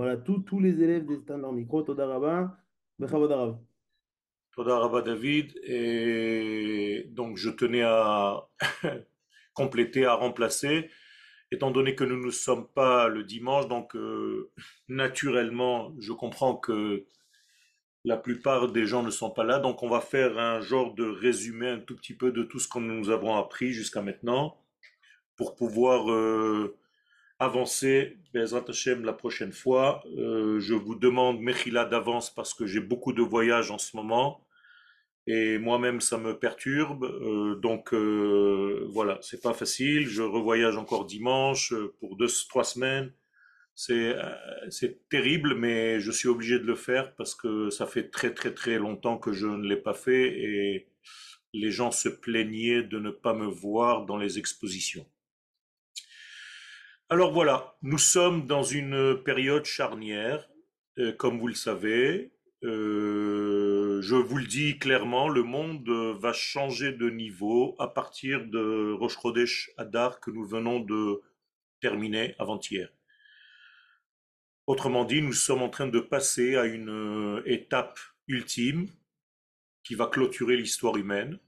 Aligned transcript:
Voilà, 0.00 0.16
tous 0.16 0.60
les 0.60 0.82
élèves 0.82 1.04
des 1.04 1.18
standards 1.18 1.52
micro, 1.52 1.82
Toda 1.82 2.06
Rabba, 2.06 2.56
Bechavod 2.98 3.30
Arav. 3.32 3.58
Toda 4.56 4.78
Rabba 4.78 5.02
David. 5.02 5.54
Et 5.62 7.04
donc, 7.10 7.36
je 7.36 7.50
tenais 7.50 7.82
à 7.82 8.48
compléter, 9.52 10.06
à 10.06 10.14
remplacer, 10.14 10.88
étant 11.52 11.70
donné 11.70 11.96
que 11.96 12.04
nous 12.04 12.16
ne 12.16 12.30
sommes 12.30 12.66
pas 12.68 13.08
le 13.08 13.24
dimanche, 13.24 13.68
donc 13.68 13.94
euh, 13.94 14.50
naturellement, 14.88 15.94
je 15.98 16.14
comprends 16.14 16.56
que 16.56 17.04
la 18.06 18.16
plupart 18.16 18.72
des 18.72 18.86
gens 18.86 19.02
ne 19.02 19.10
sont 19.10 19.30
pas 19.30 19.44
là, 19.44 19.58
donc 19.58 19.82
on 19.82 19.90
va 19.90 20.00
faire 20.00 20.38
un 20.38 20.62
genre 20.62 20.94
de 20.94 21.04
résumé 21.04 21.68
un 21.68 21.78
tout 21.78 21.94
petit 21.94 22.14
peu 22.14 22.32
de 22.32 22.42
tout 22.42 22.58
ce 22.58 22.68
que 22.68 22.78
nous 22.78 23.10
avons 23.10 23.36
appris 23.36 23.74
jusqu'à 23.74 24.00
maintenant 24.00 24.56
pour 25.36 25.56
pouvoir 25.56 26.10
euh, 26.10 26.79
avancer 27.40 28.18
Bezrat 28.34 28.66
Hashem 28.68 29.04
la 29.04 29.14
prochaine 29.14 29.52
fois. 29.52 30.04
Euh, 30.18 30.60
je 30.60 30.74
vous 30.74 30.94
demande 30.94 31.40
Mechila 31.40 31.86
d'avance 31.86 32.32
parce 32.32 32.54
que 32.54 32.66
j'ai 32.66 32.80
beaucoup 32.80 33.12
de 33.12 33.22
voyages 33.22 33.70
en 33.70 33.78
ce 33.78 33.96
moment 33.96 34.46
et 35.26 35.58
moi-même 35.58 36.00
ça 36.00 36.18
me 36.18 36.38
perturbe. 36.38 37.04
Euh, 37.04 37.56
donc 37.56 37.94
euh, 37.94 38.86
voilà, 38.90 39.18
c'est 39.22 39.42
pas 39.42 39.54
facile. 39.54 40.06
Je 40.06 40.22
revoyage 40.22 40.76
encore 40.76 41.06
dimanche 41.06 41.74
pour 41.98 42.16
deux, 42.16 42.28
trois 42.48 42.64
semaines. 42.64 43.12
C'est 43.74 44.14
c'est 44.68 45.08
terrible, 45.08 45.54
mais 45.54 46.00
je 46.00 46.12
suis 46.12 46.28
obligé 46.28 46.58
de 46.58 46.64
le 46.66 46.74
faire 46.74 47.14
parce 47.16 47.34
que 47.34 47.70
ça 47.70 47.86
fait 47.86 48.10
très 48.10 48.34
très 48.34 48.52
très 48.52 48.78
longtemps 48.78 49.16
que 49.18 49.32
je 49.32 49.46
ne 49.46 49.66
l'ai 49.66 49.76
pas 49.76 49.94
fait 49.94 50.28
et 50.38 50.88
les 51.54 51.70
gens 51.70 51.90
se 51.90 52.08
plaignaient 52.10 52.82
de 52.82 52.98
ne 52.98 53.10
pas 53.10 53.34
me 53.34 53.46
voir 53.46 54.06
dans 54.06 54.18
les 54.18 54.38
expositions. 54.38 55.06
Alors 57.12 57.32
voilà, 57.32 57.76
nous 57.82 57.98
sommes 57.98 58.46
dans 58.46 58.62
une 58.62 59.20
période 59.24 59.64
charnière, 59.64 60.48
euh, 61.00 61.10
comme 61.10 61.40
vous 61.40 61.48
le 61.48 61.54
savez. 61.54 62.30
Euh, 62.62 64.00
je 64.00 64.14
vous 64.14 64.36
le 64.36 64.46
dis 64.46 64.78
clairement, 64.78 65.28
le 65.28 65.42
monde 65.42 65.88
euh, 65.88 66.14
va 66.20 66.32
changer 66.32 66.92
de 66.92 67.10
niveau 67.10 67.74
à 67.80 67.88
partir 67.88 68.46
de 68.46 68.92
Rosh 68.92 69.18
Chodesh 69.20 69.72
Adar 69.76 70.20
que 70.20 70.30
nous 70.30 70.44
venons 70.46 70.78
de 70.78 71.20
terminer 71.80 72.36
avant-hier. 72.38 72.88
Autrement 74.68 75.04
dit, 75.04 75.20
nous 75.20 75.32
sommes 75.32 75.62
en 75.62 75.68
train 75.68 75.88
de 75.88 75.98
passer 75.98 76.54
à 76.54 76.66
une 76.66 77.42
étape 77.44 77.98
ultime 78.28 78.86
qui 79.82 79.96
va 79.96 80.06
clôturer 80.06 80.56
l'histoire 80.56 80.96
humaine 80.96 81.40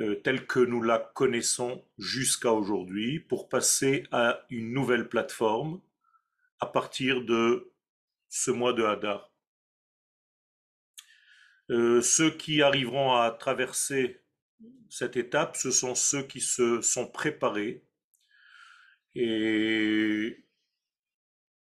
euh, 0.00 0.16
telle 0.16 0.46
que 0.46 0.60
nous 0.60 0.82
la 0.82 0.98
connaissons 0.98 1.84
jusqu'à 1.98 2.52
aujourd'hui 2.52 3.20
pour 3.20 3.48
passer 3.48 4.04
à 4.10 4.44
une 4.50 4.72
nouvelle 4.72 5.08
plateforme 5.08 5.80
à 6.60 6.66
partir 6.66 7.22
de 7.24 7.72
ce 8.28 8.50
mois 8.50 8.72
de 8.72 8.82
Hadar. 8.82 9.30
Euh, 11.70 12.00
ceux 12.00 12.30
qui 12.30 12.60
arriveront 12.62 13.14
à 13.14 13.30
traverser 13.30 14.20
cette 14.90 15.16
étape, 15.16 15.56
ce 15.56 15.70
sont 15.70 15.94
ceux 15.94 16.22
qui 16.22 16.40
se 16.40 16.80
sont 16.80 17.06
préparés 17.06 17.84
et 19.14 20.44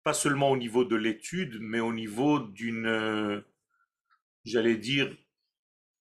pas 0.03 0.15
seulement 0.15 0.51
au 0.51 0.57
niveau 0.57 0.85
de 0.85 0.97
l'étude, 0.97 1.59
mais 1.61 1.81
au 1.81 1.93
niveau 1.93 2.41
d'une, 2.41 2.87
euh, 2.87 3.41
j'allais 4.45 4.77
dire, 4.77 5.15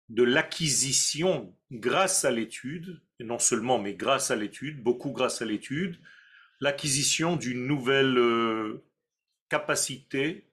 de 0.09 0.23
l'acquisition 0.23 1.57
grâce 1.71 2.25
à 2.25 2.31
l'étude, 2.31 3.01
et 3.19 3.25
non 3.25 3.39
seulement, 3.39 3.79
mais 3.79 3.95
grâce 3.95 4.31
à 4.31 4.37
l'étude, 4.37 4.83
beaucoup 4.83 5.13
grâce 5.13 5.43
à 5.43 5.45
l'étude, 5.45 5.99
l'acquisition 6.61 7.37
d'une 7.37 7.67
nouvelle 7.67 8.17
euh, 8.19 8.85
capacité 9.49 10.49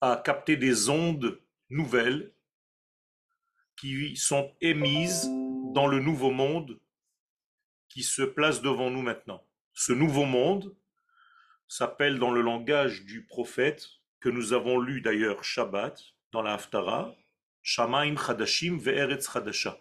à 0.00 0.20
capter 0.22 0.56
des 0.56 0.88
ondes 0.88 1.40
nouvelles 1.70 2.32
qui 3.76 4.16
sont 4.16 4.54
émises 4.60 5.28
dans 5.74 5.86
le 5.86 6.00
nouveau 6.00 6.30
monde 6.30 6.78
qui 7.88 8.02
se 8.02 8.22
place 8.22 8.62
devant 8.62 8.90
nous 8.90 9.02
maintenant. 9.02 9.46
Ce 9.72 9.92
nouveau 9.92 10.24
monde 10.24 10.74
s'appelle 11.68 12.18
dans 12.18 12.30
le 12.30 12.40
langage 12.40 13.04
du 13.04 13.24
prophète, 13.24 13.88
que 14.20 14.28
nous 14.28 14.52
avons 14.52 14.78
lu 14.78 15.00
d'ailleurs 15.00 15.44
Shabbat 15.44 16.00
dans 16.32 16.42
la 16.42 16.54
Haftara, 16.54 17.14
Chadashim 17.66 18.78
ve'eretz 18.78 19.28
Chadasha. 19.28 19.76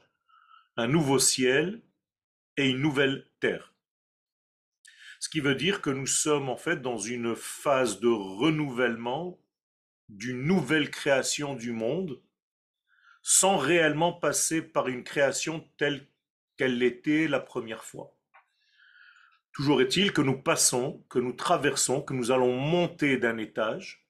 Un 0.76 0.88
nouveau 0.88 1.20
ciel 1.20 1.84
et 2.58 2.72
une 2.72 2.80
nouvelle 2.80 3.30
terre. 3.40 3.76
Ce 5.20 5.30
qui 5.30 5.40
veut 5.40 5.54
dire 5.54 5.82
que 5.82 5.92
nous 5.92 6.08
sommes 6.08 6.50
en 6.50 6.58
fait 6.58 6.82
dans 6.82 6.98
une 6.98 7.36
phase 7.36 8.00
de 8.00 8.08
renouvellement 8.08 9.40
d'une 10.10 10.42
nouvelle 10.42 10.90
création 10.90 11.54
du 11.54 11.74
monde 11.74 12.20
sans 13.22 13.58
réellement 13.58 14.14
passer 14.14 14.64
par 14.64 14.88
une 14.88 15.04
création 15.04 15.70
telle 15.78 16.08
qu'elle 16.58 16.80
l'était 16.80 17.28
la 17.28 17.40
première 17.40 17.84
fois. 17.84 18.18
Toujours 19.52 19.80
est-il 19.82 20.12
que 20.12 20.22
nous 20.22 20.42
passons, 20.42 21.06
que 21.08 21.20
nous 21.20 21.34
traversons, 21.34 22.02
que 22.02 22.16
nous 22.16 22.32
allons 22.32 22.58
monter 22.58 23.18
d'un 23.18 23.38
étage, 23.38 24.05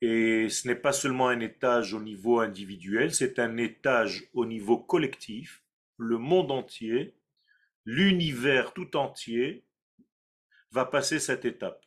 et 0.00 0.48
ce 0.48 0.66
n'est 0.66 0.76
pas 0.76 0.92
seulement 0.92 1.28
un 1.28 1.40
étage 1.40 1.92
au 1.92 2.00
niveau 2.00 2.40
individuel, 2.40 3.14
c'est 3.14 3.38
un 3.38 3.56
étage 3.58 4.28
au 4.32 4.46
niveau 4.46 4.78
collectif, 4.78 5.62
le 5.98 6.16
monde 6.16 6.50
entier, 6.50 7.14
l'univers 7.84 8.72
tout 8.72 8.96
entier 8.96 9.64
va 10.70 10.84
passer 10.84 11.18
cette 11.18 11.44
étape. 11.44 11.84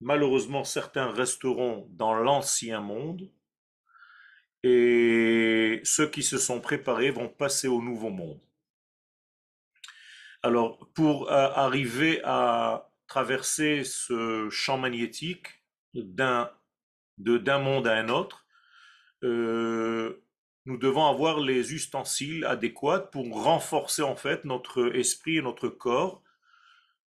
Malheureusement, 0.00 0.64
certains 0.64 1.10
resteront 1.10 1.88
dans 1.90 2.14
l'ancien 2.14 2.80
monde 2.80 3.30
et 4.62 5.80
ceux 5.84 6.08
qui 6.08 6.22
se 6.22 6.38
sont 6.38 6.60
préparés 6.60 7.10
vont 7.10 7.28
passer 7.28 7.68
au 7.68 7.82
nouveau 7.82 8.10
monde. 8.10 8.40
Alors, 10.42 10.88
pour 10.94 11.30
euh, 11.30 11.50
arriver 11.54 12.20
à 12.24 12.90
traverser 13.08 13.82
ce 13.84 14.48
champ 14.50 14.78
magnétique 14.78 15.48
d'un 15.94 16.50
d'un 17.18 17.58
monde 17.58 17.86
à 17.86 17.96
un 17.96 18.08
autre, 18.08 18.46
euh, 19.24 20.22
nous 20.66 20.76
devons 20.76 21.06
avoir 21.06 21.40
les 21.40 21.72
ustensiles 21.72 22.44
adéquats 22.44 23.00
pour 23.00 23.42
renforcer 23.42 24.02
en 24.02 24.16
fait 24.16 24.44
notre 24.44 24.94
esprit 24.94 25.38
et 25.38 25.42
notre 25.42 25.68
corps, 25.68 26.22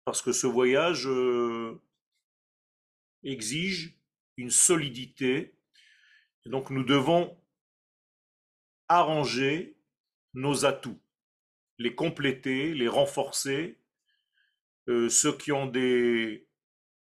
parce 0.04 0.22
que 0.22 0.32
ce 0.32 0.48
voyage 0.48 1.08
euh, 1.08 1.80
exige 3.24 3.96
une 4.38 4.50
solidité. 4.50 5.54
Et 6.46 6.50
donc 6.50 6.70
nous 6.72 6.84
devons 6.84 7.38
arranger 8.88 9.78
nos 10.34 10.66
atouts, 10.66 11.00
les 11.78 11.96
compléter, 11.96 12.74
les 12.74 12.88
renforcer. 12.88 13.78
Euh, 14.88 15.08
ceux 15.08 15.38
qui 15.38 15.52
ont 15.52 15.68
des 15.68 16.48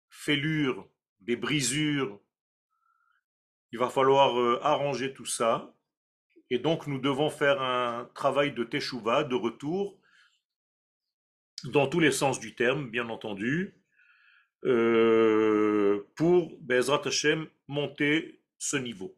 fêlures, 0.09 0.87
des 1.19 1.35
brisures, 1.35 2.19
il 3.71 3.79
va 3.79 3.89
falloir 3.89 4.39
euh, 4.39 4.59
arranger 4.63 5.13
tout 5.13 5.25
ça. 5.25 5.73
Et 6.49 6.59
donc 6.59 6.87
nous 6.87 6.99
devons 6.99 7.29
faire 7.29 7.61
un 7.61 8.09
travail 8.13 8.53
de 8.53 8.63
teshuva, 8.63 9.23
de 9.23 9.35
retour, 9.35 9.97
dans 11.65 11.87
tous 11.87 11.99
les 11.99 12.11
sens 12.11 12.39
du 12.39 12.55
terme, 12.55 12.89
bien 12.89 13.09
entendu, 13.09 13.75
euh, 14.65 16.07
pour 16.15 16.57
Bezrat 16.61 17.01
Hashem 17.05 17.47
monter 17.67 18.41
ce 18.57 18.77
niveau. 18.77 19.15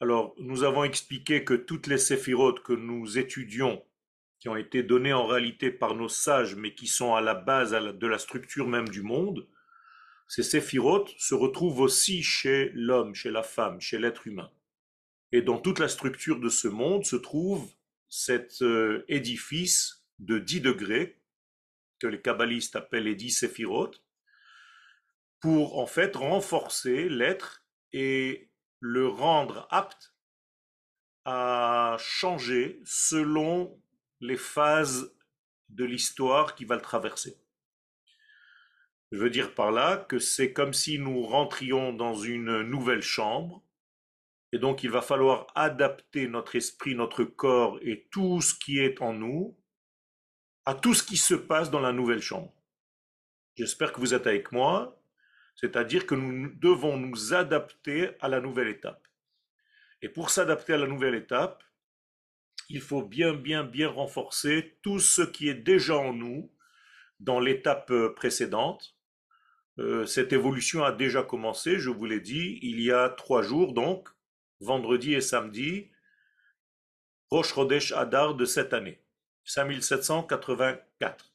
Alors, 0.00 0.34
nous 0.38 0.64
avons 0.64 0.84
expliqué 0.84 1.44
que 1.44 1.54
toutes 1.54 1.86
les 1.86 1.98
séphirotes 1.98 2.62
que 2.62 2.72
nous 2.72 3.18
étudions, 3.18 3.84
qui 4.40 4.48
ont 4.48 4.56
été 4.56 4.82
données 4.82 5.12
en 5.12 5.26
réalité 5.26 5.70
par 5.70 5.94
nos 5.94 6.08
sages, 6.08 6.56
mais 6.56 6.74
qui 6.74 6.88
sont 6.88 7.14
à 7.14 7.20
la 7.20 7.34
base 7.34 7.70
de 7.70 8.06
la 8.08 8.18
structure 8.18 8.66
même 8.66 8.88
du 8.88 9.02
monde, 9.02 9.46
ces 10.32 10.42
séphirotes 10.42 11.12
se 11.18 11.34
retrouvent 11.34 11.80
aussi 11.80 12.22
chez 12.22 12.70
l'homme, 12.72 13.14
chez 13.14 13.30
la 13.30 13.42
femme, 13.42 13.82
chez 13.82 13.98
l'être 13.98 14.26
humain. 14.26 14.50
Et 15.30 15.42
dans 15.42 15.58
toute 15.58 15.78
la 15.78 15.88
structure 15.88 16.40
de 16.40 16.48
ce 16.48 16.68
monde 16.68 17.04
se 17.04 17.16
trouve 17.16 17.70
cet 18.08 18.62
euh, 18.62 19.04
édifice 19.08 20.06
de 20.20 20.38
10 20.38 20.62
degrés, 20.62 21.20
que 21.98 22.06
les 22.06 22.22
kabbalistes 22.22 22.76
appellent 22.76 23.02
les 23.02 23.14
10 23.14 23.30
séphirotes, 23.30 24.02
pour 25.38 25.78
en 25.78 25.86
fait 25.86 26.16
renforcer 26.16 27.10
l'être 27.10 27.66
et 27.92 28.48
le 28.80 29.08
rendre 29.08 29.68
apte 29.68 30.14
à 31.26 31.98
changer 32.00 32.80
selon 32.86 33.78
les 34.20 34.38
phases 34.38 35.14
de 35.68 35.84
l'histoire 35.84 36.54
qui 36.54 36.64
va 36.64 36.76
le 36.76 36.80
traverser. 36.80 37.36
Je 39.12 39.18
veux 39.18 39.28
dire 39.28 39.54
par 39.54 39.72
là 39.72 39.98
que 39.98 40.18
c'est 40.18 40.54
comme 40.54 40.72
si 40.72 40.98
nous 40.98 41.22
rentrions 41.22 41.92
dans 41.92 42.14
une 42.14 42.62
nouvelle 42.62 43.02
chambre, 43.02 43.62
et 44.52 44.58
donc 44.58 44.82
il 44.82 44.90
va 44.90 45.02
falloir 45.02 45.46
adapter 45.54 46.26
notre 46.28 46.56
esprit, 46.56 46.94
notre 46.94 47.22
corps 47.22 47.78
et 47.82 48.08
tout 48.10 48.40
ce 48.40 48.54
qui 48.54 48.78
est 48.78 49.02
en 49.02 49.12
nous 49.12 49.54
à 50.64 50.74
tout 50.74 50.94
ce 50.94 51.02
qui 51.02 51.18
se 51.18 51.34
passe 51.34 51.70
dans 51.70 51.80
la 51.80 51.92
nouvelle 51.92 52.22
chambre. 52.22 52.54
J'espère 53.56 53.92
que 53.92 54.00
vous 54.00 54.14
êtes 54.14 54.26
avec 54.26 54.50
moi 54.50 54.98
C'est-à-dire 55.56 56.06
que 56.06 56.14
nous 56.14 56.48
devons 56.54 56.96
nous 56.96 57.34
adapter 57.34 58.12
à 58.20 58.28
la 58.28 58.40
nouvelle 58.40 58.68
étape. 58.68 59.06
Et 60.00 60.08
pour 60.08 60.30
s'adapter 60.30 60.72
à 60.72 60.78
la 60.78 60.86
nouvelle 60.86 61.14
étape, 61.14 61.62
il 62.70 62.80
faut 62.80 63.02
bien, 63.02 63.34
bien, 63.34 63.62
bien 63.62 63.90
renforcer 63.90 64.78
tout 64.80 64.98
ce 64.98 65.20
qui 65.20 65.50
est 65.50 65.54
déjà 65.54 65.98
en 65.98 66.14
nous 66.14 66.50
dans 67.20 67.38
l'étape 67.38 67.92
précédente. 68.16 68.96
Euh, 69.78 70.04
cette 70.04 70.32
évolution 70.32 70.84
a 70.84 70.92
déjà 70.92 71.22
commencé, 71.22 71.78
je 71.78 71.90
vous 71.90 72.04
l'ai 72.04 72.20
dit, 72.20 72.58
il 72.62 72.80
y 72.80 72.92
a 72.92 73.08
trois 73.08 73.42
jours, 73.42 73.72
donc, 73.72 74.08
vendredi 74.60 75.14
et 75.14 75.20
samedi, 75.20 75.90
Rosh 77.30 77.54
Chodesh 77.54 77.92
Adar 77.92 78.34
de 78.34 78.44
cette 78.44 78.74
année, 78.74 79.00
5784. 79.44 81.32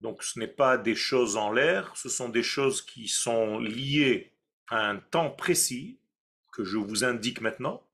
Donc 0.00 0.22
ce 0.22 0.38
n'est 0.38 0.46
pas 0.46 0.78
des 0.78 0.94
choses 0.94 1.36
en 1.36 1.50
l'air, 1.50 1.96
ce 1.96 2.08
sont 2.08 2.28
des 2.28 2.42
choses 2.42 2.82
qui 2.82 3.08
sont 3.08 3.58
liées 3.58 4.32
à 4.68 4.88
un 4.88 4.98
temps 4.98 5.30
précis 5.30 5.98
que 6.52 6.62
je 6.62 6.76
vous 6.76 7.04
indique 7.04 7.40
maintenant, 7.40 7.84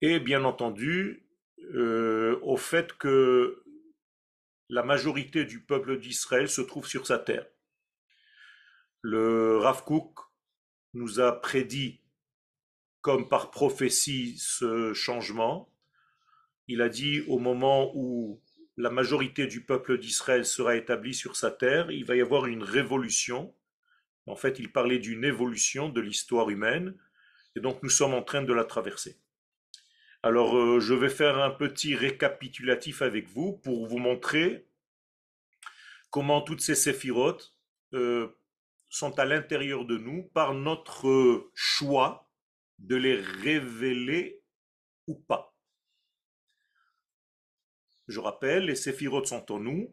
et 0.00 0.20
bien 0.20 0.44
entendu 0.44 1.26
euh, 1.74 2.38
au 2.42 2.56
fait 2.56 2.92
que 2.92 3.64
la 4.68 4.82
majorité 4.82 5.44
du 5.44 5.60
peuple 5.60 5.98
d'Israël 5.98 6.48
se 6.48 6.60
trouve 6.60 6.86
sur 6.86 7.06
sa 7.06 7.18
terre. 7.18 7.46
Le 9.06 9.58
Rav 9.58 9.84
Kook 9.84 10.18
nous 10.94 11.20
a 11.20 11.38
prédit, 11.38 12.00
comme 13.02 13.28
par 13.28 13.50
prophétie, 13.50 14.38
ce 14.38 14.94
changement. 14.94 15.70
Il 16.68 16.80
a 16.80 16.88
dit 16.88 17.20
au 17.28 17.38
moment 17.38 17.92
où 17.94 18.40
la 18.78 18.88
majorité 18.88 19.46
du 19.46 19.62
peuple 19.62 19.98
d'Israël 19.98 20.46
sera 20.46 20.74
établie 20.74 21.12
sur 21.12 21.36
sa 21.36 21.50
terre, 21.50 21.90
il 21.90 22.06
va 22.06 22.16
y 22.16 22.22
avoir 22.22 22.46
une 22.46 22.62
révolution. 22.62 23.54
En 24.26 24.36
fait, 24.36 24.58
il 24.58 24.72
parlait 24.72 25.00
d'une 25.00 25.24
évolution 25.24 25.90
de 25.90 26.00
l'histoire 26.00 26.48
humaine, 26.48 26.96
et 27.56 27.60
donc 27.60 27.82
nous 27.82 27.90
sommes 27.90 28.14
en 28.14 28.22
train 28.22 28.40
de 28.40 28.54
la 28.54 28.64
traverser. 28.64 29.20
Alors, 30.22 30.56
euh, 30.56 30.80
je 30.80 30.94
vais 30.94 31.10
faire 31.10 31.42
un 31.42 31.50
petit 31.50 31.94
récapitulatif 31.94 33.02
avec 33.02 33.28
vous 33.28 33.52
pour 33.52 33.86
vous 33.86 33.98
montrer 33.98 34.66
comment 36.08 36.40
toutes 36.40 36.62
ces 36.62 36.74
séphirotes 36.74 37.54
euh, 37.92 38.34
sont 38.94 39.18
à 39.18 39.24
l'intérieur 39.24 39.84
de 39.84 39.98
nous 39.98 40.22
par 40.22 40.54
notre 40.54 41.50
choix 41.52 42.30
de 42.78 42.94
les 42.94 43.16
révéler 43.16 44.40
ou 45.08 45.16
pas. 45.16 45.52
Je 48.06 48.20
rappelle, 48.20 48.66
les 48.66 48.76
séphirotes 48.76 49.26
sont 49.26 49.50
en 49.50 49.58
nous, 49.58 49.92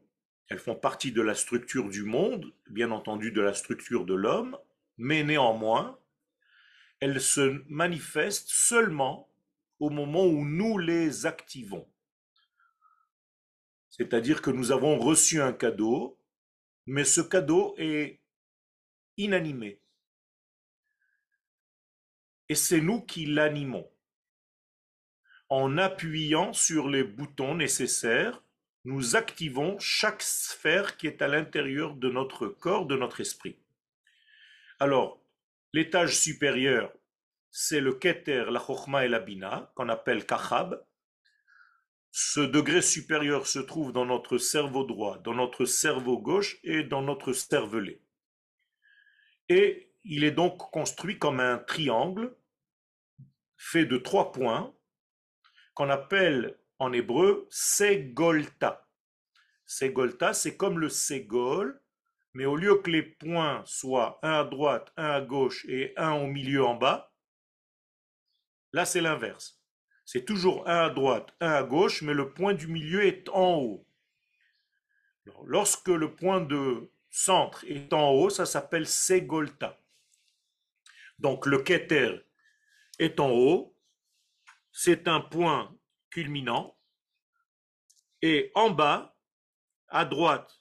elles 0.50 0.59
font 0.59 0.75
partie 0.75 1.12
de 1.12 1.24
la 1.24 1.33
structure 1.33 1.89
du 1.89 2.03
monde, 2.03 2.53
bien 2.69 2.92
entendu 2.92 3.31
de 3.31 3.42
la 3.42 3.56
structure 3.56 4.06
de 4.06 4.13
l'homme, 4.13 4.56
mais 4.98 5.24
néanmoins, 5.24 6.00
elles 7.00 7.21
se 7.21 7.63
manifestent 7.69 8.50
seulement 8.50 9.31
au 9.80 9.89
moment 9.89 10.25
où 10.25 10.45
nous 10.45 10.77
les 10.77 11.25
activons. 11.25 11.89
C'est-à-dire 13.89 14.44
que 14.44 14.51
nous 14.51 14.71
avons 14.71 15.00
reçu 15.00 15.42
un 15.42 15.53
cadeau, 15.53 16.19
mais 16.86 17.03
ce 17.03 17.21
cadeau 17.21 17.74
est 17.80 18.20
inanimé. 19.17 19.79
Et 22.49 22.55
c'est 22.55 22.81
nous 22.81 23.01
qui 23.01 23.25
l'animons 23.25 23.89
en 25.51 25.77
appuyant 25.77 26.53
sur 26.53 26.87
les 26.87 27.03
boutons 27.03 27.55
nécessaires, 27.55 28.41
nous 28.85 29.17
activons 29.17 29.77
chaque 29.79 30.21
sphère 30.21 30.95
qui 30.95 31.07
est 31.07 31.21
à 31.21 31.27
l'intérieur 31.27 31.95
de 31.95 32.09
notre 32.09 32.47
corps, 32.47 32.85
de 32.85 32.95
notre 32.95 33.19
esprit. 33.19 33.57
Alors, 34.79 35.21
l'étage 35.73 36.17
supérieur, 36.17 36.93
c'est 37.51 37.81
le 37.81 37.93
Keter, 37.93 38.45
la 38.49 38.61
Chochma 38.61 39.03
et 39.03 39.09
la 39.09 39.19
Bina, 39.19 39.73
qu'on 39.75 39.89
appelle 39.89 40.25
Kachab. 40.25 40.81
Ce 42.11 42.39
degré 42.39 42.81
supérieur 42.81 43.45
se 43.45 43.59
trouve 43.59 43.91
dans 43.91 44.05
notre 44.05 44.37
cerveau 44.37 44.85
droit, 44.85 45.17
dans 45.17 45.35
notre 45.35 45.65
cerveau 45.65 46.17
gauche 46.17 46.59
et 46.63 46.83
dans 46.83 47.01
notre 47.01 47.33
cervelet. 47.33 47.99
Et 49.51 49.92
il 50.06 50.24
est 50.24 50.31
donc 50.31 50.71
construit 50.71 51.19
comme 51.19 51.42
un 51.42 51.57
triangle 51.57 52.33
fait 53.57 53.86
de 53.86 53.98
trois 53.98 54.31
points 54.31 54.74
qu'on 55.74 55.89
appelle 55.89 56.57
en 56.80 56.94
hébreu 56.94 57.50
Segolta. 57.50 58.88
Segolta, 59.65 60.33
c'est 60.33 60.56
comme 60.56 60.80
le 60.80 60.88
Segol, 60.88 61.81
mais 62.33 62.45
au 62.45 62.56
lieu 62.56 62.75
que 62.77 62.89
les 62.89 63.03
points 63.03 63.62
soient 63.65 64.19
un 64.24 64.39
à 64.39 64.44
droite, 64.45 64.94
un 64.95 65.09
à 65.09 65.19
gauche 65.19 65.65
et 65.68 65.92
un 65.98 66.13
au 66.13 66.27
milieu 66.27 66.63
en 66.63 66.75
bas, 66.75 67.13
là 68.71 68.86
c'est 68.86 69.01
l'inverse. 69.01 69.62
C'est 70.06 70.24
toujours 70.24 70.65
un 70.69 70.86
à 70.86 70.89
droite, 70.89 71.36
un 71.42 71.51
à 71.51 71.63
gauche, 71.63 72.03
mais 72.03 72.13
le 72.13 72.33
point 72.33 72.53
du 72.53 72.68
milieu 72.68 73.03
est 73.03 73.27
en 73.27 73.57
haut. 73.57 73.86
lorsque 75.44 75.89
le 75.89 76.15
point 76.15 76.39
de 76.39 76.89
centre 77.11 77.63
est 77.65 77.93
en 77.93 78.09
haut, 78.11 78.29
ça 78.29 78.45
s'appelle 78.45 78.87
Segolta. 78.87 79.79
Donc 81.19 81.45
le 81.45 81.61
Keter 81.61 82.21
est 82.97 83.19
en 83.19 83.29
haut, 83.29 83.77
c'est 84.71 85.07
un 85.07 85.19
point 85.21 85.77
culminant. 86.09 86.77
Et 88.23 88.51
en 88.55 88.69
bas, 88.69 89.17
à 89.87 90.05
droite, 90.05 90.57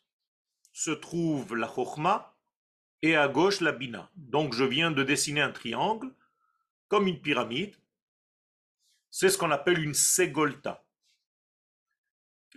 se 0.73 0.91
trouve 0.91 1.57
la 1.57 1.69
Chochma 1.69 2.37
et 3.03 3.17
à 3.17 3.29
gauche 3.29 3.61
la 3.61 3.73
Bina. 3.73 4.11
Donc 4.17 4.55
je 4.55 4.65
viens 4.65 4.91
de 4.91 5.03
dessiner 5.03 5.41
un 5.41 5.53
triangle 5.53 6.15
comme 6.89 7.07
une 7.07 7.21
pyramide. 7.21 7.77
C'est 9.11 9.29
ce 9.29 9.39
qu'on 9.39 9.51
appelle 9.51 9.83
une 9.83 9.95
ségolta. 9.95 10.85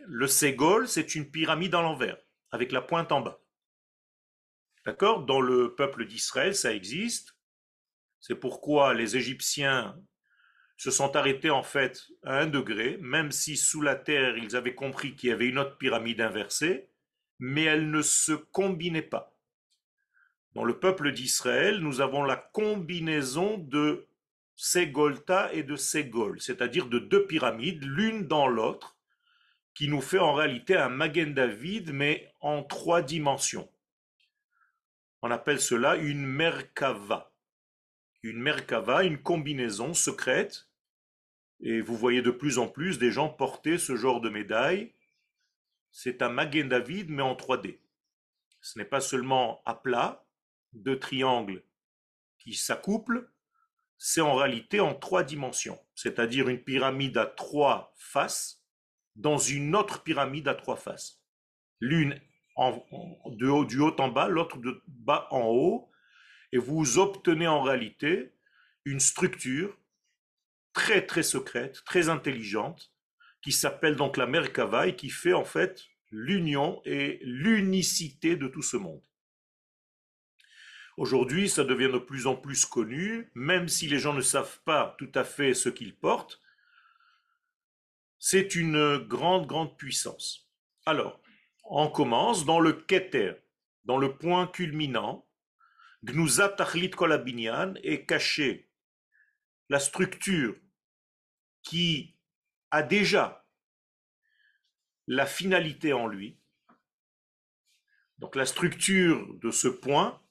Le 0.05 0.27
ségol, 0.27 0.87
c'est 0.87 1.15
une 1.15 1.29
pyramide 1.29 1.75
à 1.75 1.81
l'envers, 1.81 2.17
avec 2.51 2.71
la 2.71 2.81
pointe 2.81 3.11
en 3.11 3.21
bas. 3.21 3.42
D'accord? 4.85 5.25
Dans 5.25 5.41
le 5.41 5.75
peuple 5.75 6.05
d'Israël, 6.05 6.55
ça 6.55 6.73
existe. 6.73 7.35
C'est 8.19 8.35
pourquoi 8.35 8.93
les 8.93 9.17
Égyptiens 9.17 9.97
se 10.77 10.91
sont 10.91 11.15
arrêtés 11.15 11.49
en 11.49 11.63
fait 11.63 12.07
à 12.23 12.39
un 12.39 12.47
degré, 12.47 12.97
même 13.01 13.31
si 13.31 13.55
sous 13.55 13.81
la 13.81 13.95
terre 13.95 14.37
ils 14.37 14.55
avaient 14.55 14.75
compris 14.75 15.15
qu'il 15.15 15.29
y 15.29 15.33
avait 15.33 15.47
une 15.47 15.59
autre 15.59 15.77
pyramide 15.77 16.19
inversée, 16.19 16.89
mais 17.39 17.63
elle 17.63 17.89
ne 17.91 18.01
se 18.01 18.33
combinait 18.33 19.01
pas. 19.01 19.33
Dans 20.53 20.63
le 20.63 20.79
peuple 20.79 21.11
d'Israël, 21.11 21.79
nous 21.79 22.01
avons 22.01 22.23
la 22.23 22.35
combinaison 22.35 23.57
de 23.57 24.07
Ségolta 24.55 25.51
et 25.53 25.63
de 25.63 25.75
Ségol, 25.75 26.39
c'est-à-dire 26.39 26.87
de 26.87 26.99
deux 26.99 27.25
pyramides, 27.25 27.83
l'une 27.83 28.27
dans 28.27 28.47
l'autre, 28.47 28.97
qui 29.73 29.87
nous 29.87 30.01
fait 30.01 30.19
en 30.19 30.33
réalité 30.33 30.75
un 30.75 30.89
Magen 30.89 31.33
David, 31.33 31.91
mais 31.91 32.31
en 32.39 32.63
trois 32.63 33.01
dimensions. 33.01 33.67
On 35.25 35.31
appelle 35.31 35.61
cela 35.61 35.95
une 35.95 36.25
Merkava. 36.25 37.33
Une 38.23 38.41
Merkava, 38.41 39.05
une 39.05 39.23
combinaison 39.23 39.93
secrète 39.93 40.67
et 41.61 41.79
vous 41.79 41.95
voyez 41.95 42.21
de 42.21 42.29
plus 42.29 42.57
en 42.57 42.67
plus 42.67 42.99
des 42.99 43.09
gens 43.09 43.29
porter 43.29 43.77
ce 43.77 43.95
genre 43.95 44.19
de 44.19 44.27
médaille. 44.27 44.93
C'est 45.91 46.21
un 46.21 46.27
Magen 46.27 46.67
David, 46.67 47.09
mais 47.09 47.21
en 47.21 47.35
3D. 47.35 47.79
Ce 48.59 48.77
n'est 48.77 48.83
pas 48.83 48.99
seulement 48.99 49.61
à 49.65 49.75
plat, 49.75 50.25
deux 50.73 50.99
triangles 50.99 51.63
qui 52.37 52.53
s'accouplent, 52.53 53.31
c'est 53.97 54.19
en 54.19 54.35
réalité 54.35 54.81
en 54.81 54.93
trois 54.93 55.23
dimensions, 55.23 55.79
c'est-à-dire 55.95 56.49
une 56.49 56.61
pyramide 56.61 57.17
à 57.17 57.27
trois 57.27 57.93
faces 57.95 58.61
dans 59.15 59.37
une 59.37 59.73
autre 59.73 60.03
pyramide 60.03 60.49
à 60.49 60.55
trois 60.55 60.75
faces. 60.75 61.23
L'une 61.79 62.19
du 62.57 63.79
haut 63.79 63.99
en 63.99 64.09
bas, 64.09 64.27
l'autre 64.27 64.57
de 64.57 64.81
bas 64.87 65.27
en 65.31 65.43
haut, 65.43 65.89
et 66.51 66.57
vous 66.57 66.99
obtenez 66.99 67.47
en 67.47 67.61
réalité 67.61 68.33
une 68.85 68.99
structure 68.99 69.77
très 70.73 71.05
très 71.05 71.23
secrète, 71.23 71.83
très 71.85 72.09
intelligente, 72.09 72.91
qui 73.41 73.51
s'appelle 73.51 73.95
donc 73.95 74.17
la 74.17 74.27
Merkava 74.27 74.87
et 74.87 74.95
qui 74.95 75.09
fait 75.09 75.33
en 75.33 75.45
fait 75.45 75.83
l'union 76.11 76.81
et 76.85 77.19
l'unicité 77.23 78.35
de 78.35 78.47
tout 78.47 78.61
ce 78.61 78.77
monde. 78.77 79.01
Aujourd'hui, 80.95 81.49
ça 81.49 81.63
devient 81.63 81.89
de 81.91 81.97
plus 81.97 82.27
en 82.27 82.35
plus 82.35 82.65
connu, 82.65 83.31
même 83.33 83.67
si 83.67 83.87
les 83.87 83.97
gens 83.97 84.13
ne 84.13 84.21
savent 84.21 84.59
pas 84.63 84.95
tout 84.99 85.11
à 85.15 85.23
fait 85.23 85.55
ce 85.55 85.69
qu'ils 85.69 85.95
portent. 85.95 86.39
C'est 88.19 88.53
une 88.53 88.97
grande, 88.99 89.47
grande 89.47 89.75
puissance. 89.75 90.51
Alors, 90.85 91.22
on 91.63 91.89
commence 91.89 92.45
dans 92.45 92.59
le 92.59 92.73
Keter, 92.73 93.33
dans 93.85 93.97
le 93.97 94.17
point 94.17 94.47
culminant. 94.47 95.27
Gnuzat 96.03 96.49
Tachlit 96.49 96.91
Kolabinyan 96.91 97.75
est 97.83 98.05
caché 98.05 98.69
la 99.69 99.79
structure 99.79 100.55
qui 101.61 102.17
a 102.71 102.83
déjà 102.83 103.47
la 105.07 105.25
finalité 105.25 105.93
en 105.93 106.07
lui, 106.07 106.37
donc 108.17 108.35
la 108.35 108.45
structure 108.45 109.33
de 109.35 109.51
ce 109.51 109.67
point 109.67 110.21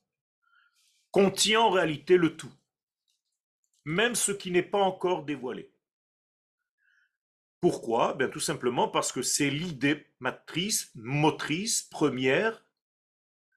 contient 1.11 1.61
en 1.61 1.71
réalité 1.71 2.17
le 2.17 2.37
tout, 2.37 2.53
même 3.85 4.15
ce 4.15 4.33
qui 4.33 4.51
n'est 4.51 4.63
pas 4.63 4.79
encore 4.79 5.25
dévoilé. 5.25 5.72
Pourquoi? 7.63 8.15
Bien 8.15 8.29
tout 8.29 8.41
simplement 8.41 8.89
parce 8.89 9.13
que 9.13 9.23
c'est 9.23 9.49
l'idée 9.49 10.09
matrice, 10.19 10.91
motrice, 10.97 11.85
première, 11.85 12.67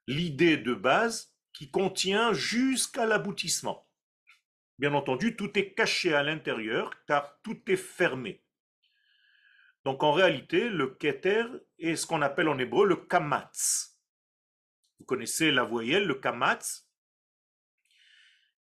l'idée 0.06 0.58
de 0.58 0.76
base 0.76 1.36
qui 1.54 1.72
contient 1.72 2.32
jusqu'à 2.32 3.08
l'aboutissement. 3.08 3.90
Bien 4.78 4.94
entendu, 4.94 5.36
tout 5.36 5.58
est 5.58 5.74
caché 5.74 6.14
à 6.14 6.22
l'intérieur 6.22 6.92
car 7.08 7.42
tout 7.42 7.60
est 7.66 7.78
fermé. 7.78 8.44
Donc 9.86 10.04
en 10.04 10.12
réalité, 10.12 10.70
le 10.70 10.86
keter 10.94 11.46
est 11.80 11.96
ce 11.96 12.06
qu'on 12.06 12.22
appelle 12.22 12.50
en 12.50 12.60
hébreu 12.60 12.86
le 12.86 12.98
kamatz. 12.98 14.00
Vous 15.00 15.06
connaissez 15.06 15.50
la 15.50 15.64
voyelle, 15.64 16.06
le 16.06 16.14
kamatz? 16.14 16.88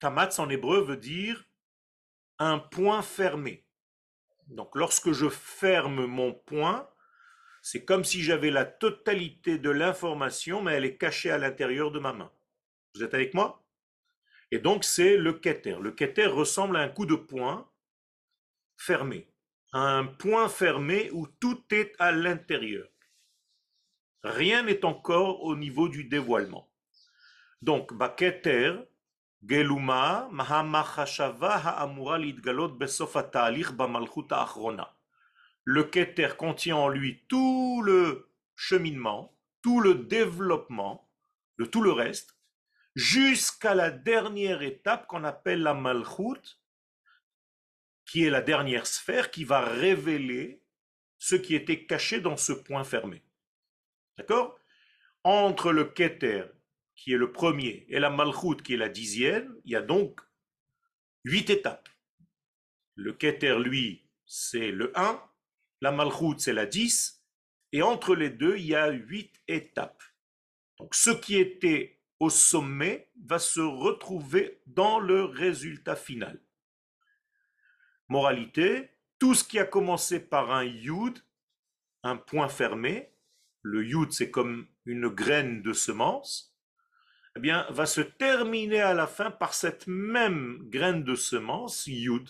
Kamatz 0.00 0.38
en 0.38 0.50
hébreu 0.50 0.82
veut 0.82 0.98
dire 0.98 1.42
un 2.38 2.58
point 2.58 3.00
fermé. 3.00 3.66
Donc 4.50 4.74
lorsque 4.74 5.12
je 5.12 5.28
ferme 5.28 6.06
mon 6.06 6.32
point, 6.32 6.88
c'est 7.62 7.84
comme 7.84 8.04
si 8.04 8.22
j'avais 8.22 8.50
la 8.50 8.64
totalité 8.64 9.58
de 9.58 9.70
l'information, 9.70 10.62
mais 10.62 10.74
elle 10.74 10.84
est 10.84 10.96
cachée 10.96 11.30
à 11.30 11.38
l'intérieur 11.38 11.90
de 11.90 11.98
ma 11.98 12.12
main. 12.12 12.30
Vous 12.94 13.02
êtes 13.02 13.14
avec 13.14 13.34
moi? 13.34 13.64
Et 14.50 14.58
donc 14.58 14.84
c'est 14.84 15.16
le 15.16 15.32
keter. 15.32 15.76
Le 15.80 15.92
keter 15.92 16.26
ressemble 16.26 16.76
à 16.76 16.80
un 16.80 16.88
coup 16.88 17.06
de 17.06 17.14
poing 17.14 17.70
fermé. 18.76 19.28
Un 19.72 20.04
point 20.06 20.48
fermé 20.48 21.10
où 21.12 21.26
tout 21.26 21.62
est 21.70 21.92
à 21.98 22.10
l'intérieur. 22.10 22.88
Rien 24.22 24.64
n'est 24.64 24.84
encore 24.84 25.44
au 25.44 25.54
niveau 25.54 25.88
du 25.88 26.04
dévoilement. 26.04 26.68
Donc, 27.62 27.92
Le 35.64 35.82
Keter 35.84 36.28
contient 36.36 36.76
en 36.76 36.88
lui 36.88 37.24
tout 37.28 37.82
le 37.84 38.28
cheminement, 38.54 39.34
tout 39.62 39.80
le 39.80 39.94
développement 39.94 41.10
de 41.58 41.64
tout 41.64 41.80
le 41.80 41.92
reste, 41.92 42.36
jusqu'à 42.94 43.74
la 43.74 43.90
dernière 43.90 44.62
étape 44.62 45.06
qu'on 45.06 45.24
appelle 45.24 45.62
la 45.62 45.74
Malchut, 45.74 46.60
qui 48.04 48.24
est 48.24 48.30
la 48.30 48.42
dernière 48.42 48.86
sphère 48.86 49.30
qui 49.30 49.44
va 49.44 49.60
révéler 49.60 50.62
ce 51.18 51.36
qui 51.36 51.54
était 51.54 51.86
caché 51.86 52.20
dans 52.20 52.36
ce 52.36 52.52
point 52.52 52.84
fermé. 52.84 53.22
D'accord? 54.18 54.58
Entre 55.22 55.72
le 55.72 55.84
Keter, 55.84 56.44
qui 57.00 57.14
est 57.14 57.16
le 57.16 57.32
premier, 57.32 57.86
et 57.88 57.98
la 57.98 58.10
Malchut, 58.10 58.62
qui 58.62 58.74
est 58.74 58.76
la 58.76 58.90
dixième, 58.90 59.58
il 59.64 59.72
y 59.72 59.76
a 59.76 59.80
donc 59.80 60.20
huit 61.24 61.48
étapes. 61.48 61.88
Le 62.94 63.14
Keter, 63.14 63.58
lui, 63.58 64.06
c'est 64.26 64.70
le 64.70 64.92
1, 64.94 65.18
la 65.80 65.92
Malchut, 65.92 66.38
c'est 66.38 66.52
la 66.52 66.66
10, 66.66 67.24
et 67.72 67.80
entre 67.80 68.14
les 68.14 68.28
deux, 68.28 68.58
il 68.58 68.66
y 68.66 68.74
a 68.74 68.90
huit 68.90 69.32
étapes. 69.48 70.02
Donc 70.78 70.94
ce 70.94 71.08
qui 71.08 71.36
était 71.36 72.02
au 72.18 72.28
sommet 72.28 73.10
va 73.24 73.38
se 73.38 73.60
retrouver 73.60 74.60
dans 74.66 75.00
le 75.00 75.24
résultat 75.24 75.96
final. 75.96 76.38
Moralité, 78.08 78.90
tout 79.18 79.32
ce 79.32 79.42
qui 79.42 79.58
a 79.58 79.64
commencé 79.64 80.20
par 80.20 80.50
un 80.50 80.64
yud, 80.64 81.18
un 82.02 82.18
point 82.18 82.50
fermé, 82.50 83.14
le 83.62 83.86
yud 83.86 84.12
c'est 84.12 84.30
comme 84.30 84.68
une 84.84 85.08
graine 85.08 85.62
de 85.62 85.72
semence, 85.72 86.49
eh 87.36 87.72
va 87.72 87.86
se 87.86 88.00
terminer 88.00 88.80
à 88.80 88.94
la 88.94 89.06
fin 89.06 89.30
par 89.30 89.54
cette 89.54 89.86
même 89.86 90.68
graine 90.70 91.04
de 91.04 91.14
semence, 91.14 91.86
yud, 91.86 92.28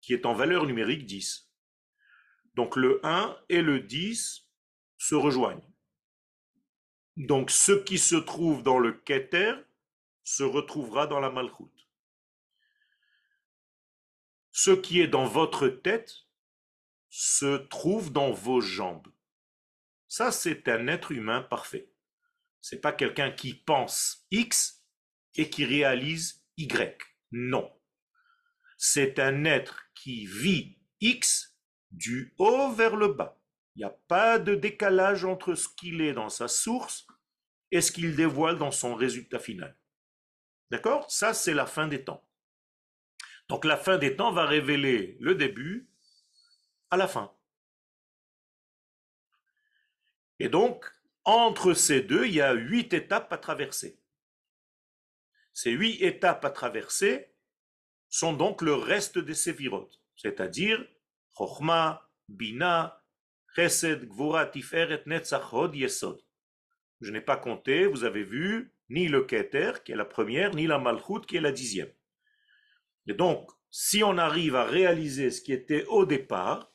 qui 0.00 0.14
est 0.14 0.26
en 0.26 0.34
valeur 0.34 0.66
numérique 0.66 1.06
10. 1.06 1.50
Donc 2.54 2.76
le 2.76 3.00
1 3.04 3.36
et 3.48 3.62
le 3.62 3.80
10 3.80 4.48
se 4.98 5.14
rejoignent. 5.14 5.68
Donc 7.16 7.50
ce 7.50 7.72
qui 7.72 7.98
se 7.98 8.16
trouve 8.16 8.62
dans 8.62 8.78
le 8.78 8.92
Keter 8.92 9.54
se 10.24 10.42
retrouvera 10.42 11.06
dans 11.06 11.20
la 11.20 11.30
Malchut 11.30 11.82
ce 14.52 14.70
qui 14.70 15.00
est 15.00 15.08
dans 15.08 15.24
votre 15.24 15.66
tête 15.66 16.26
se 17.08 17.56
trouve 17.56 18.12
dans 18.12 18.30
vos 18.30 18.60
jambes. 18.60 19.08
Ça, 20.08 20.30
c'est 20.30 20.68
un 20.68 20.86
être 20.88 21.10
humain 21.10 21.42
parfait. 21.42 21.88
C'est 22.62 22.80
pas 22.80 22.92
quelqu'un 22.92 23.32
qui 23.32 23.54
pense 23.54 24.24
X 24.30 24.82
et 25.34 25.50
qui 25.50 25.64
réalise 25.64 26.46
Y. 26.56 27.02
Non. 27.32 27.70
C'est 28.78 29.18
un 29.18 29.44
être 29.44 29.82
qui 29.94 30.26
vit 30.26 30.78
X 31.00 31.58
du 31.90 32.34
haut 32.38 32.72
vers 32.72 32.96
le 32.96 33.08
bas. 33.08 33.38
Il 33.74 33.80
n'y 33.80 33.84
a 33.84 33.96
pas 34.08 34.38
de 34.38 34.54
décalage 34.54 35.24
entre 35.24 35.54
ce 35.54 35.68
qu'il 35.68 36.00
est 36.00 36.12
dans 36.12 36.28
sa 36.28 36.46
source 36.46 37.06
et 37.70 37.80
ce 37.80 37.90
qu'il 37.90 38.14
dévoile 38.14 38.58
dans 38.58 38.70
son 38.70 38.94
résultat 38.94 39.38
final. 39.38 39.76
D'accord? 40.70 41.10
Ça, 41.10 41.34
c'est 41.34 41.54
la 41.54 41.66
fin 41.66 41.88
des 41.88 42.04
temps. 42.04 42.26
Donc 43.48 43.64
la 43.64 43.76
fin 43.76 43.98
des 43.98 44.16
temps 44.16 44.32
va 44.32 44.46
révéler 44.46 45.16
le 45.20 45.34
début 45.34 45.90
à 46.90 46.96
la 46.96 47.08
fin. 47.08 47.34
Et 50.38 50.48
donc, 50.48 50.84
entre 51.24 51.74
ces 51.74 52.00
deux, 52.02 52.26
il 52.26 52.34
y 52.34 52.40
a 52.40 52.52
huit 52.52 52.92
étapes 52.92 53.32
à 53.32 53.38
traverser. 53.38 53.98
Ces 55.52 55.70
huit 55.70 56.02
étapes 56.02 56.44
à 56.44 56.50
traverser 56.50 57.32
sont 58.08 58.32
donc 58.32 58.62
le 58.62 58.74
reste 58.74 59.18
des 59.18 59.34
séphirotes, 59.34 60.00
c'est-à-dire 60.16 60.84
Chochma, 61.36 62.08
Bina, 62.28 63.02
Chesed, 63.54 64.08
Gvura, 64.08 64.46
Tiferet, 64.46 65.02
Netzach, 65.06 65.52
Yesod. 65.72 66.22
Je 67.00 67.10
n'ai 67.10 67.20
pas 67.20 67.36
compté, 67.36 67.86
vous 67.86 68.04
avez 68.04 68.22
vu, 68.22 68.72
ni 68.88 69.08
le 69.08 69.24
Keter, 69.24 69.72
qui 69.84 69.92
est 69.92 69.96
la 69.96 70.04
première, 70.04 70.54
ni 70.54 70.66
la 70.66 70.78
Malchut, 70.78 71.26
qui 71.26 71.36
est 71.36 71.40
la 71.40 71.52
dixième. 71.52 71.92
Et 73.06 73.14
donc, 73.14 73.50
si 73.70 74.04
on 74.04 74.18
arrive 74.18 74.54
à 74.54 74.64
réaliser 74.64 75.30
ce 75.30 75.40
qui 75.40 75.52
était 75.52 75.84
au 75.86 76.04
départ, 76.04 76.72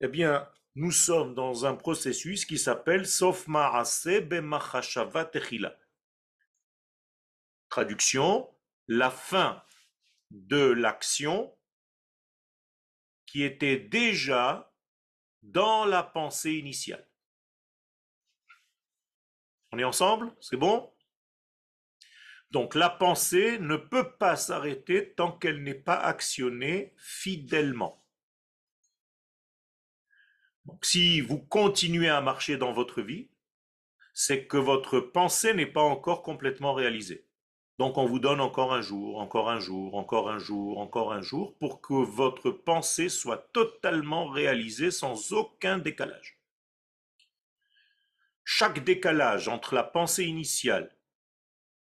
eh 0.00 0.08
bien, 0.08 0.48
nous 0.76 0.92
sommes 0.92 1.34
dans 1.34 1.64
un 1.64 1.74
processus 1.74 2.44
qui 2.44 2.58
s'appelle 2.58 3.06
Sof. 3.06 3.46
Traduction, 7.70 8.54
la 8.86 9.10
fin 9.10 9.62
de 10.30 10.60
l'action 10.60 11.56
qui 13.24 13.42
était 13.42 13.78
déjà 13.78 14.70
dans 15.42 15.86
la 15.86 16.02
pensée 16.02 16.52
initiale. 16.52 17.08
On 19.72 19.78
est 19.78 19.84
ensemble? 19.84 20.34
C'est 20.40 20.58
bon? 20.58 20.92
Donc 22.50 22.74
la 22.74 22.90
pensée 22.90 23.58
ne 23.58 23.76
peut 23.76 24.12
pas 24.18 24.36
s'arrêter 24.36 25.14
tant 25.14 25.32
qu'elle 25.32 25.62
n'est 25.62 25.74
pas 25.74 25.96
actionnée 25.96 26.92
fidèlement. 26.98 28.05
Si 30.82 31.20
vous 31.20 31.38
continuez 31.38 32.08
à 32.08 32.20
marcher 32.20 32.56
dans 32.56 32.72
votre 32.72 33.02
vie, 33.02 33.28
c'est 34.14 34.46
que 34.46 34.56
votre 34.56 35.00
pensée 35.00 35.52
n'est 35.52 35.66
pas 35.66 35.82
encore 35.82 36.22
complètement 36.22 36.74
réalisée. 36.74 37.26
Donc 37.78 37.98
on 37.98 38.06
vous 38.06 38.18
donne 38.18 38.40
encore 38.40 38.72
un 38.72 38.80
jour, 38.80 39.20
encore 39.20 39.50
un 39.50 39.60
jour, 39.60 39.96
encore 39.96 40.30
un 40.30 40.38
jour, 40.38 40.78
encore 40.78 41.12
un 41.12 41.20
jour, 41.20 41.56
pour 41.58 41.82
que 41.82 41.92
votre 41.92 42.50
pensée 42.50 43.10
soit 43.10 43.50
totalement 43.52 44.28
réalisée 44.28 44.90
sans 44.90 45.32
aucun 45.32 45.78
décalage. 45.78 46.38
Chaque 48.44 48.82
décalage 48.82 49.48
entre 49.48 49.74
la 49.74 49.82
pensée 49.82 50.24
initiale 50.24 50.96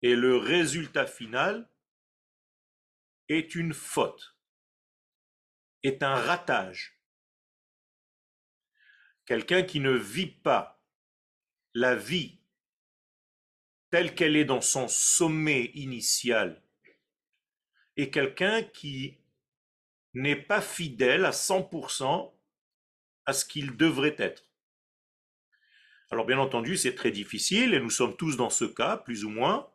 et 0.03 0.15
le 0.15 0.37
résultat 0.37 1.07
final 1.07 1.69
est 3.29 3.55
une 3.55 3.75
faute, 3.75 4.37
est 5.83 6.03
un 6.03 6.15
ratage. 6.15 7.00
Quelqu'un 9.31 9.63
qui 9.63 9.79
ne 9.79 9.93
vit 9.93 10.27
pas 10.27 10.83
la 11.73 11.95
vie 11.95 12.41
telle 13.91 14.13
qu'elle 14.17 14.35
est 14.35 14.45
dans 14.45 14.61
son 14.61 14.89
sommet 14.89 15.71
initial 15.75 16.61
est 17.97 18.11
quelqu'un 18.11 18.65
qui 18.65 19.19
n'est 20.15 20.35
pas 20.35 20.61
fidèle 20.61 21.25
à 21.25 21.31
100% 21.31 22.35
à 23.25 23.33
ce 23.33 23.45
qu'il 23.45 23.77
devrait 23.77 24.17
être. 24.19 24.51
Alors 26.11 26.27
bien 26.27 26.41
entendu, 26.41 26.77
c'est 26.77 26.97
très 26.97 27.13
difficile 27.13 27.73
et 27.73 27.79
nous 27.79 27.89
sommes 27.89 28.17
tous 28.17 28.37
dans 28.37 28.51
ce 28.51 28.65
cas, 28.65 28.97
plus 28.97 29.25
ou 29.25 29.29
moins, 29.29 29.71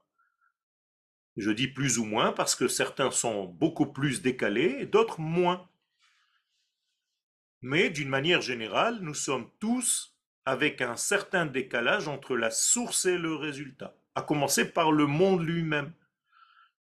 je 1.38 1.52
dis 1.52 1.70
plus 1.70 1.98
ou 1.98 2.04
moins 2.04 2.34
parce 2.34 2.56
que 2.56 2.68
certains 2.68 3.10
sont 3.10 3.46
beaucoup 3.46 3.86
plus 3.86 4.22
décalés 4.22 4.80
et 4.80 4.86
d'autres 4.86 5.22
moins. 5.22 5.70
Mais 7.68 7.90
d'une 7.90 8.10
manière 8.10 8.42
générale, 8.42 9.00
nous 9.02 9.16
sommes 9.16 9.50
tous 9.60 10.16
avec 10.46 10.82
un 10.82 10.96
certain 10.96 11.48
décalage 11.48 12.08
entre 12.08 12.38
la 12.38 12.52
source 12.52 13.06
et 13.06 13.18
le 13.18 13.34
résultat, 13.34 13.98
à 14.14 14.22
commencer 14.22 14.72
par 14.72 14.92
le 14.92 15.08
monde 15.08 15.44
lui-même. 15.44 15.92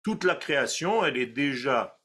Toute 0.04 0.26
la 0.26 0.36
création, 0.36 1.06
elle 1.06 1.16
est 1.16 1.26
déjà 1.26 2.02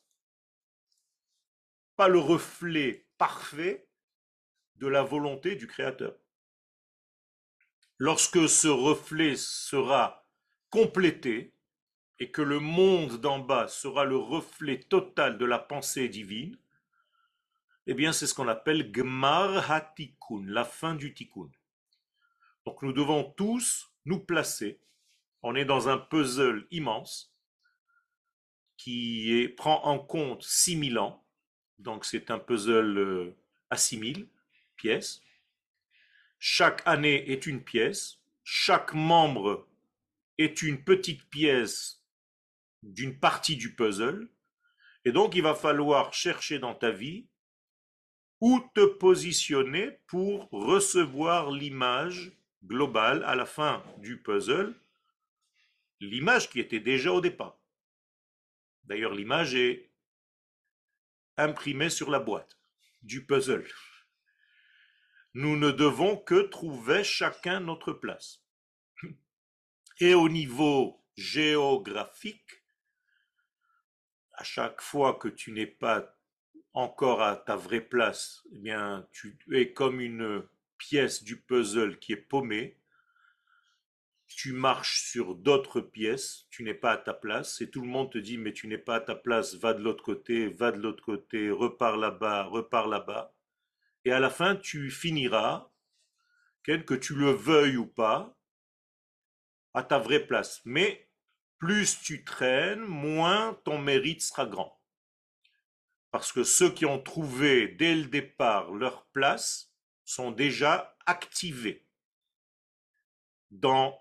pas 1.97 2.07
le 2.07 2.21
reflet 2.21 3.09
parfait 3.19 3.89
de 4.77 4.87
la 4.87 5.03
volonté 5.03 5.57
du 5.57 5.67
Créateur. 5.67 6.15
Lorsque 7.97 8.49
ce 8.49 8.69
reflet 8.69 9.35
sera 9.35 10.25
complété 10.71 11.53
et 12.21 12.31
que 12.31 12.43
le 12.43 12.61
monde 12.61 13.21
d'en 13.21 13.41
bas 13.41 13.67
sera 13.67 14.05
le 14.05 14.19
reflet 14.19 14.79
total 14.79 15.37
de 15.37 15.45
la 15.47 15.59
pensée 15.59 16.09
divine, 16.09 16.57
eh 17.90 17.95
bien 17.95 18.12
c'est 18.12 18.26
ce 18.26 18.35
qu'on 18.35 18.49
appelle 18.49 18.92
Gmar 18.92 19.71
HaTikun, 19.71 20.45
la 20.45 20.66
fin 20.66 20.95
du 20.95 21.14
Tikkun. 21.14 21.50
Donc 22.66 22.83
nous 22.83 22.92
devons 22.92 23.25
tous 23.25 23.90
nous 24.04 24.21
placer. 24.21 24.78
On 25.42 25.54
est 25.54 25.64
dans 25.64 25.88
un 25.88 25.97
puzzle 25.97 26.66
immense 26.71 27.35
qui 28.76 29.49
prend 29.57 29.83
en 29.85 29.99
compte 29.99 30.42
6000 30.42 30.99
ans. 30.99 31.25
Donc 31.78 32.04
c'est 32.04 32.30
un 32.30 32.38
puzzle 32.38 33.35
à 33.71 33.78
6000 33.78 34.28
pièces. 34.76 35.23
Chaque 36.38 36.83
année 36.85 37.30
est 37.30 37.47
une 37.47 37.64
pièce. 37.64 38.18
Chaque 38.45 38.92
membre 38.92 39.66
est 40.37 40.61
une 40.61 40.85
petite 40.85 41.25
pièce 41.30 42.04
d'une 42.83 43.18
partie 43.18 43.57
du 43.57 43.75
puzzle. 43.75 44.28
Et 45.07 45.12
donc 45.12 45.35
il 45.35 45.42
va 45.42 45.54
falloir 45.54 46.12
chercher 46.12 46.59
dans 46.59 46.75
ta 46.75 46.90
vie 46.90 47.28
où 48.40 48.61
te 48.75 48.85
positionner 48.85 49.99
pour 50.07 50.49
recevoir 50.50 51.50
l'image 51.50 52.33
globale 52.64 53.25
à 53.25 53.35
la 53.35 53.47
fin 53.47 53.85
du 53.99 54.21
puzzle, 54.23 54.75
l'image 56.00 56.50
qui 56.50 56.61
était 56.61 56.80
déjà 56.80 57.12
au 57.12 57.21
départ. 57.21 57.59
D'ailleurs, 58.85 59.14
l'image 59.14 59.54
est 59.54 59.90
imprimée 61.37 61.90
sur 61.90 62.11
la 62.11 62.21
boîte 62.21 62.59
du 63.02 63.25
puzzle. 63.25 63.66
Nous 65.35 65.57
ne 65.57 65.71
devons 65.71 66.16
que 66.16 66.42
trouver 66.42 67.04
chacun 67.04 67.61
notre 67.61 67.92
place. 67.92 68.45
Et 70.00 70.14
au 70.14 70.28
niveau 70.28 71.04
géographique, 71.16 72.62
à 74.33 74.45
chaque 74.45 74.80
fois 74.80 75.14
que 75.14 75.28
tu 75.28 75.52
n'es 75.52 75.66
pas 75.66 76.18
encore 76.79 77.23
à 77.23 77.35
ta 77.37 77.57
vraie 77.57 77.81
place, 77.81 78.45
eh 78.53 78.59
bien, 78.59 79.07
tu 79.11 79.37
es 79.53 79.73
comme 79.73 80.01
une 80.01 80.47
pièce 80.79 81.25
du 81.25 81.41
puzzle 81.41 81.99
qui 81.99 82.13
est 82.13 82.17
paumée. 82.17 82.79
Tu 84.29 84.53
marches 84.53 85.03
sur 85.03 85.35
d'autres 85.35 85.81
pièces, 85.81 86.47
tu 86.51 86.63
n'es 86.63 86.75
pas 86.75 86.93
à 86.93 86.97
ta 86.97 87.15
place, 87.15 87.61
et 87.61 87.69
tout 87.69 87.81
le 87.81 87.89
monde 87.89 88.13
te 88.13 88.19
dit 88.19 88.39
mais 88.39 88.53
tu 88.53 88.69
n'es 88.69 88.79
pas 88.79 88.97
à 88.97 89.01
ta 89.01 89.17
place, 89.17 89.55
va 89.55 89.75
de 89.75 89.83
l'autre 89.83 90.05
côté, 90.05 90.49
va 90.49 90.71
de 90.71 90.79
l'autre 90.79 91.03
côté, 91.03 91.51
repars 91.51 91.97
là-bas, 91.97 92.45
repars 92.45 92.87
là-bas. 92.87 93.35
Et 94.05 94.13
à 94.13 94.21
la 94.21 94.31
fin, 94.31 94.55
tu 94.55 94.91
finiras, 94.91 95.69
que 96.63 96.95
tu 96.95 97.15
le 97.15 97.31
veuilles 97.31 97.79
ou 97.79 97.87
pas, 97.87 98.37
à 99.75 99.83
ta 99.83 99.99
vraie 99.99 100.27
place. 100.27 100.61
Mais 100.65 101.09
plus 101.59 102.01
tu 102.01 102.25
traînes, 102.25 102.85
moins 102.85 103.59
ton 103.65 103.79
mérite 103.79 104.23
sera 104.23 104.47
grand. 104.47 104.78
Parce 106.11 106.33
que 106.33 106.45
ceux 106.45 106.73
qui 106.73 106.87
ont 106.87 107.00
trouvé 107.00 107.69
dès 107.69 107.95
le 107.95 108.07
départ 108.07 108.71
leur 108.73 109.07
place 109.07 109.73
sont 110.05 110.31
déjà 110.31 110.97
activés 111.07 111.87
dans 113.50 113.99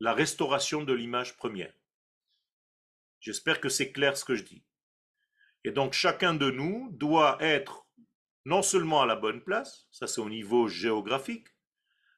la 0.00 0.12
restauration 0.12 0.82
de 0.82 0.92
l'image 0.92 1.36
première. 1.36 1.72
J'espère 3.20 3.60
que 3.60 3.68
c'est 3.70 3.92
clair 3.92 4.16
ce 4.16 4.24
que 4.24 4.34
je 4.34 4.44
dis. 4.44 4.62
Et 5.64 5.70
donc 5.70 5.94
chacun 5.94 6.34
de 6.34 6.50
nous 6.50 6.90
doit 6.92 7.38
être 7.40 7.86
non 8.44 8.62
seulement 8.62 9.02
à 9.02 9.06
la 9.06 9.16
bonne 9.16 9.42
place, 9.42 9.88
ça 9.90 10.06
c'est 10.06 10.20
au 10.20 10.28
niveau 10.28 10.68
géographique, 10.68 11.48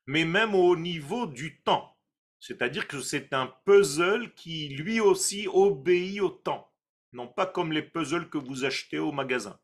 mais 0.06 0.24
même 0.24 0.54
au 0.54 0.76
niveau 0.76 1.26
du 1.26 1.62
temps. 1.62 1.96
C'est-à-dire 2.40 2.87
que 2.87 3.00
c'est 3.00 3.32
un 3.32 3.46
puzzle 3.64 4.34
qui 4.34 4.68
lui 4.68 5.00
aussi 5.00 5.48
obéit 5.48 6.20
au 6.20 6.28
temps 6.28 6.67
non 7.12 7.28
pas 7.28 7.46
comme 7.46 7.72
les 7.72 7.82
puzzles 7.82 8.28
que 8.28 8.38
vous 8.38 8.64
achetez 8.64 8.98
au 8.98 9.12
magasin. 9.12 9.58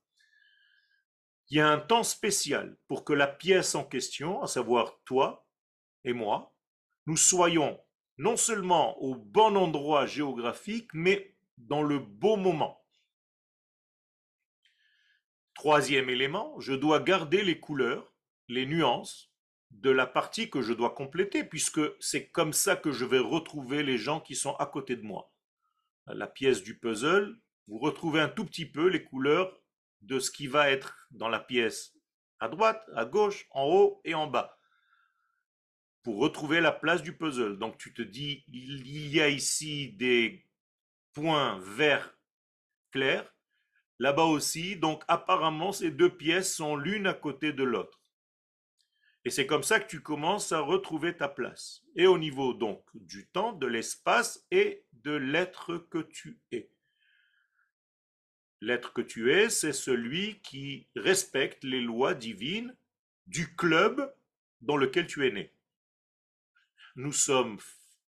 Il 1.51 1.59
y 1.59 1.61
a 1.61 1.69
un 1.69 1.79
temps 1.79 2.03
spécial 2.03 2.77
pour 2.89 3.05
que 3.05 3.13
la 3.13 3.27
pièce 3.27 3.75
en 3.75 3.85
question, 3.85 4.43
à 4.43 4.47
savoir 4.47 5.01
toi 5.05 5.47
et 6.05 6.13
moi, 6.13 6.55
nous 7.07 7.17
soyons 7.17 7.79
non 8.17 8.37
seulement 8.37 8.99
au 9.03 9.15
bon 9.15 9.57
endroit 9.57 10.07
géographique, 10.07 10.89
mais 10.95 11.37
dans 11.59 11.83
le 11.83 11.99
beau 11.99 12.37
moment. 12.37 12.85
Troisième 15.55 16.09
élément, 16.09 16.59
je 16.61 16.73
dois 16.73 17.01
garder 17.01 17.43
les 17.43 17.61
couleurs, 17.61 18.13
les 18.49 18.67
nuances 18.67 19.31
de 19.71 19.91
la 19.91 20.07
partie 20.07 20.51
que 20.51 20.63
je 20.63 20.73
dois 20.73 20.91
compléter, 20.91 21.45
puisque 21.45 21.81
c'est 22.01 22.29
comme 22.31 22.53
ça 22.53 22.77
que 22.77 22.93
je 22.93 23.05
vais 23.05 23.19
retrouver 23.19 23.83
les 23.83 23.99
gens 23.99 24.21
qui 24.21 24.35
sont 24.35 24.55
à 24.57 24.67
côté 24.67 24.97
de 24.97 25.03
moi 25.03 25.34
la 26.07 26.27
pièce 26.27 26.63
du 26.63 26.79
puzzle, 26.79 27.39
vous 27.67 27.79
retrouvez 27.79 28.21
un 28.21 28.29
tout 28.29 28.45
petit 28.45 28.67
peu 28.67 28.89
les 28.89 29.05
couleurs 29.05 29.61
de 30.03 30.19
ce 30.19 30.31
qui 30.31 30.47
va 30.47 30.71
être 30.71 31.09
dans 31.11 31.29
la 31.29 31.41
pièce 31.41 31.95
à 32.41 32.49
droite, 32.49 32.83
à 32.95 33.05
gauche, 33.07 33.47
en 33.51 33.65
haut 33.65 34.01
et 34.05 34.15
en 34.15 34.27
bas. 34.27 34.59
Pour 36.03 36.19
retrouver 36.19 36.61
la 36.61 36.73
place 36.73 37.03
du 37.03 37.17
puzzle. 37.17 37.59
Donc 37.59 37.79
tu 37.79 37.95
te 37.95 38.03
dis, 38.03 38.45
il 38.49 39.09
y 39.09 39.23
a 39.23 39.29
ici 39.29 39.93
des 39.93 40.45
points 41.15 41.59
verts 41.61 42.19
clairs, 42.91 43.35
là-bas 43.99 44.25
aussi. 44.25 44.77
Donc 44.77 45.03
apparemment, 45.09 45.73
ces 45.73 45.91
deux 45.91 46.15
pièces 46.15 46.55
sont 46.55 46.77
l'une 46.77 47.07
à 47.07 47.15
côté 47.15 47.55
de 47.55 47.65
l'autre. 47.65 48.04
Et 49.25 49.31
c'est 49.31 49.47
comme 49.47 49.63
ça 49.63 49.81
que 49.81 49.89
tu 49.89 50.03
commences 50.03 50.53
à 50.53 50.61
retrouver 50.61 51.17
ta 51.17 51.29
place. 51.29 51.83
Et 51.97 52.07
au 52.07 52.19
niveau 52.19 52.53
donc 52.53 52.85
du 52.95 53.27
temps, 53.29 53.53
de 53.53 53.67
l'espace 53.67 54.47
et 54.51 54.85
de 54.93 55.13
l'être 55.13 55.79
que 55.79 55.99
tu 55.99 56.41
es. 56.53 56.71
L'être 58.61 58.93
que 58.93 59.03
tu 59.03 59.33
es, 59.33 59.49
c'est 59.49 59.73
celui 59.73 60.41
qui 60.41 60.89
respecte 60.95 61.65
les 61.65 61.81
lois 61.81 62.15
divines 62.15 62.77
du 63.27 63.55
club 63.57 64.15
dans 64.61 64.77
lequel 64.77 65.07
tu 65.07 65.27
es 65.27 65.31
né. 65.31 65.53
Nous 66.97 67.13
sommes 67.13 67.59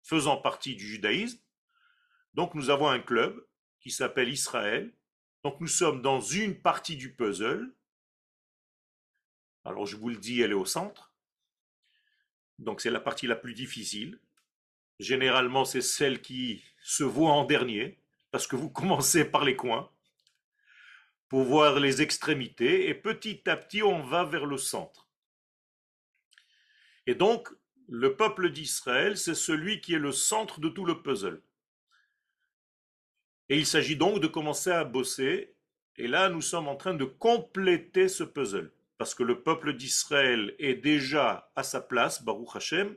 faisant 0.03 0.37
partie 0.37 0.77
du 0.77 0.87
judaïsme, 0.87 1.40
donc 2.35 2.55
nous 2.55 2.71
avons 2.71 2.88
un 2.88 3.01
club 3.01 3.47
qui 3.81 3.90
s'appelle 3.90 4.29
Israël. 4.29 4.92
Donc 5.42 5.61
nous 5.61 5.68
sommes 5.68 6.03
dans 6.03 6.21
une 6.21 6.61
partie 6.61 6.97
du 6.97 7.14
puzzle 7.14 7.75
alors 9.64 9.87
je 9.87 9.97
vous 9.97 10.09
le 10.09 10.16
dis, 10.16 10.40
elle 10.40 10.53
est 10.53 10.55
au 10.55 10.64
centre. 10.64 11.12
Donc 12.59 12.81
c'est 12.81 12.90
la 12.90 13.01
partie 13.01 13.27
la 13.27 13.37
plus 13.37 13.55
difficile. 13.55 14.18
Généralement, 14.99 15.64
c'est 15.64 15.81
celle 15.81 16.21
qui 16.21 16.64
se 16.83 17.05
voit 17.05 17.31
en 17.31 17.44
dernier, 17.44 17.99
parce 18.31 18.47
que 18.47 18.57
vous 18.57 18.71
commencez 18.81 19.25
par 19.25 19.44
les 19.44 19.57
coins 19.57 19.90
pour 21.29 21.44
voir 21.44 21.79
les 21.79 22.01
extrémités, 22.01 22.88
et 22.88 22.94
petit 22.94 23.49
à 23.49 23.57
petit, 23.57 23.83
on 23.83 24.03
va 24.03 24.25
vers 24.25 24.47
le 24.47 24.57
centre. 24.57 25.07
Et 27.07 27.14
donc, 27.14 27.51
le 27.87 28.16
peuple 28.16 28.51
d'Israël, 28.51 29.18
c'est 29.18 29.35
celui 29.35 29.83
qui 29.83 29.92
est 29.92 29.99
le 29.99 30.12
centre 30.12 30.59
de 30.59 30.71
tout 30.71 30.87
le 30.87 31.03
puzzle. 31.03 31.42
Et 33.51 33.59
il 33.59 33.66
s'agit 33.66 33.97
donc 33.97 34.21
de 34.21 34.27
commencer 34.27 34.71
à 34.71 34.85
bosser, 34.85 35.55
et 35.97 36.09
là, 36.09 36.31
nous 36.31 36.40
sommes 36.40 36.68
en 36.68 36.77
train 36.77 36.94
de 36.94 37.05
compléter 37.05 38.09
ce 38.09 38.25
puzzle 38.25 38.73
parce 38.98 39.14
que 39.14 39.22
le 39.22 39.42
peuple 39.42 39.74
d'Israël 39.74 40.54
est 40.58 40.74
déjà 40.74 41.50
à 41.54 41.62
sa 41.62 41.80
place, 41.80 42.22
Baruch 42.22 42.56
Hashem, 42.56 42.96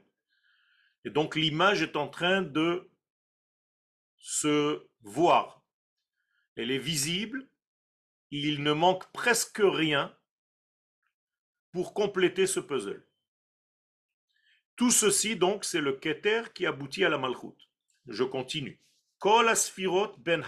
et 1.06 1.12
donc 1.12 1.36
l'image 1.36 1.82
est 1.84 1.96
en 1.96 2.08
train 2.08 2.42
de 2.42 2.90
se 4.18 4.86
voir. 5.02 5.64
Elle 6.56 6.72
est 6.72 6.80
visible, 6.80 7.48
il 8.32 8.64
ne 8.64 8.74
manque 8.74 9.12
presque 9.12 9.62
rien 9.64 10.16
pour 11.72 11.94
compléter 11.94 12.48
ce 12.48 12.60
puzzle. 12.60 13.06
Tout 14.76 14.92
ceci, 14.92 15.36
donc, 15.36 15.64
c'est 15.64 15.82
le 15.82 15.94
Keter 15.94 16.44
qui 16.54 16.66
aboutit 16.66 17.06
à 17.06 17.10
la 17.10 17.18
Malchut. 17.18 17.56
Je 18.08 18.24
continue. 18.24 18.80
Kol 19.20 19.54
ben 20.18 20.44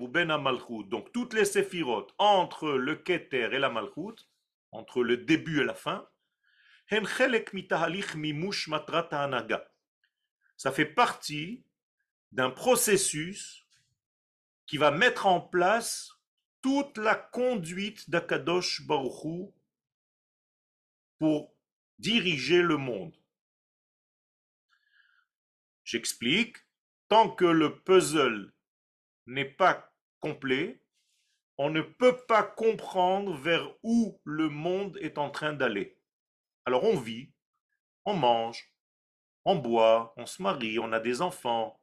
ou 0.00 0.08
ben. 0.08 0.58
Donc, 0.88 1.12
toutes 1.12 1.34
les 1.34 1.44
séphirot 1.44 2.06
entre 2.18 2.70
le 2.70 2.94
Keter 2.94 3.48
et 3.52 3.58
la 3.58 3.70
Malchut 3.70 4.14
entre 4.74 5.02
le 5.02 5.16
début 5.16 5.60
et 5.60 5.64
la 5.64 5.74
fin, 5.74 6.08
ça 10.56 10.72
fait 10.72 10.84
partie 10.84 11.64
d'un 12.32 12.50
processus 12.50 13.64
qui 14.66 14.76
va 14.76 14.90
mettre 14.90 15.26
en 15.26 15.40
place 15.40 16.10
toute 16.60 16.98
la 16.98 17.14
conduite 17.14 18.10
d'Akadosh 18.10 18.86
Baruchou 18.86 19.54
pour 21.18 21.54
diriger 21.98 22.60
le 22.60 22.76
monde. 22.76 23.16
J'explique, 25.84 26.56
tant 27.08 27.30
que 27.30 27.44
le 27.44 27.78
puzzle 27.78 28.52
n'est 29.26 29.44
pas 29.44 29.94
complet, 30.20 30.80
on 31.58 31.70
ne 31.70 31.82
peut 31.82 32.16
pas 32.26 32.42
comprendre 32.42 33.34
vers 33.34 33.70
où 33.82 34.20
le 34.24 34.48
monde 34.48 34.98
est 35.00 35.18
en 35.18 35.30
train 35.30 35.52
d'aller. 35.52 35.98
Alors 36.64 36.84
on 36.84 36.96
vit, 36.96 37.32
on 38.04 38.14
mange, 38.14 38.74
on 39.44 39.56
boit, 39.56 40.14
on 40.16 40.26
se 40.26 40.42
marie, 40.42 40.78
on 40.78 40.92
a 40.92 41.00
des 41.00 41.20
enfants, 41.20 41.80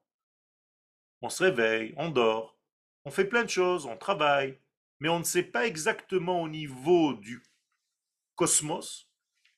on 1.22 1.30
se 1.30 1.44
réveille, 1.44 1.94
on 1.98 2.10
dort, 2.10 2.58
on 3.06 3.12
fait 3.12 3.26
plein 3.26 3.44
de 3.44 3.50
choses, 3.50 3.86
on 3.86 3.98
travaille, 3.98 4.60
mais 5.00 5.10
on 5.10 5.20
ne 5.20 5.24
sait 5.24 5.44
pas 5.44 5.68
exactement 5.68 6.42
au 6.42 6.50
niveau 6.50 7.14
du 7.14 7.44
cosmos 8.36 9.08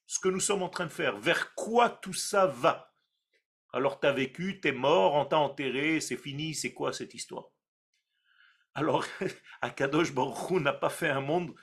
ce 0.05 0.19
que 0.19 0.29
nous 0.29 0.39
sommes 0.39 0.63
en 0.63 0.69
train 0.69 0.85
de 0.85 0.91
faire, 0.91 1.17
vers 1.17 1.55
quoi 1.55 1.89
tout 1.89 2.13
ça 2.13 2.45
va. 2.45 2.93
Alors 3.71 3.99
tu 3.99 4.05
as 4.05 4.13
vécu, 4.13 4.59
tu 4.61 4.67
es 4.67 4.71
mort, 4.71 5.15
on 5.15 5.25
t'a 5.25 5.39
enterré, 5.39 5.99
c'est 6.01 6.17
fini, 6.17 6.53
c'est 6.53 6.73
quoi 6.73 6.93
cette 6.93 7.13
histoire? 7.13 7.52
Alors, 8.75 9.05
Akadosh 9.61 10.13
Baruch 10.13 10.51
n'a 10.61 10.73
pas 10.73 10.89
fait 10.89 11.09
un 11.09 11.21
monde 11.21 11.53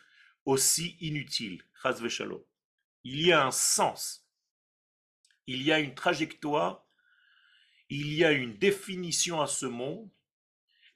aussi 0.44 0.96
inutile, 1.00 1.62
Il 3.04 3.22
y 3.22 3.32
a 3.32 3.46
un 3.46 3.50
sens, 3.50 4.26
il 5.46 5.62
y 5.62 5.72
a 5.72 5.80
une 5.80 5.94
trajectoire, 5.94 6.86
il 7.88 8.14
y 8.14 8.24
a 8.24 8.32
une 8.32 8.56
définition 8.56 9.40
à 9.40 9.46
ce 9.46 9.66
monde, 9.66 10.10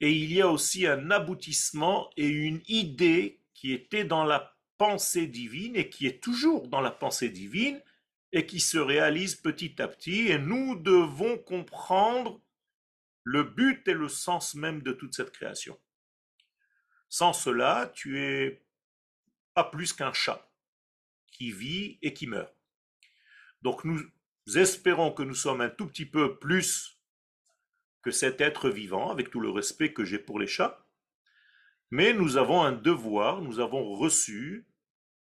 et 0.01 0.11
il 0.11 0.31
y 0.31 0.41
a 0.41 0.49
aussi 0.49 0.87
un 0.87 1.11
aboutissement 1.11 2.09
et 2.17 2.27
une 2.27 2.61
idée 2.67 3.41
qui 3.53 3.71
était 3.71 4.05
dans 4.05 4.25
la 4.25 4.57
pensée 4.77 5.27
divine 5.27 5.75
et 5.75 5.89
qui 5.89 6.05
est 6.05 6.21
toujours 6.21 6.67
dans 6.67 6.81
la 6.81 6.91
pensée 6.91 7.29
divine 7.29 7.81
et 8.33 8.45
qui 8.45 8.59
se 8.59 8.77
réalise 8.77 9.35
petit 9.35 9.81
à 9.81 9.87
petit. 9.87 10.27
Et 10.27 10.37
nous 10.37 10.75
devons 10.75 11.37
comprendre 11.37 12.41
le 13.23 13.43
but 13.43 13.87
et 13.87 13.93
le 13.93 14.09
sens 14.09 14.55
même 14.55 14.81
de 14.81 14.91
toute 14.91 15.15
cette 15.15 15.31
création. 15.31 15.79
Sans 17.17 17.31
cela, 17.31 17.93
tu 17.95 18.19
es 18.19 18.61
pas 19.53 19.63
plus 19.63 19.93
qu'un 19.93 20.11
chat 20.11 20.51
qui 21.31 21.49
vit 21.49 21.97
et 22.01 22.13
qui 22.13 22.27
meurt. 22.27 22.53
Donc 23.61 23.85
nous 23.85 24.01
espérons 24.53 25.13
que 25.13 25.23
nous 25.23 25.33
sommes 25.33 25.61
un 25.61 25.69
tout 25.69 25.87
petit 25.87 26.05
peu 26.05 26.37
plus 26.37 26.99
que 28.01 28.11
cet 28.11 28.41
être 28.41 28.69
vivant, 28.69 29.11
avec 29.11 29.29
tout 29.29 29.39
le 29.39 29.49
respect 29.49 29.93
que 29.93 30.03
j'ai 30.03 30.19
pour 30.19 30.39
les 30.39 30.47
chats, 30.47 30.85
mais 31.89 32.11
nous 32.11 32.35
avons 32.35 32.63
un 32.63 32.73
devoir, 32.73 33.41
nous 33.41 33.61
avons 33.61 33.95
reçu 33.95 34.67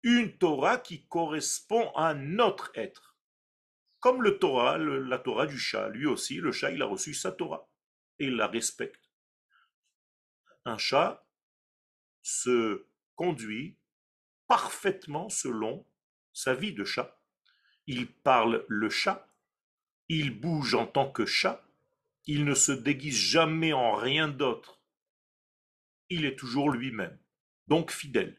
une 0.02 0.34
Torah 0.38 0.78
qui 0.78 1.06
correspond 1.08 1.92
à 1.94 2.14
notre 2.14 2.72
être. 2.74 3.18
Comme 4.00 4.22
le 4.22 4.38
Torah, 4.38 4.78
la 4.78 5.18
Torah 5.18 5.44
du 5.44 5.58
chat, 5.58 5.90
lui 5.90 6.06
aussi, 6.06 6.36
le 6.36 6.52
chat, 6.52 6.70
il 6.70 6.80
a 6.80 6.86
reçu 6.86 7.12
sa 7.12 7.32
Torah 7.32 7.68
et 8.18 8.28
il 8.28 8.36
la 8.36 8.46
respecte. 8.46 9.10
Un 10.64 10.78
chat 10.78 11.22
se 12.22 12.86
conduit 13.16 13.76
parfaitement 14.46 15.28
selon 15.28 15.86
sa 16.32 16.54
vie 16.54 16.72
de 16.72 16.84
chat. 16.84 17.18
Il 17.86 18.06
parle 18.06 18.64
le 18.68 18.88
chat, 18.88 19.28
il 20.08 20.38
bouge 20.38 20.74
en 20.74 20.86
tant 20.86 21.10
que 21.10 21.26
chat, 21.26 21.64
il 22.26 22.44
ne 22.44 22.54
se 22.54 22.72
déguise 22.72 23.16
jamais 23.16 23.72
en 23.72 23.94
rien 23.94 24.28
d'autre 24.28 24.82
il 26.12 26.26
est 26.26 26.36
toujours 26.36 26.70
lui-même, 26.70 27.18
donc 27.68 27.90
fidèle. 27.90 28.36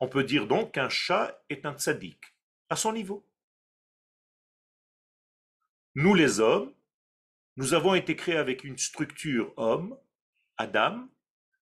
On 0.00 0.08
peut 0.08 0.24
dire 0.24 0.46
donc 0.46 0.74
qu'un 0.74 0.88
chat 0.88 1.42
est 1.48 1.66
un 1.66 1.74
tzaddik, 1.74 2.34
à 2.68 2.76
son 2.76 2.92
niveau. 2.92 3.26
Nous 5.96 6.14
les 6.14 6.38
hommes, 6.38 6.72
nous 7.56 7.74
avons 7.74 7.94
été 7.94 8.14
créés 8.14 8.36
avec 8.36 8.62
une 8.62 8.78
structure 8.78 9.52
homme, 9.56 9.98
Adam, 10.58 11.08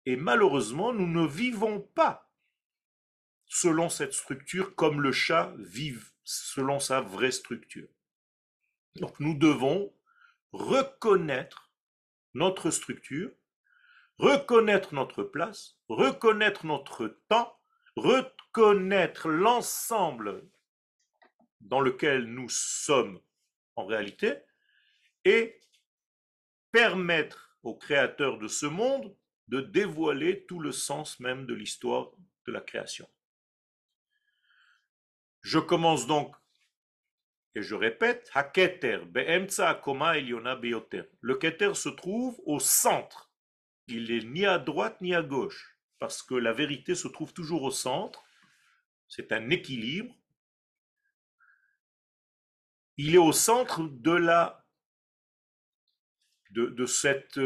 et 0.06 0.16
malheureusement, 0.16 0.94
nous 0.94 1.08
ne 1.08 1.28
vivons 1.28 1.82
pas 1.82 2.32
selon 3.48 3.90
cette 3.90 4.14
structure 4.14 4.76
comme 4.76 5.02
le 5.02 5.12
chat 5.12 5.54
vit 5.58 5.96
selon 6.24 6.80
sa 6.80 7.02
vraie 7.02 7.32
structure. 7.32 7.90
Donc 8.96 9.20
nous 9.20 9.38
devons 9.38 9.94
reconnaître 10.52 11.72
notre 12.34 12.72
structure 12.72 13.32
reconnaître 14.22 14.94
notre 14.94 15.24
place, 15.24 15.78
reconnaître 15.90 16.68
notre 16.68 17.08
temps, 17.28 17.60
reconnaître 17.96 19.30
l'ensemble 19.30 20.48
dans 21.60 21.82
lequel 21.82 22.26
nous 22.26 22.48
sommes 22.48 23.20
en 23.76 23.86
réalité 23.86 24.36
et 25.26 25.60
permettre 26.72 27.58
au 27.64 27.76
créateur 27.76 28.38
de 28.38 28.48
ce 28.48 28.68
monde 28.68 29.16
de 29.52 29.62
dévoiler 29.62 30.46
tout 30.46 30.60
le 30.60 30.72
sens 30.72 31.20
même 31.20 31.46
de 31.46 31.54
l'histoire 31.54 32.10
de 32.48 32.52
la 32.52 32.62
création. 32.62 33.08
Je 35.42 35.60
commence 35.60 36.08
donc 36.08 36.36
et 37.54 37.62
je 37.62 37.76
répète, 37.76 38.32
Haketer, 38.34 39.02
Le 41.22 41.36
Keter 41.36 41.74
se 41.74 41.90
trouve 41.90 42.42
au 42.46 42.60
centre 42.60 43.32
il 43.88 44.12
est 44.12 44.24
ni 44.24 44.46
à 44.46 44.58
droite 44.58 45.02
ni 45.02 45.14
à 45.14 45.22
gauche, 45.22 45.78
parce 46.00 46.24
que 46.24 46.36
la 46.36 46.54
vérité 46.54 46.96
se 46.96 47.08
trouve 47.08 47.34
toujours 47.34 47.64
au 47.64 47.72
centre, 47.72 48.24
c'est 49.08 49.32
un 49.32 49.50
équilibre. 49.50 50.16
Il 52.98 53.16
est 53.16 53.20
au 53.20 53.34
centre 53.34 53.84
de 53.84 54.12
la 54.12 54.66
de, 56.52 56.68
de 56.68 56.86
cette 56.86 57.40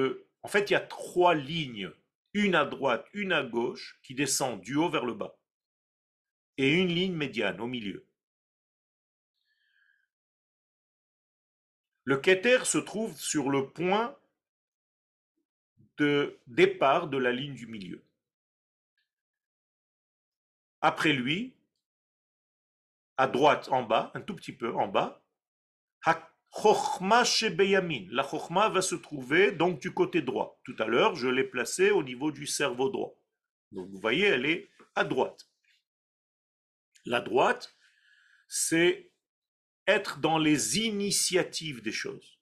en 0.45 0.47
fait 0.47 0.69
il 0.69 0.73
y 0.73 0.75
a 0.75 0.79
trois 0.79 1.33
lignes, 1.33 1.91
une 2.33 2.53
à 2.53 2.65
droite, 2.65 3.07
une 3.13 3.33
à 3.33 3.41
gauche, 3.41 3.99
qui 4.03 4.13
descendent 4.13 4.61
du 4.61 4.75
haut 4.75 4.91
vers 4.91 5.03
le 5.03 5.15
bas, 5.15 5.35
et 6.57 6.71
une 6.71 6.89
ligne 6.89 7.15
médiane 7.15 7.59
au 7.59 7.65
milieu. 7.65 8.05
Le 12.03 12.17
Keter 12.17 12.63
se 12.63 12.77
trouve 12.77 13.19
sur 13.19 13.49
le 13.49 13.71
point 13.71 14.15
de 15.97 16.39
départ 16.45 17.07
de 17.07 17.17
la 17.17 17.31
ligne 17.31 17.55
du 17.55 17.65
milieu. 17.65 18.03
Après 20.81 21.13
lui, 21.13 21.55
à 23.17 23.25
droite 23.25 23.67
en 23.71 23.81
bas, 23.81 24.11
un 24.13 24.21
tout 24.21 24.35
petit 24.35 24.53
peu 24.53 24.75
en 24.75 24.87
bas, 24.87 25.25
la 26.63 28.23
chokhma 28.23 28.69
va 28.69 28.81
se 28.81 28.95
trouver 28.95 29.51
donc 29.51 29.79
du 29.79 29.93
côté 29.93 30.21
droit. 30.21 30.59
Tout 30.63 30.75
à 30.79 30.85
l'heure, 30.85 31.15
je 31.15 31.27
l'ai 31.27 31.43
placée 31.43 31.91
au 31.91 32.03
niveau 32.03 32.31
du 32.31 32.47
cerveau 32.47 32.89
droit. 32.89 33.13
Donc 33.71 33.89
vous 33.89 33.99
voyez, 33.99 34.25
elle 34.25 34.45
est 34.45 34.69
à 34.95 35.03
droite. 35.03 35.49
La 37.05 37.19
droite, 37.19 37.75
c'est 38.47 39.11
être 39.87 40.19
dans 40.19 40.37
les 40.37 40.79
initiatives 40.79 41.81
des 41.81 41.91
choses. 41.91 42.39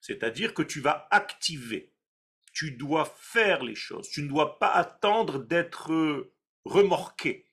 C'est-à-dire 0.00 0.54
que 0.54 0.62
tu 0.62 0.80
vas 0.80 1.08
activer 1.10 1.92
tu 2.52 2.72
dois 2.72 3.04
faire 3.04 3.62
les 3.62 3.74
choses. 3.74 4.08
Tu 4.10 4.22
ne 4.22 4.28
dois 4.28 4.58
pas 4.58 4.70
attendre 4.70 5.38
d'être 5.38 6.32
remorqué. 6.64 7.46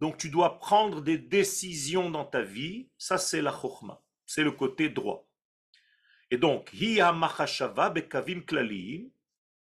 Donc 0.00 0.16
tu 0.16 0.30
dois 0.30 0.58
prendre 0.58 1.00
des 1.00 1.18
décisions 1.18 2.10
dans 2.10 2.24
ta 2.24 2.42
vie. 2.42 2.90
Ça, 2.98 3.18
c'est 3.18 3.42
la 3.42 3.52
chokhmah. 3.52 4.03
C'est 4.26 4.42
le 4.42 4.52
côté 4.52 4.88
droit. 4.88 5.28
Et 6.30 6.38
donc, 6.38 6.70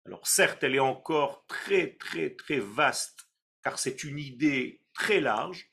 Alors 0.04 0.26
certes, 0.26 0.62
elle 0.64 0.74
est 0.74 0.80
encore 0.80 1.46
très, 1.46 1.94
très, 1.96 2.30
très 2.30 2.58
vaste, 2.58 3.28
car 3.62 3.78
c'est 3.78 4.04
une 4.04 4.18
idée 4.18 4.82
très 4.92 5.20
large, 5.20 5.70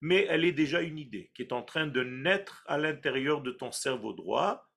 mais 0.00 0.26
elle 0.28 0.44
est 0.44 0.52
déjà 0.52 0.82
une 0.82 0.98
idée 0.98 1.30
qui 1.34 1.42
est 1.42 1.52
en 1.52 1.62
train 1.62 1.86
de 1.86 2.02
naître 2.02 2.64
à 2.66 2.78
l'intérieur 2.78 3.42
de 3.42 3.50
ton 3.50 3.72
cerveau 3.72 4.12
droit, 4.12 4.68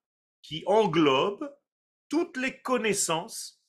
qui 0.41 0.63
englobe 0.67 1.52
toutes 2.10 2.38
les 2.38 2.60
connaissances 2.62 3.63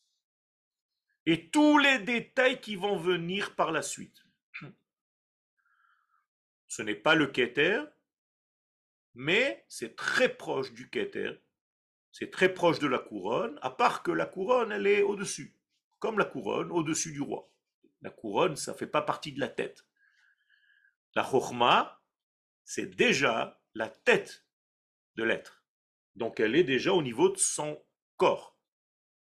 et 1.27 1.51
tous 1.51 1.79
les 1.79 1.99
détails 1.99 2.61
qui 2.61 2.77
vont 2.77 2.97
venir 2.97 3.55
par 3.55 3.73
la 3.73 3.83
suite. 3.83 4.25
Ce 6.69 6.83
n'est 6.83 6.95
pas 6.95 7.15
le 7.15 7.27
Keter, 7.27 7.83
mais 9.15 9.65
c'est 9.69 9.97
très 9.97 10.29
proche 10.29 10.73
du 10.73 10.91
Keter, 10.91 11.33
c'est 12.13 12.31
très 12.31 12.53
proche 12.53 12.79
de 12.79 12.87
la 12.87 12.99
couronne, 12.99 13.59
à 13.63 13.71
part 13.71 14.03
que 14.03 14.11
la 14.11 14.27
couronne, 14.27 14.73
elle 14.73 14.87
est 14.87 15.03
au-dessus, 15.03 15.57
comme 15.99 16.19
la 16.19 16.25
couronne 16.25 16.71
au-dessus 16.73 17.13
du 17.13 17.21
roi. 17.21 17.51
La 18.03 18.11
couronne, 18.11 18.57
ça 18.57 18.73
ne 18.73 18.77
fait 18.77 18.87
pas 18.87 19.03
partie 19.03 19.33
de 19.33 19.41
la 19.41 19.49
tête. 19.49 19.87
La 21.15 21.25
Chokhmah, 21.25 22.01
c'est 22.65 22.95
déjà 22.95 23.61
la 23.75 23.89
tête 23.89 24.47
de 25.17 25.25
l'être. 25.25 25.65
Donc 26.17 26.41
elle 26.41 26.57
est 26.57 26.65
déjà 26.65 26.93
au 26.93 27.03
niveau 27.03 27.29
de 27.29 27.37
son 27.37 27.83
corps, 28.17 28.59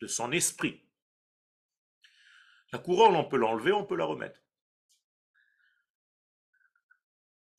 de 0.02 0.08
son 0.08 0.32
esprit. 0.32 0.86
La 2.72 2.80
couronne, 2.80 3.16
on 3.16 3.26
peut 3.26 3.38
l'enlever, 3.38 3.72
on 3.72 3.86
peut 3.86 3.96
la 3.96 4.06
remettre. 4.06 4.40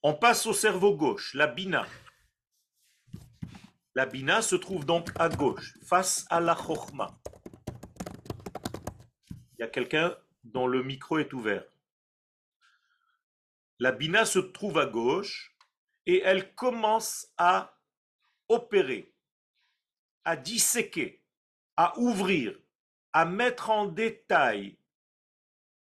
On 0.02 0.14
passe 0.14 0.46
au 0.46 0.52
cerveau 0.52 0.96
gauche, 0.96 1.34
la 1.34 1.46
bina. 1.46 1.86
La 3.96 4.06
bina 4.06 4.40
se 4.40 4.54
trouve 4.54 4.86
donc 4.86 5.10
à 5.18 5.28
gauche, 5.28 5.74
face 5.82 6.24
à 6.30 6.40
la 6.40 6.54
chokhma. 6.54 7.18
Il 9.30 9.60
y 9.60 9.62
a 9.64 9.66
quelqu'un 9.66 10.16
dont 10.44 10.68
le 10.68 10.84
micro 10.84 11.18
est 11.18 11.32
ouvert. 11.32 11.64
La 13.80 13.90
bina 13.90 14.24
se 14.24 14.38
trouve 14.38 14.78
à 14.78 14.86
gauche 14.86 15.56
et 16.06 16.22
elle 16.24 16.54
commence 16.54 17.32
à 17.36 17.76
opérer, 18.48 19.12
à 20.24 20.36
disséquer, 20.36 21.24
à 21.76 21.98
ouvrir, 21.98 22.56
à 23.12 23.24
mettre 23.24 23.70
en 23.70 23.86
détail 23.86 24.78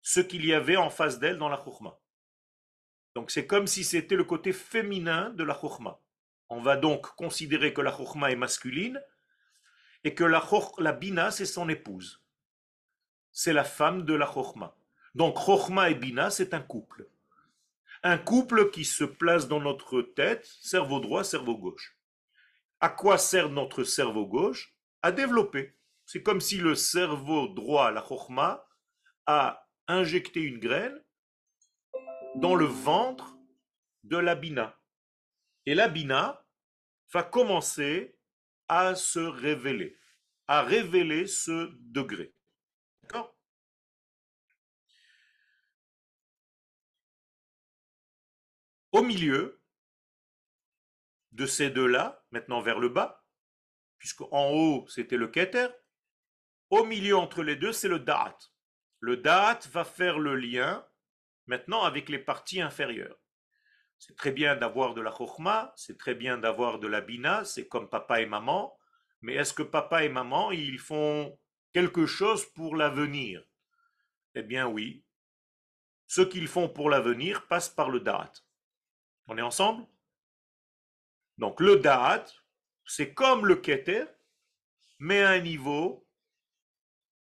ce 0.04 0.20
qu'il 0.20 0.46
y 0.46 0.54
avait 0.54 0.78
en 0.78 0.92
face 0.92 1.18
d'elle 1.18 1.40
dans 1.40 1.50
la 1.50 1.58
chokhmah. 1.58 2.00
Donc 3.16 3.32
c'est 3.32 3.48
comme 3.48 3.66
si 3.66 3.84
c'était 3.84 4.16
le 4.16 4.26
côté 4.26 4.54
féminin 4.54 5.32
de 5.32 5.44
la 5.44 5.60
chokhmah. 5.60 6.00
On 6.50 6.62
va 6.62 6.78
donc 6.78 7.08
considérer 7.16 7.74
que 7.74 7.82
la 7.82 7.96
chokhmah 7.96 8.32
est 8.32 8.36
masculine 8.36 9.02
et 10.04 10.14
que 10.14 10.24
la, 10.24 10.48
la 10.78 10.92
bina 10.94 11.32
c'est 11.32 11.46
son 11.46 11.70
épouse. 11.70 12.22
C'est 13.32 13.54
la 13.54 13.64
femme 13.64 14.04
de 14.04 14.14
la 14.14 14.32
chokhmah. 14.32 14.76
Donc 15.16 15.38
chokhmah 15.38 15.90
et 15.90 15.96
bina 15.96 16.30
c'est 16.30 16.54
un 16.54 16.62
couple. 16.62 17.08
Un 18.04 18.18
couple 18.20 18.70
qui 18.70 18.86
se 18.86 19.04
place 19.04 19.48
dans 19.48 19.60
notre 19.60 20.02
tête, 20.02 20.46
cerveau 20.62 21.00
droit, 21.00 21.24
cerveau 21.24 21.58
gauche. 21.58 21.98
À 22.80 22.90
quoi 22.90 23.18
sert 23.18 23.50
notre 23.50 23.84
cerveau 23.84 24.28
gauche? 24.28 24.76
À 25.02 25.12
développer. 25.12 25.76
C'est 26.06 26.22
comme 26.22 26.42
si 26.42 26.58
le 26.58 26.76
cerveau 26.76 27.48
droit, 27.48 27.90
la 27.90 28.06
chokhmah, 28.08 28.64
a 29.26 29.68
injecté 29.88 30.42
une 30.42 30.60
graine 30.60 31.02
dans 32.36 32.54
le 32.54 32.66
ventre 32.66 33.36
de 34.04 34.18
la 34.18 34.36
bina. 34.36 34.78
Et 35.66 35.74
la 35.74 35.88
bina 35.88 36.46
va 37.12 37.24
commencer 37.24 38.18
à 38.68 38.96
se 38.96 39.20
révéler, 39.20 39.98
à 40.48 40.64
révéler 40.64 41.28
ce 41.28 41.72
degré. 41.80 42.34
Au 48.92 49.02
milieu 49.04 49.62
de 51.34 51.46
ces 51.46 51.70
deux-là, 51.70 52.24
maintenant 52.32 52.62
vers 52.62 52.80
le 52.80 52.88
bas, 52.88 53.26
puisque 53.98 54.22
en 54.32 54.52
haut 54.52 54.88
c'était 54.88 55.18
le 55.18 55.28
keter, 55.28 55.68
au 56.70 56.86
milieu 56.86 57.18
entre 57.18 57.44
les 57.44 57.58
deux, 57.58 57.74
c'est 57.74 57.90
le 57.90 58.00
da'at. 58.00 58.38
Le 59.00 59.18
da'at 59.18 59.60
va 59.72 59.84
faire 59.84 60.18
le 60.18 60.36
lien 60.36 60.88
maintenant 61.46 61.84
avec 61.84 62.08
les 62.08 62.20
parties 62.20 62.62
inférieures. 62.62 63.20
C'est 63.98 64.16
très 64.16 64.32
bien 64.32 64.56
d'avoir 64.56 64.94
de 64.94 65.02
la 65.02 65.12
chokhma, 65.12 65.74
c'est 65.76 65.98
très 65.98 66.16
bien 66.16 66.38
d'avoir 66.38 66.80
de 66.80 66.88
la 66.88 67.02
bina, 67.02 67.44
c'est 67.46 67.68
comme 67.68 67.90
papa 67.90 68.22
et 68.22 68.26
maman, 68.26 68.78
mais 69.22 69.34
est-ce 69.34 69.54
que 69.54 69.64
papa 69.64 70.04
et 70.04 70.10
maman, 70.10 70.52
ils 70.52 70.80
font 70.80 71.40
quelque 71.74 72.06
chose 72.06 72.46
pour 72.54 72.76
l'avenir? 72.76 73.44
Eh 74.36 74.44
bien 74.44 74.68
oui. 74.68 75.04
Ce 76.08 76.22
qu'ils 76.22 76.48
font 76.48 76.70
pour 76.70 76.90
l'avenir 76.90 77.48
passe 77.48 77.70
par 77.70 77.90
le 77.90 78.00
da'at. 78.00 78.34
On 79.28 79.38
est 79.38 79.42
ensemble? 79.42 79.88
Donc 81.38 81.60
le 81.60 81.78
da'at, 81.78 82.26
c'est 82.86 83.14
comme 83.14 83.46
le 83.46 83.56
keter, 83.56 84.06
mais 85.00 85.24
à 85.24 85.30
un 85.32 85.40
niveau 85.40 86.08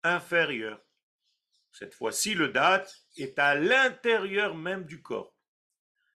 inférieur. 0.04 0.80
Cette 1.72 1.94
fois-ci, 1.94 2.34
le 2.34 2.50
date 2.50 3.06
est 3.18 3.38
à 3.38 3.56
l'intérieur 3.56 4.56
même 4.56 4.86
du 4.86 5.02
corps. 5.02 5.36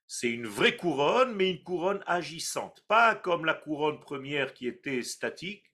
C'est 0.06 0.30
une 0.30 0.46
vraie 0.46 0.76
couronne, 0.76 1.34
mais 1.34 1.50
une 1.50 1.62
couronne 1.62 2.02
agissante. 2.06 2.84
Pas 2.86 3.14
comme 3.14 3.44
la 3.44 3.54
couronne 3.54 4.00
première 4.00 4.54
qui 4.54 4.66
était 4.66 5.02
statique, 5.02 5.72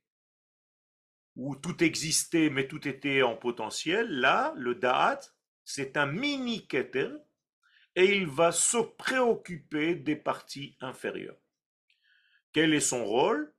où 1.36 1.56
tout 1.56 1.82
existait, 1.82 2.50
mais 2.50 2.68
tout 2.68 2.86
était 2.86 3.22
en 3.22 3.36
potentiel. 3.36 4.08
Là, 4.08 4.52
le 4.56 4.74
da'at, 4.74 5.20
c'est 5.64 5.96
un 5.96 6.06
mini 6.06 6.66
keter, 6.66 7.10
et 7.96 8.16
il 8.16 8.26
va 8.26 8.52
se 8.52 8.78
préoccuper 8.78 9.94
des 9.94 10.16
parties 10.16 10.76
inférieures. 10.80 11.40
Quel 12.52 12.72
est 12.74 12.80
son 12.80 13.04
rôle? 13.04 13.54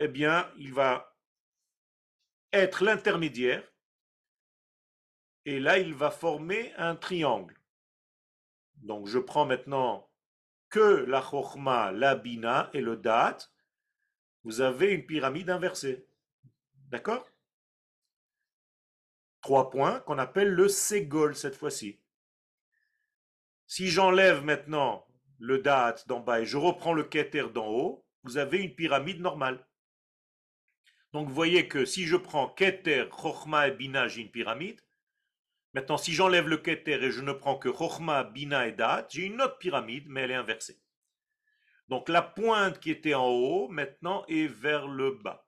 Eh 0.00 0.08
bien, 0.08 0.50
il 0.58 0.72
va 0.72 1.16
être 2.52 2.84
l'intermédiaire. 2.84 3.66
Et 5.44 5.60
là, 5.60 5.78
il 5.78 5.94
va 5.94 6.10
former 6.10 6.72
un 6.76 6.94
triangle. 6.94 7.57
Donc, 8.82 9.06
je 9.06 9.18
prends 9.18 9.46
maintenant 9.46 10.08
que 10.70 11.04
la 11.06 11.22
chokhma, 11.22 11.92
la 11.92 12.14
bina 12.14 12.70
et 12.72 12.80
le 12.80 12.96
dat. 12.96 13.38
Vous 14.44 14.60
avez 14.60 14.92
une 14.92 15.06
pyramide 15.06 15.50
inversée. 15.50 16.06
D'accord? 16.90 17.28
Trois 19.40 19.70
points 19.70 20.00
qu'on 20.00 20.18
appelle 20.18 20.50
le 20.50 20.68
ségol 20.68 21.34
cette 21.34 21.56
fois-ci. 21.56 22.00
Si 23.66 23.88
j'enlève 23.88 24.44
maintenant 24.44 25.06
le 25.38 25.58
dat 25.58 25.96
d'en 26.06 26.20
bas 26.20 26.40
et 26.40 26.46
je 26.46 26.56
reprends 26.56 26.94
le 26.94 27.04
keter 27.04 27.50
d'en 27.52 27.68
haut, 27.68 28.06
vous 28.24 28.38
avez 28.38 28.62
une 28.62 28.74
pyramide 28.74 29.20
normale. 29.20 29.64
Donc 31.12 31.28
vous 31.28 31.34
voyez 31.34 31.68
que 31.68 31.84
si 31.84 32.04
je 32.04 32.16
prends 32.16 32.48
Keter, 32.48 33.06
Chochma 33.10 33.68
et 33.68 33.72
Bina, 33.72 34.08
j'ai 34.08 34.22
une 34.22 34.30
pyramide. 34.30 34.80
Maintenant, 35.74 35.98
si 35.98 36.12
j'enlève 36.12 36.48
le 36.48 36.56
Keter 36.56 37.04
et 37.04 37.10
je 37.10 37.20
ne 37.20 37.32
prends 37.32 37.58
que 37.58 37.72
Chochma, 37.72 38.24
Bina 38.24 38.66
et 38.66 38.72
Dat, 38.72 39.06
j'ai 39.10 39.22
une 39.22 39.40
autre 39.42 39.58
pyramide, 39.58 40.06
mais 40.08 40.22
elle 40.22 40.30
est 40.30 40.34
inversée. 40.34 40.80
Donc 41.88 42.08
la 42.08 42.22
pointe 42.22 42.80
qui 42.80 42.90
était 42.90 43.14
en 43.14 43.26
haut, 43.26 43.68
maintenant, 43.68 44.24
est 44.28 44.46
vers 44.46 44.88
le 44.88 45.12
bas. 45.12 45.46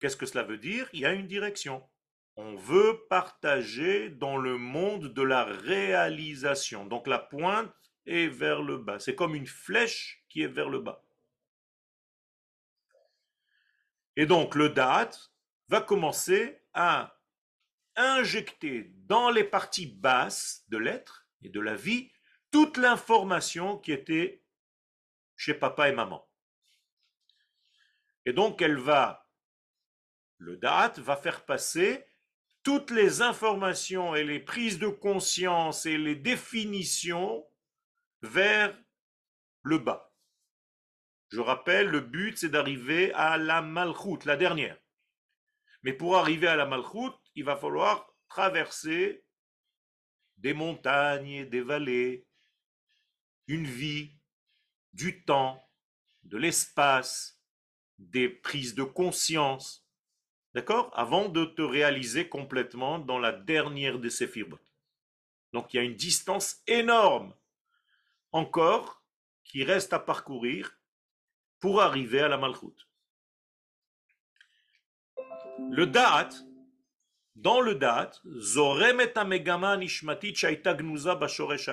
Qu'est-ce 0.00 0.16
que 0.16 0.26
cela 0.26 0.42
veut 0.42 0.58
dire? 0.58 0.88
Il 0.92 1.00
y 1.00 1.06
a 1.06 1.12
une 1.12 1.26
direction. 1.26 1.88
On 2.36 2.54
veut 2.54 3.06
partager 3.08 4.10
dans 4.10 4.36
le 4.36 4.58
monde 4.58 5.12
de 5.12 5.22
la 5.22 5.44
réalisation. 5.44 6.84
Donc 6.86 7.06
la 7.06 7.18
pointe 7.18 7.72
est 8.04 8.26
vers 8.26 8.62
le 8.62 8.76
bas. 8.76 8.98
C'est 8.98 9.14
comme 9.14 9.34
une 9.34 9.46
flèche 9.46 10.24
qui 10.28 10.42
est 10.42 10.48
vers 10.48 10.68
le 10.68 10.80
bas. 10.80 11.02
Et 14.16 14.26
donc 14.26 14.54
le 14.54 14.68
date 14.68 15.32
va 15.68 15.80
commencer 15.80 16.60
à 16.74 17.15
injecter 17.96 18.92
dans 19.06 19.30
les 19.30 19.44
parties 19.44 19.86
basses 19.86 20.64
de 20.68 20.78
l'être 20.78 21.26
et 21.42 21.48
de 21.48 21.60
la 21.60 21.74
vie 21.74 22.10
toute 22.50 22.76
l'information 22.76 23.78
qui 23.78 23.92
était 23.92 24.42
chez 25.36 25.54
papa 25.54 25.88
et 25.88 25.92
maman. 25.92 26.28
Et 28.24 28.32
donc 28.32 28.62
elle 28.62 28.78
va, 28.78 29.28
le 30.38 30.56
date 30.56 30.98
va 30.98 31.16
faire 31.16 31.44
passer 31.44 32.04
toutes 32.62 32.90
les 32.90 33.22
informations 33.22 34.16
et 34.16 34.24
les 34.24 34.40
prises 34.40 34.78
de 34.78 34.88
conscience 34.88 35.86
et 35.86 35.96
les 35.98 36.16
définitions 36.16 37.46
vers 38.22 38.76
le 39.62 39.78
bas. 39.78 40.12
Je 41.28 41.40
rappelle, 41.40 41.88
le 41.88 42.00
but, 42.00 42.38
c'est 42.38 42.48
d'arriver 42.48 43.12
à 43.14 43.36
la 43.36 43.62
malchoute, 43.62 44.24
la 44.24 44.36
dernière. 44.36 44.78
Mais 45.82 45.92
pour 45.92 46.16
arriver 46.16 46.46
à 46.46 46.56
la 46.56 46.66
malchoute, 46.66 47.25
il 47.36 47.44
va 47.44 47.56
falloir 47.56 48.12
traverser 48.28 49.24
des 50.38 50.54
montagnes, 50.54 51.48
des 51.48 51.60
vallées, 51.60 52.26
une 53.46 53.66
vie, 53.66 54.12
du 54.92 55.22
temps, 55.24 55.62
de 56.24 56.38
l'espace, 56.38 57.38
des 57.98 58.28
prises 58.28 58.74
de 58.74 58.82
conscience. 58.82 59.86
D'accord 60.54 60.90
Avant 60.94 61.28
de 61.28 61.44
te 61.44 61.62
réaliser 61.62 62.28
complètement 62.28 62.98
dans 62.98 63.18
la 63.18 63.32
dernière 63.32 63.98
de 63.98 64.08
ces 64.08 64.26
fibres. 64.26 64.58
Donc 65.52 65.72
il 65.72 65.76
y 65.76 65.80
a 65.80 65.82
une 65.82 65.94
distance 65.94 66.62
énorme 66.66 67.34
encore 68.32 69.02
qui 69.44 69.62
reste 69.62 69.92
à 69.92 69.98
parcourir 69.98 70.78
pour 71.60 71.82
arriver 71.82 72.20
à 72.20 72.28
la 72.28 72.38
malchoute. 72.38 72.88
Le 75.70 75.86
da'at, 75.86 76.30
dans 77.36 77.60
le 77.60 77.74
da'at, 77.74 78.10
zorem 78.24 79.00
et 79.00 79.16
amegama 79.16 79.76
nishmatit 79.76 80.34
shaita 80.34 80.74
gnuza 80.74 81.14
bashoresh 81.14 81.68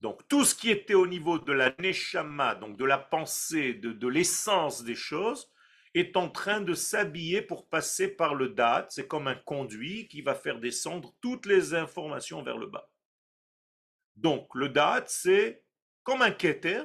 Donc 0.00 0.26
tout 0.26 0.44
ce 0.44 0.54
qui 0.54 0.70
était 0.70 0.94
au 0.94 1.06
niveau 1.06 1.38
de 1.38 1.52
la 1.52 1.74
neshama, 1.78 2.54
donc 2.54 2.76
de 2.76 2.84
la 2.84 2.98
pensée, 2.98 3.74
de, 3.74 4.08
l'essence 4.08 4.82
des 4.82 4.94
choses, 4.94 5.52
est 5.94 6.16
en 6.16 6.28
train 6.28 6.60
de 6.60 6.74
s'habiller 6.74 7.42
pour 7.42 7.68
passer 7.68 8.08
par 8.08 8.34
le 8.34 8.48
da'at. 8.48 8.86
C'est 8.88 9.06
comme 9.06 9.28
un 9.28 9.36
conduit 9.36 10.08
qui 10.08 10.22
va 10.22 10.34
faire 10.34 10.58
descendre 10.58 11.14
toutes 11.20 11.46
les 11.46 11.74
informations 11.74 12.42
vers 12.42 12.58
le 12.58 12.66
bas. 12.66 12.90
Donc 14.16 14.54
le 14.54 14.70
da'at, 14.70 15.04
c'est 15.06 15.62
comme 16.02 16.22
un 16.22 16.32
keter 16.32 16.82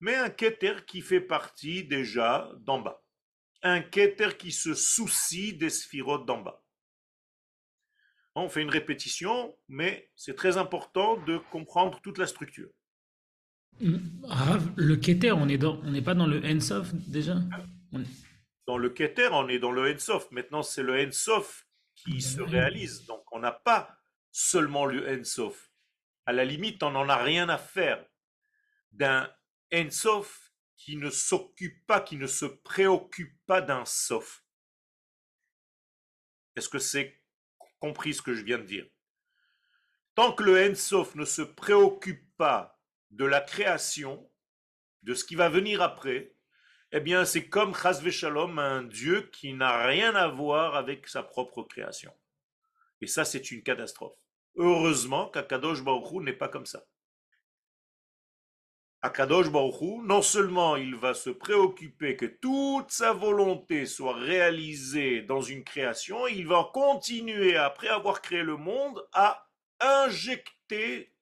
mais 0.00 0.14
un 0.14 0.28
keter 0.28 0.84
qui 0.86 1.00
fait 1.00 1.20
partie 1.20 1.84
déjà 1.84 2.50
d'en 2.58 2.80
bas. 2.80 3.02
Un 3.62 3.80
keter 3.80 4.36
qui 4.38 4.52
se 4.52 4.74
soucie 4.74 5.54
des 5.54 5.70
sphirotes 5.70 6.26
d'en 6.26 6.40
bas. 6.40 6.62
On 8.34 8.48
fait 8.48 8.62
une 8.62 8.70
répétition, 8.70 9.56
mais 9.68 10.10
c'est 10.14 10.34
très 10.34 10.58
important 10.58 11.16
de 11.16 11.38
comprendre 11.38 12.00
toute 12.02 12.18
la 12.18 12.26
structure. 12.26 12.68
le 13.80 14.96
keter, 14.96 15.32
on 15.32 15.46
n'est 15.46 15.62
on 15.64 16.02
pas 16.02 16.14
dans 16.14 16.26
le 16.26 16.44
Ensof 16.44 16.92
déjà? 16.94 17.36
Dans 18.66 18.78
le 18.78 18.90
Keter, 18.90 19.28
on 19.30 19.48
est 19.48 19.60
dans 19.60 19.70
le 19.70 19.94
Ensof. 19.94 20.30
Maintenant, 20.32 20.62
c'est 20.62 20.82
le 20.82 21.06
Ensof 21.06 21.66
qui 21.94 22.20
se 22.20 22.40
réalise. 22.40 23.06
Donc, 23.06 23.22
on 23.30 23.38
n'a 23.38 23.52
pas 23.52 23.96
seulement 24.32 24.86
le 24.86 25.08
Ensof. 25.08 25.70
À 26.26 26.32
la 26.32 26.44
limite, 26.44 26.82
on 26.82 26.90
n'en 26.90 27.08
a 27.08 27.16
rien 27.16 27.48
à 27.48 27.58
faire 27.58 28.04
d'un 28.90 29.30
Ensof 29.72 30.45
qui 30.76 30.96
ne 30.96 31.10
s'occupe 31.10 31.86
pas, 31.86 32.00
qui 32.00 32.16
ne 32.16 32.26
se 32.26 32.46
préoccupe 32.46 33.36
pas 33.46 33.60
d'un 33.60 33.84
Sof. 33.84 34.44
Est-ce 36.56 36.68
que 36.68 36.78
c'est 36.78 37.22
compris 37.78 38.14
ce 38.14 38.22
que 38.22 38.34
je 38.34 38.42
viens 38.42 38.58
de 38.58 38.64
dire? 38.64 38.86
Tant 40.14 40.32
que 40.32 40.42
le 40.42 40.70
Ensof 40.70 41.14
ne 41.14 41.26
se 41.26 41.42
préoccupe 41.42 42.34
pas 42.36 42.80
de 43.10 43.26
la 43.26 43.40
création, 43.40 44.30
de 45.02 45.14
ce 45.14 45.24
qui 45.24 45.34
va 45.34 45.50
venir 45.50 45.82
après, 45.82 46.34
eh 46.92 47.00
bien, 47.00 47.24
c'est 47.24 47.48
comme 47.48 47.74
Chazve 47.74 48.10
Shalom, 48.10 48.58
un 48.58 48.82
Dieu 48.82 49.28
qui 49.32 49.52
n'a 49.52 49.86
rien 49.86 50.14
à 50.14 50.28
voir 50.28 50.74
avec 50.76 51.06
sa 51.08 51.22
propre 51.22 51.62
création. 51.62 52.12
Et 53.02 53.06
ça, 53.06 53.24
c'est 53.24 53.50
une 53.50 53.62
catastrophe. 53.62 54.16
Heureusement 54.56 55.28
qu'Akadosh 55.28 55.82
Baruch 55.82 56.22
n'est 56.22 56.32
pas 56.32 56.48
comme 56.48 56.64
ça. 56.64 56.86
Akadosh 59.06 59.50
Baruch 59.50 60.02
non 60.02 60.20
seulement 60.20 60.74
il 60.74 60.96
va 60.96 61.14
se 61.14 61.30
préoccuper 61.30 62.16
que 62.16 62.26
toute 62.26 62.90
sa 62.90 63.12
volonté 63.12 63.86
soit 63.86 64.16
réalisée 64.16 65.22
dans 65.22 65.40
une 65.40 65.62
création, 65.62 66.26
il 66.26 66.48
va 66.48 66.68
continuer, 66.74 67.56
après 67.56 67.86
avoir 67.86 68.20
créé 68.20 68.42
le 68.42 68.56
monde, 68.56 69.06
à 69.12 69.48
injecter 69.78 71.14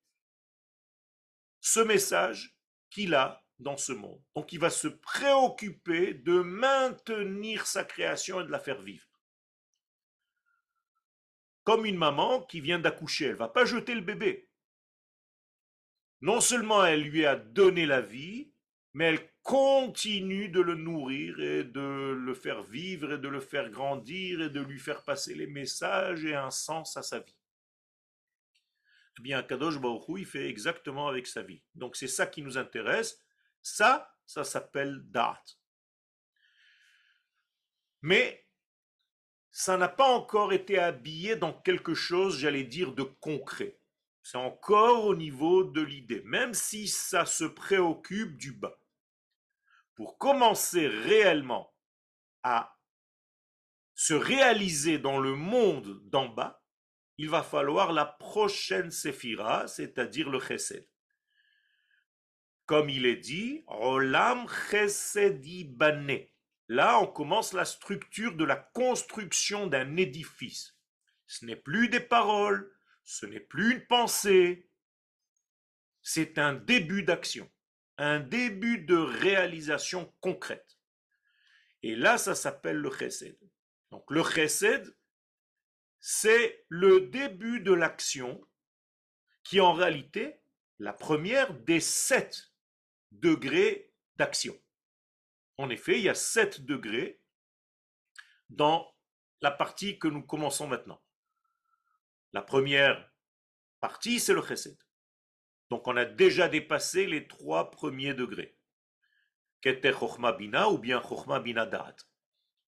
ce 1.61 1.81
message 1.81 2.57
qu'il 2.89 3.15
a 3.15 3.45
dans 3.59 3.77
ce 3.77 3.93
monde. 3.93 4.23
Donc 4.35 4.55
il 4.55 4.61
va 4.61 4.71
se 4.71 4.89
préoccuper 4.89 6.15
de 6.15 6.41
maintenir 6.41 7.67
sa 7.67 7.85
création 7.85 8.41
et 8.41 8.45
de 8.45 8.51
la 8.51 8.61
faire 8.61 8.81
vivre. 8.81 9.21
Comme 11.65 11.85
une 11.85 11.99
maman 11.99 12.41
qui 12.41 12.61
vient 12.61 12.79
d'accoucher, 12.79 13.27
elle 13.27 13.37
va 13.37 13.49
pas 13.49 13.67
jeter 13.67 13.95
le 13.95 14.01
bébé. 14.01 14.44
Non 16.21 16.41
seulement 16.41 16.85
elle 16.85 17.03
lui 17.03 17.27
a 17.27 17.37
donné 17.37 17.87
la 17.87 18.01
vie, 18.01 18.53
mais 18.95 19.07
elle 19.07 19.29
continue 19.43 20.49
de 20.49 20.61
le 20.61 20.75
nourrir 20.75 21.39
et 21.41 21.65
de 21.65 22.13
le 22.13 22.35
faire 22.35 22.63
vivre 22.63 23.13
et 23.13 23.19
de 23.19 23.29
le 23.29 23.41
faire 23.41 23.69
grandir 23.69 24.41
et 24.41 24.51
de 24.51 24.61
lui 24.61 24.79
faire 24.79 25.03
passer 25.05 25.35
les 25.35 25.47
messages 25.47 26.25
et 26.25 26.35
un 26.35 26.51
sens 26.51 26.97
à 26.97 27.03
sa 27.03 27.19
vie. 27.19 27.37
Eh 29.19 29.23
bien, 29.23 29.43
Kadosh 29.43 29.79
Baruch 29.79 30.05
il 30.19 30.27
fait 30.27 30.49
exactement 30.49 31.09
avec 31.09 31.27
sa 31.27 31.43
vie. 31.43 31.63
Donc 31.75 31.97
c'est 31.97 32.09
ça 32.09 32.27
qui 32.27 32.43
nous 32.43 32.57
intéresse. 32.57 33.21
Ça, 33.63 34.17
ça 34.27 34.45
s'appelle 34.45 35.03
date. 35.11 35.59
Mais 38.03 38.47
ça 39.51 39.77
n'a 39.77 39.89
pas 39.89 40.09
encore 40.09 40.53
été 40.53 40.79
habillé 40.79 41.37
dans 41.37 41.53
quelque 41.53 41.95
chose, 41.95 42.39
j'allais 42.39 42.65
dire, 42.65 42.93
de 42.93 43.03
concret. 43.03 43.79
C'est 44.25 44.39
encore 44.39 45.05
au 45.05 45.15
niveau 45.15 45.65
de 45.65 45.83
l'idée, 45.83 46.23
même 46.25 46.55
si 46.55 46.89
ça 46.89 47.27
se 47.27 47.45
préoccupe 47.45 48.39
du 48.39 48.53
bas. 48.53 48.81
Pour 49.95 50.17
commencer 50.17 50.89
réellement 50.89 51.75
à 52.43 52.75
se 53.95 54.15
réaliser 54.15 54.99
dans 54.99 55.19
le 55.19 55.35
monde 55.35 56.01
d'en 56.09 56.27
bas, 56.27 56.65
il 57.19 57.29
va 57.29 57.43
falloir 57.43 57.93
la 57.93 58.07
prochaine 58.07 58.91
séphira, 58.91 59.69
c'est-à-dire 59.69 60.31
le 60.31 60.41
chesed. 60.41 60.89
Comme 62.65 62.89
il 62.89 63.05
est 63.05 63.17
dit, 63.17 63.63
Olam 63.67 64.47
Bane. 65.69 66.19
Là, 66.69 66.99
on 66.99 67.07
commence 67.07 67.53
la 67.53 67.67
structure 67.67 68.35
de 68.35 68.45
la 68.45 68.57
construction 68.57 69.67
d'un 69.67 69.99
édifice. 69.99 70.79
Ce 71.27 71.45
n'est 71.45 71.57
plus 71.57 71.91
des 71.91 72.01
paroles, 72.01 72.74
ce 73.05 73.27
n'est 73.27 73.41
plus 73.41 73.75
une 73.75 73.87
pensée, 73.87 74.69
c'est 76.03 76.39
un 76.39 76.55
début 76.55 77.03
d'action, 77.03 77.51
un 77.99 78.21
début 78.21 78.79
de 78.79 78.97
réalisation 78.97 80.13
concrète. 80.21 80.79
Et 81.83 81.95
là, 81.95 82.19
ça 82.19 82.35
s'appelle 82.35 82.79
le 82.79 82.91
chesed. 82.91 83.39
Donc 83.91 84.11
le 84.11 84.25
chesed, 84.25 84.97
c'est 86.01 86.65
le 86.69 87.03
début 87.09 87.61
de 87.61 87.73
l'action 87.73 88.41
qui 89.43 89.61
en 89.61 89.75
réalité 89.75 90.41
la 90.79 90.93
première 90.93 91.55
des 91.61 91.81
sept 91.81 92.53
degrés 93.13 93.93
d'action. 94.17 94.59
En 95.59 95.71
effet, 95.71 95.99
il 95.99 96.05
y 96.05 96.09
a 96.09 96.15
sept 96.15 96.63
degrés 96.63 97.21
dans 98.49 98.93
la 99.41 99.51
partie 99.51 99.99
que 99.99 100.09
nous 100.09 100.23
commençons 100.23 100.67
maintenant. 100.67 101.04
La 102.35 102.43
première 102.43 103.09
partie, 103.79 104.19
c'est 104.19 104.35
le 104.35 104.43
chesed. 104.43 104.77
Donc 105.71 105.87
on 105.87 105.97
a 105.97 106.05
déjà 106.05 106.49
dépassé 106.49 107.07
les 107.07 107.29
trois 107.29 107.71
premiers 107.71 108.13
degrés. 108.13 108.59
Keter 109.61 109.93
chokhma 109.93 110.33
bina 110.33 110.69
ou 110.69 110.79
bien 110.79 111.01
bina 111.43 111.65
da'at. 111.65 111.95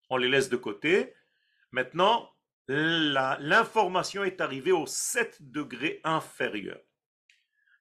On 0.09 0.15
les 0.15 0.29
laisse 0.29 0.47
de 0.47 0.55
côté. 0.55 1.13
Maintenant, 1.71 2.33
l'information 2.69 4.23
est 4.23 4.39
arrivée 4.39 4.71
aux 4.71 4.85
sept 4.87 5.37
degrés 5.41 5.99
inférieurs. 6.05 6.81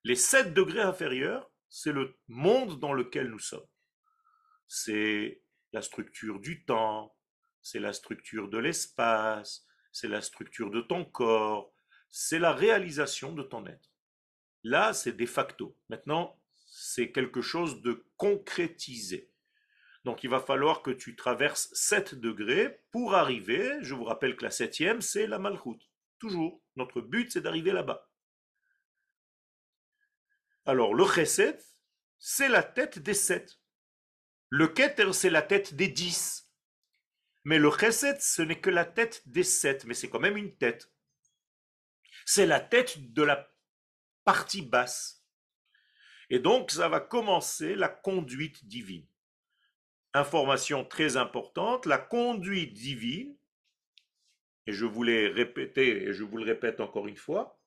Les 0.03 0.16
sept 0.16 0.53
degrés 0.53 0.83
inférieurs, 0.83 1.49
c'est 1.68 1.92
le 1.92 2.18
monde 2.27 2.81
dans 2.81 2.94
lequel 2.94 3.29
nous 3.29 3.38
sommes. 3.38 3.68
C'est 4.66 5.40
la 5.72 5.83
structure 5.83 6.40
du 6.40 6.64
temps, 6.64 7.16
c'est 7.62 7.79
la 7.79 7.92
structure 7.92 8.49
de 8.49 8.59
l'espace, 8.59 9.64
c'est 9.92 10.09
la 10.09 10.20
structure 10.20 10.70
de 10.70 10.81
ton 10.81 11.05
corps, 11.05 11.75
c'est 12.11 12.38
la 12.38 12.53
réalisation 12.53 13.33
de 13.33 13.42
ton 13.42 13.66
être. 13.66 13.90
Là, 14.62 14.92
c'est 14.92 15.12
de 15.12 15.27
facto. 15.27 15.77
Maintenant, 15.88 16.40
c'est 16.66 17.12
quelque 17.12 17.40
chose 17.40 17.83
de 17.83 18.05
concrétisé. 18.16 19.31
Donc 20.05 20.23
il 20.23 20.31
va 20.31 20.40
falloir 20.40 20.83
que 20.83 20.90
tu 20.90 21.16
traverses 21.16 21.69
7 21.73 22.14
degrés 22.14 22.81
pour 22.92 23.14
arriver, 23.14 23.79
je 23.83 23.95
vous 23.95 24.05
rappelle 24.05 24.37
que 24.37 24.45
la 24.45 24.51
septième, 24.51 25.01
c'est 25.01 25.27
la 25.27 25.38
malchoute. 25.38 25.83
Toujours. 26.19 26.62
Notre 26.77 27.01
but, 27.01 27.33
c'est 27.33 27.40
d'arriver 27.40 27.73
là-bas. 27.73 28.09
Alors, 30.64 30.95
le 30.95 31.05
chesed, 31.07 31.61
c'est 32.19 32.49
la 32.49 32.62
tête 32.62 32.99
des 32.99 33.14
sept. 33.14 33.61
Le 34.49 34.69
keter, 34.69 35.12
c'est 35.12 35.31
la 35.31 35.42
tête 35.42 35.75
des 35.75 35.88
dix. 35.88 36.51
Mais 37.45 37.59
le 37.59 37.71
chesed, 37.71 38.21
ce 38.21 38.42
n'est 38.42 38.61
que 38.61 38.71
la 38.71 38.85
tête 38.85 39.23
des 39.27 39.45
sept, 39.45 39.85
mais 39.85 39.95
c'est 39.95 40.09
quand 40.09 40.21
même 40.21 40.37
une 40.37 40.57
tête. 40.57 40.92
C'est 42.26 42.44
la 42.44 42.58
tête 42.58 43.14
de 43.14 43.22
la 43.22 43.48
partie 44.24 44.62
basse. 44.62 45.24
Et 46.28 46.40
donc, 46.40 46.72
ça 46.72 46.88
va 46.88 46.98
commencer 46.98 47.76
la 47.76 47.88
conduite 47.88 48.66
divine. 48.66 49.06
Information 50.12 50.84
très 50.84 51.16
importante, 51.16 51.86
la 51.86 51.98
conduite 51.98 52.74
divine, 52.74 53.36
et 54.66 54.72
je 54.72 54.84
vous 54.84 55.04
l'ai 55.04 55.28
répété 55.28 56.02
et 56.02 56.12
je 56.12 56.24
vous 56.24 56.38
le 56.38 56.44
répète 56.44 56.80
encore 56.80 57.06
une 57.06 57.16
fois, 57.16 57.60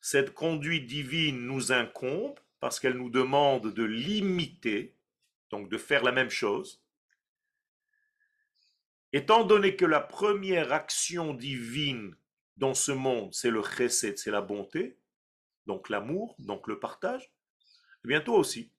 cette 0.00 0.32
conduite 0.32 0.86
divine 0.86 1.46
nous 1.46 1.70
incombe 1.70 2.40
parce 2.60 2.80
qu'elle 2.80 2.96
nous 2.96 3.10
demande 3.10 3.74
de 3.74 3.84
l'imiter, 3.84 4.96
donc 5.50 5.68
de 5.68 5.76
faire 5.76 6.02
la 6.02 6.12
même 6.12 6.30
chose. 6.30 6.82
Étant 9.12 9.44
donné 9.44 9.76
que 9.76 9.84
la 9.84 10.00
première 10.00 10.72
action 10.72 11.34
divine 11.34 12.16
dans 12.56 12.74
ce 12.74 12.92
monde, 12.92 13.32
c'est 13.34 13.50
le 13.50 13.62
chesed, 13.62 14.18
c'est 14.18 14.30
la 14.30 14.42
bonté, 14.42 14.98
donc 15.66 15.88
l'amour, 15.88 16.34
donc 16.38 16.66
le 16.68 16.78
partage, 16.78 17.32
eh 18.04 18.08
bien 18.08 18.20
toi 18.20 18.38
aussi. 18.38 18.72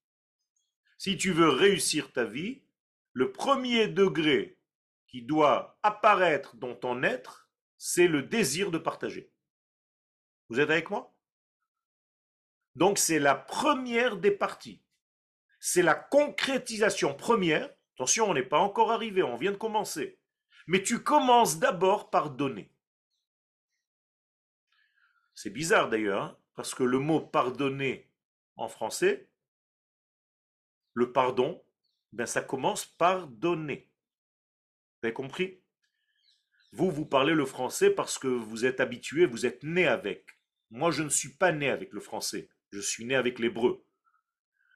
Si 0.97 1.17
tu 1.17 1.31
veux 1.31 1.49
réussir 1.49 2.11
ta 2.11 2.23
vie, 2.23 2.63
le 3.13 3.31
premier 3.31 3.87
degré 3.87 4.57
qui 5.07 5.21
doit 5.21 5.77
apparaître 5.83 6.55
dans 6.55 6.75
ton 6.75 7.03
être, 7.03 7.49
c'est 7.77 8.07
le 8.07 8.23
désir 8.23 8.71
de 8.71 8.77
partager. 8.77 9.31
Vous 10.49 10.59
êtes 10.59 10.69
avec 10.69 10.89
moi? 10.89 11.13
Donc 12.75 12.97
c'est 12.97 13.19
la 13.19 13.35
première 13.35 14.17
des 14.17 14.31
parties. 14.31 14.81
C'est 15.59 15.83
la 15.83 15.95
concrétisation 15.95 17.13
première. 17.13 17.69
Attention, 17.95 18.29
on 18.29 18.33
n'est 18.33 18.43
pas 18.43 18.59
encore 18.59 18.91
arrivé, 18.91 19.23
on 19.23 19.37
vient 19.37 19.51
de 19.51 19.57
commencer. 19.57 20.19
Mais 20.67 20.81
tu 20.81 21.03
commences 21.03 21.59
d'abord 21.59 22.09
par 22.09 22.31
donner. 22.31 22.72
C'est 25.35 25.49
bizarre 25.49 25.89
d'ailleurs, 25.89 26.21
hein, 26.21 26.37
parce 26.55 26.75
que 26.75 26.83
le 26.83 26.99
mot 26.99 27.19
pardonner 27.19 28.11
en 28.55 28.67
français, 28.67 29.29
le 30.93 31.11
pardon, 31.11 31.63
ben 32.11 32.25
ça 32.25 32.41
commence 32.41 32.85
par 32.85 33.27
donner. 33.27 33.89
Vous 35.01 35.07
avez 35.07 35.13
compris? 35.13 35.61
Vous, 36.71 36.91
vous 36.91 37.05
parlez 37.05 37.33
le 37.33 37.45
français 37.45 37.89
parce 37.89 38.17
que 38.17 38.27
vous 38.27 38.65
êtes 38.65 38.79
habitué, 38.79 39.25
vous 39.25 39.45
êtes 39.45 39.63
né 39.63 39.87
avec. 39.87 40.39
Moi, 40.69 40.91
je 40.91 41.03
ne 41.03 41.09
suis 41.09 41.35
pas 41.35 41.51
né 41.51 41.69
avec 41.69 41.93
le 41.93 41.99
français. 41.99 42.49
Je 42.71 42.79
suis 42.79 43.05
né 43.05 43.15
avec 43.15 43.39
l'hébreu. 43.39 43.85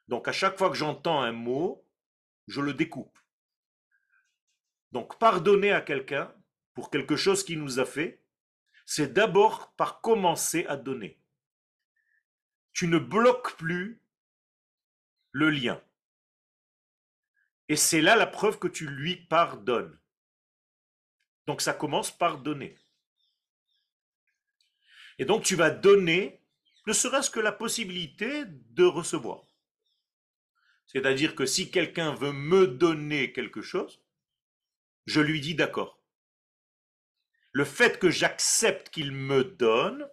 Donc 0.06 0.28
à 0.28 0.32
chaque 0.32 0.56
fois 0.56 0.70
que 0.70 0.76
j'entends 0.76 1.20
un 1.20 1.32
mot, 1.32 1.84
je 2.46 2.60
le 2.60 2.72
découpe. 2.72 3.18
Donc 4.92 5.18
pardonner 5.18 5.72
à 5.72 5.80
quelqu'un 5.80 6.32
pour 6.74 6.90
quelque 6.90 7.16
chose 7.16 7.44
qu'il 7.44 7.60
nous 7.60 7.78
a 7.78 7.84
fait, 7.84 8.17
c'est 8.90 9.12
d'abord 9.12 9.74
par 9.74 10.00
commencer 10.00 10.64
à 10.64 10.78
donner. 10.78 11.20
Tu 12.72 12.86
ne 12.86 12.96
bloques 12.96 13.54
plus 13.58 14.00
le 15.30 15.50
lien. 15.50 15.78
Et 17.68 17.76
c'est 17.76 18.00
là 18.00 18.16
la 18.16 18.26
preuve 18.26 18.58
que 18.58 18.66
tu 18.66 18.88
lui 18.88 19.16
pardonnes. 19.16 20.00
Donc 21.46 21.60
ça 21.60 21.74
commence 21.74 22.10
par 22.10 22.38
donner. 22.38 22.78
Et 25.18 25.26
donc 25.26 25.44
tu 25.44 25.54
vas 25.54 25.68
donner 25.68 26.42
ne 26.86 26.94
serait-ce 26.94 27.30
que 27.30 27.40
la 27.40 27.52
possibilité 27.52 28.46
de 28.46 28.84
recevoir. 28.84 29.44
C'est-à-dire 30.86 31.34
que 31.34 31.44
si 31.44 31.70
quelqu'un 31.70 32.14
veut 32.14 32.32
me 32.32 32.66
donner 32.66 33.34
quelque 33.34 33.60
chose, 33.60 34.02
je 35.04 35.20
lui 35.20 35.42
dis 35.42 35.54
d'accord. 35.54 35.97
Le 37.58 37.64
fait 37.64 37.98
que 37.98 38.08
j'accepte 38.08 38.88
qu'il 38.88 39.10
me 39.10 39.42
donne, 39.42 40.08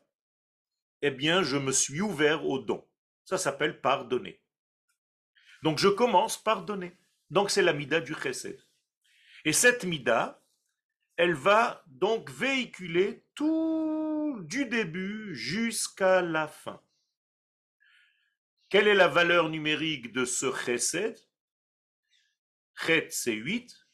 eh 1.04 1.12
bien, 1.12 1.44
je 1.44 1.58
me 1.58 1.72
suis 1.72 2.02
ouvert 2.02 2.44
au 2.44 2.58
don. 2.58 2.84
Ça 3.24 3.38
s'appelle 3.38 3.82
pardonner. 3.82 4.42
Donc, 5.62 5.78
je 5.78 5.88
commence 5.88 6.42
par 6.42 6.66
donner. 6.66 6.98
Donc, 7.30 7.52
c'est 7.52 7.62
la 7.62 7.74
mida 7.74 8.02
du 8.02 8.16
chesed. 8.16 8.60
Et 9.44 9.54
cette 9.54 9.84
mida, 9.84 10.44
elle 11.18 11.36
va 11.36 11.84
donc 11.86 12.32
véhiculer 12.32 13.28
tout 13.36 14.40
du 14.42 14.66
début 14.66 15.36
jusqu'à 15.36 16.24
la 16.24 16.48
fin. 16.48 16.82
Quelle 18.70 18.88
est 18.88 18.96
la 18.96 19.08
valeur 19.08 19.50
numérique 19.50 20.14
de 20.14 20.26
ce 20.26 20.52
chesed? 20.52 21.16
Chet, 22.74 23.08
c'est 23.12 23.34
8. 23.34 23.85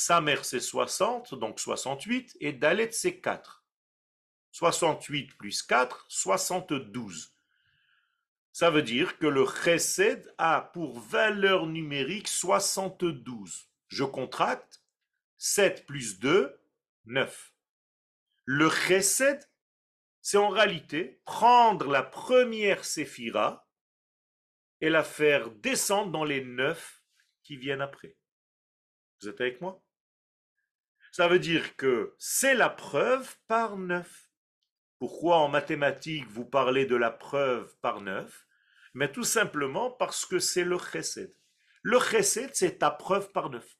Samer, 0.00 0.38
c'est 0.44 0.60
60, 0.60 1.34
donc 1.34 1.60
68. 1.60 2.38
Et 2.40 2.54
Dalet, 2.54 2.90
c'est 2.90 3.20
4. 3.20 3.66
68 4.52 5.36
plus 5.36 5.62
4, 5.62 6.06
72. 6.08 7.34
Ça 8.50 8.70
veut 8.70 8.82
dire 8.82 9.18
que 9.18 9.26
le 9.26 9.44
chesed 9.44 10.34
a 10.38 10.62
pour 10.72 10.98
valeur 10.98 11.66
numérique 11.66 12.28
72. 12.28 13.68
Je 13.88 14.04
contracte 14.04 14.82
7 15.36 15.84
plus 15.84 16.18
2, 16.18 16.58
9. 17.04 17.52
Le 18.46 18.70
chesed, 18.70 19.50
c'est 20.22 20.38
en 20.38 20.48
réalité 20.48 21.20
prendre 21.26 21.90
la 21.90 22.02
première 22.02 22.86
séphira 22.86 23.68
et 24.80 24.88
la 24.88 25.04
faire 25.04 25.50
descendre 25.50 26.10
dans 26.10 26.24
les 26.24 26.42
neuf 26.42 27.04
qui 27.42 27.58
viennent 27.58 27.82
après. 27.82 28.16
Vous 29.20 29.28
êtes 29.28 29.42
avec 29.42 29.60
moi? 29.60 29.84
Ça 31.12 31.26
veut 31.28 31.38
dire 31.38 31.76
que 31.76 32.14
c'est 32.18 32.54
la 32.54 32.68
preuve 32.68 33.36
par 33.48 33.76
neuf. 33.76 34.30
Pourquoi 34.98 35.38
en 35.38 35.48
mathématiques 35.48 36.28
vous 36.28 36.44
parlez 36.44 36.86
de 36.86 36.96
la 36.96 37.10
preuve 37.10 37.74
par 37.80 38.00
neuf? 38.00 38.46
Mais 38.94 39.10
tout 39.10 39.24
simplement 39.24 39.90
parce 39.90 40.24
que 40.24 40.38
c'est 40.38 40.64
le 40.64 40.78
chesed. 40.78 41.34
Le 41.82 41.98
chesed, 41.98 42.50
c'est 42.54 42.78
ta 42.78 42.90
preuve 42.90 43.32
par 43.32 43.50
neuf. 43.50 43.76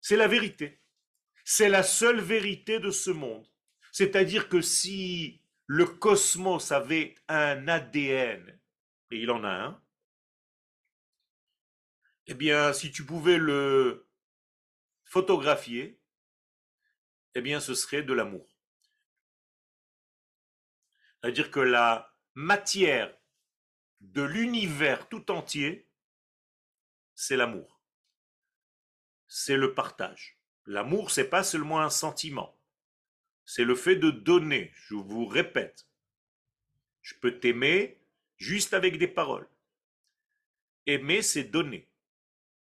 C'est 0.00 0.16
la 0.16 0.28
vérité. 0.28 0.82
C'est 1.44 1.68
la 1.68 1.82
seule 1.82 2.20
vérité 2.20 2.78
de 2.78 2.90
ce 2.90 3.10
monde. 3.10 3.46
C'est-à-dire 3.92 4.48
que 4.48 4.60
si 4.60 5.42
le 5.66 5.86
cosmos 5.86 6.72
avait 6.72 7.14
un 7.28 7.68
ADN, 7.68 8.58
et 9.10 9.18
il 9.18 9.30
en 9.30 9.44
a 9.44 9.50
un, 9.50 9.82
eh 12.26 12.34
bien, 12.34 12.72
si 12.72 12.90
tu 12.90 13.04
pouvais 13.04 13.38
le 13.38 14.03
photographier, 15.14 16.00
eh 17.34 17.40
bien, 17.40 17.60
ce 17.60 17.74
serait 17.74 18.02
de 18.02 18.12
l'amour. 18.12 18.46
C'est-à-dire 21.22 21.50
que 21.50 21.60
la 21.60 22.14
matière 22.34 23.16
de 24.00 24.22
l'univers 24.22 25.08
tout 25.08 25.30
entier, 25.30 25.88
c'est 27.14 27.36
l'amour. 27.36 27.80
C'est 29.26 29.56
le 29.56 29.72
partage. 29.74 30.38
L'amour, 30.66 31.10
c'est 31.10 31.30
pas 31.30 31.44
seulement 31.44 31.80
un 31.80 31.90
sentiment 31.90 32.54
c'est 33.44 33.64
le 33.64 33.74
fait 33.74 33.96
de 33.96 34.10
donner. 34.10 34.72
Je 34.74 34.94
vous 34.94 35.26
répète, 35.26 35.86
je 37.02 37.14
peux 37.14 37.38
t'aimer 37.38 38.00
juste 38.36 38.74
avec 38.74 38.98
des 38.98 39.08
paroles. 39.08 39.48
Aimer, 40.86 41.22
c'est 41.22 41.44
donner. 41.44 41.88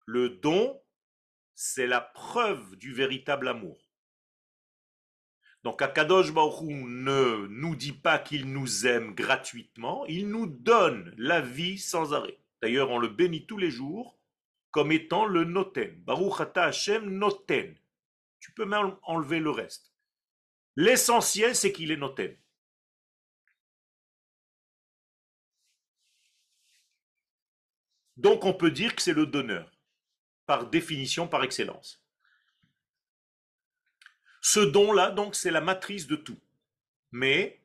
Le 0.05 0.29
don, 0.29 0.82
c'est 1.55 1.87
la 1.87 2.01
preuve 2.01 2.75
du 2.77 2.93
véritable 2.93 3.47
amour. 3.47 3.77
Donc 5.63 5.81
Akadosh 5.81 6.33
Baruch 6.33 6.61
ne 6.63 7.47
nous 7.47 7.75
dit 7.75 7.93
pas 7.93 8.19
qu'il 8.19 8.51
nous 8.51 8.85
aime 8.85 9.15
gratuitement, 9.15 10.05
il 10.07 10.27
nous 10.27 10.47
donne 10.47 11.13
la 11.17 11.39
vie 11.39 11.77
sans 11.77 12.13
arrêt. 12.13 12.37
D'ailleurs, 12.61 12.91
on 12.91 12.99
le 12.99 13.07
bénit 13.07 13.45
tous 13.45 13.57
les 13.57 13.71
jours 13.71 14.19
comme 14.71 14.91
étant 14.91 15.25
le 15.25 15.45
noten. 15.45 15.95
Baruch 16.03 16.41
Ata 16.41 16.65
Hashem 16.65 17.09
noten. 17.09 17.75
Tu 18.39 18.51
peux 18.51 18.65
même 18.65 18.97
enlever 19.03 19.39
le 19.39 19.51
reste. 19.51 19.93
L'essentiel, 20.75 21.55
c'est 21.55 21.71
qu'il 21.71 21.91
est 21.91 21.97
noté. 21.97 22.39
Donc 28.17 28.45
on 28.45 28.53
peut 28.53 28.71
dire 28.71 28.95
que 28.95 29.01
c'est 29.01 29.13
le 29.13 29.25
donneur, 29.25 29.69
par 30.45 30.69
définition, 30.69 31.27
par 31.27 31.43
excellence. 31.43 32.03
Ce 34.41 34.59
don-là, 34.59 35.11
donc, 35.11 35.35
c'est 35.35 35.51
la 35.51 35.61
matrice 35.61 36.05
de 36.05 36.17
tout. 36.17 36.39
Mais, 37.11 37.61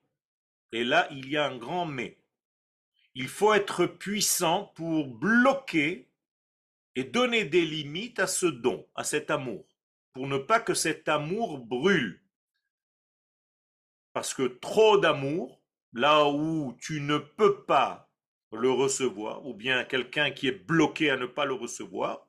et 0.72 0.85
là, 0.85 1.09
il 1.11 1.29
y 1.29 1.37
a 1.37 1.47
un 1.47 1.57
grand 1.57 1.87
mais, 1.87 2.18
il 3.14 3.26
faut 3.26 3.53
être 3.53 3.87
puissant 3.87 4.72
pour 4.76 5.09
bloquer 5.09 6.09
et 6.95 7.05
donner 7.05 7.45
des 7.45 7.64
limites 7.64 8.20
à 8.20 8.29
ce 8.29 8.47
don, 8.47 8.87
à 8.95 9.03
cet 9.03 9.31
amour, 9.31 9.66
pour 10.12 10.29
ne 10.29 10.39
pas 10.39 10.61
que 10.61 10.74
cet 10.74 11.09
amour 11.09 11.59
brûle. 11.59 12.22
Parce 14.12 14.35
que 14.35 14.47
trop 14.47 14.99
d'amour, 14.99 15.61
là 15.93 16.29
où 16.29 16.76
tu 16.81 17.01
ne 17.01 17.18
peux 17.18 17.64
pas 17.64 18.09
le 18.53 18.70
recevoir, 18.70 19.45
ou 19.47 19.55
bien 19.55 19.85
quelqu'un 19.85 20.31
qui 20.31 20.47
est 20.47 20.64
bloqué 20.66 21.11
à 21.11 21.16
ne 21.16 21.26
pas 21.26 21.45
le 21.45 21.55
recevoir, 21.55 22.28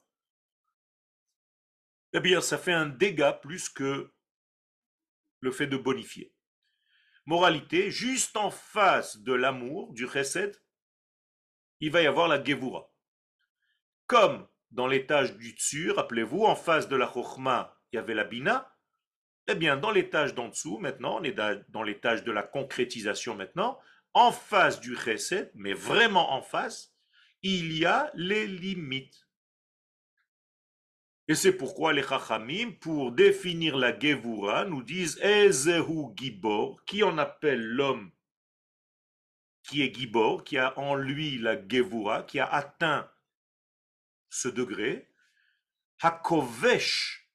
eh 2.14 2.20
bien, 2.20 2.42
ça 2.42 2.58
fait 2.58 2.74
un 2.74 2.88
dégât 2.88 3.34
plus 3.34 3.70
que 3.70 4.12
le 5.42 5.52
fait 5.52 5.68
de 5.68 5.78
bonifier. 5.78 6.34
Moralité, 7.26 7.92
juste 7.92 8.36
en 8.38 8.50
face 8.50 9.18
de 9.20 9.34
l'amour, 9.34 9.94
du 9.94 10.08
chesed, 10.08 10.60
il 11.80 11.92
va 11.92 12.02
y 12.02 12.08
avoir 12.08 12.28
la 12.28 12.44
gevura. 12.44 12.92
Comme 14.08 14.48
dans 14.72 14.88
l'étage 14.88 15.38
du 15.38 15.52
tsur, 15.52 15.96
rappelez-vous, 15.96 16.44
en 16.44 16.56
face 16.56 16.90
de 16.90 16.96
la 16.96 17.12
chokhma, 17.12 17.78
il 17.92 17.98
y 17.98 18.00
avait 18.00 18.16
la 18.16 18.24
bina, 18.24 18.76
eh 19.48 19.56
bien, 19.56 19.78
dans 19.78 19.92
l'étage 19.92 20.36
d'en 20.36 20.50
dessous, 20.50 20.78
maintenant, 20.80 21.20
on 21.20 21.24
est 21.24 21.40
dans 21.70 21.84
l'étage 21.84 22.24
de 22.24 22.32
la 22.32 22.44
concrétisation 22.44 23.36
maintenant, 23.36 23.80
en 24.14 24.32
face 24.32 24.80
du 24.80 24.96
chesed, 24.96 25.52
mais 25.56 25.74
vraiment 25.74 26.34
en 26.34 26.42
face, 26.42 26.96
il 27.42 27.78
y 27.78 27.86
a 27.86 28.12
les 28.16 28.48
limites. 28.48 29.29
Et 31.30 31.36
c'est 31.36 31.54
pourquoi 31.54 31.94
les 31.94 32.04
chachamim, 32.04 32.72
pour 32.72 33.12
définir 33.12 33.78
la 33.78 33.98
gevura, 33.98 34.66
nous 34.66 34.84
disent 34.84 35.20
Ezehu 35.22 36.08
Gibor, 36.18 36.84
qui 36.86 37.04
en 37.04 37.18
appelle 37.18 37.64
l'homme 37.64 38.12
qui 39.62 39.84
est 39.84 39.94
Gibor, 39.94 40.44
qui 40.44 40.58
a 40.58 40.78
en 40.80 40.96
lui 40.96 41.38
la 41.38 41.56
gevura, 41.56 42.24
qui 42.24 42.40
a 42.40 42.48
atteint 42.52 43.10
ce 44.30 44.48
degré, 44.48 45.08
Hakovesh 46.02 47.30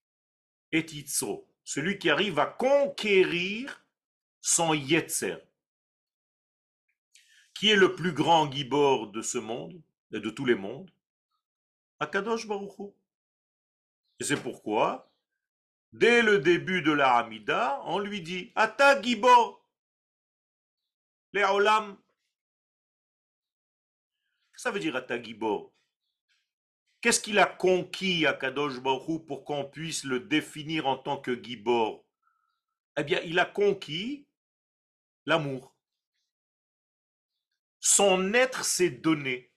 et 0.72 0.84
Itzro 0.84 1.48
celui 1.64 1.98
qui 1.98 2.10
arrive 2.10 2.38
à 2.38 2.46
conquérir 2.46 3.84
son 4.40 4.74
Yetzer. 4.74 5.38
Qui 7.54 7.70
est 7.70 7.76
le 7.76 7.94
plus 7.94 8.12
grand 8.12 8.50
gibor 8.52 9.10
de 9.10 9.22
ce 9.22 9.38
monde 9.38 9.80
de 10.10 10.30
tous 10.30 10.44
les 10.44 10.54
mondes? 10.54 10.90
Akadosh 12.00 12.46
Baruch 12.46 12.92
Et 14.24 14.26
c'est 14.26 14.42
pourquoi, 14.42 15.12
dès 15.92 16.22
le 16.22 16.38
début 16.38 16.80
de 16.80 16.92
la 16.92 17.18
Hamida, 17.18 17.78
on 17.84 17.98
lui 17.98 18.22
dit 18.22 18.52
Ata 18.54 19.02
gibor 19.02 19.62
les 21.34 21.44
olam. 21.44 21.98
Ça 24.56 24.70
veut 24.70 24.80
dire 24.80 24.96
Ata 24.96 25.22
gibor 25.22 25.74
Qu'est-ce 27.02 27.20
qu'il 27.20 27.38
a 27.38 27.44
conquis 27.44 28.24
à 28.24 28.32
Kadosh 28.32 28.80
Baruch 28.80 29.26
pour 29.26 29.44
qu'on 29.44 29.66
puisse 29.66 30.04
le 30.04 30.20
définir 30.20 30.86
en 30.86 30.96
tant 30.96 31.18
que 31.18 31.44
Gibor 31.44 32.06
Eh 32.96 33.04
bien, 33.04 33.20
il 33.24 33.38
a 33.38 33.44
conquis 33.44 34.26
l'amour. 35.26 35.76
Son 37.78 38.32
être 38.32 38.64
s'est 38.64 38.88
donné. 38.88 39.52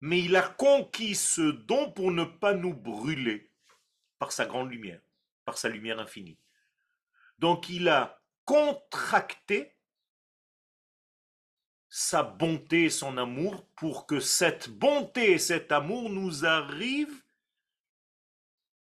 Mais 0.00 0.20
il 0.20 0.36
a 0.36 0.42
conquis 0.42 1.14
ce 1.14 1.42
don 1.42 1.90
pour 1.92 2.10
ne 2.10 2.24
pas 2.24 2.54
nous 2.54 2.74
brûler 2.74 3.50
par 4.18 4.32
sa 4.32 4.46
grande 4.46 4.70
lumière, 4.70 5.00
par 5.44 5.58
sa 5.58 5.68
lumière 5.68 5.98
infinie. 5.98 6.38
Donc 7.38 7.68
il 7.68 7.88
a 7.88 8.22
contracté 8.44 9.74
sa 11.88 12.22
bonté 12.22 12.84
et 12.84 12.90
son 12.90 13.16
amour 13.16 13.66
pour 13.76 14.06
que 14.06 14.20
cette 14.20 14.68
bonté 14.68 15.32
et 15.32 15.38
cet 15.38 15.72
amour 15.72 16.10
nous 16.10 16.44
arrivent 16.44 17.22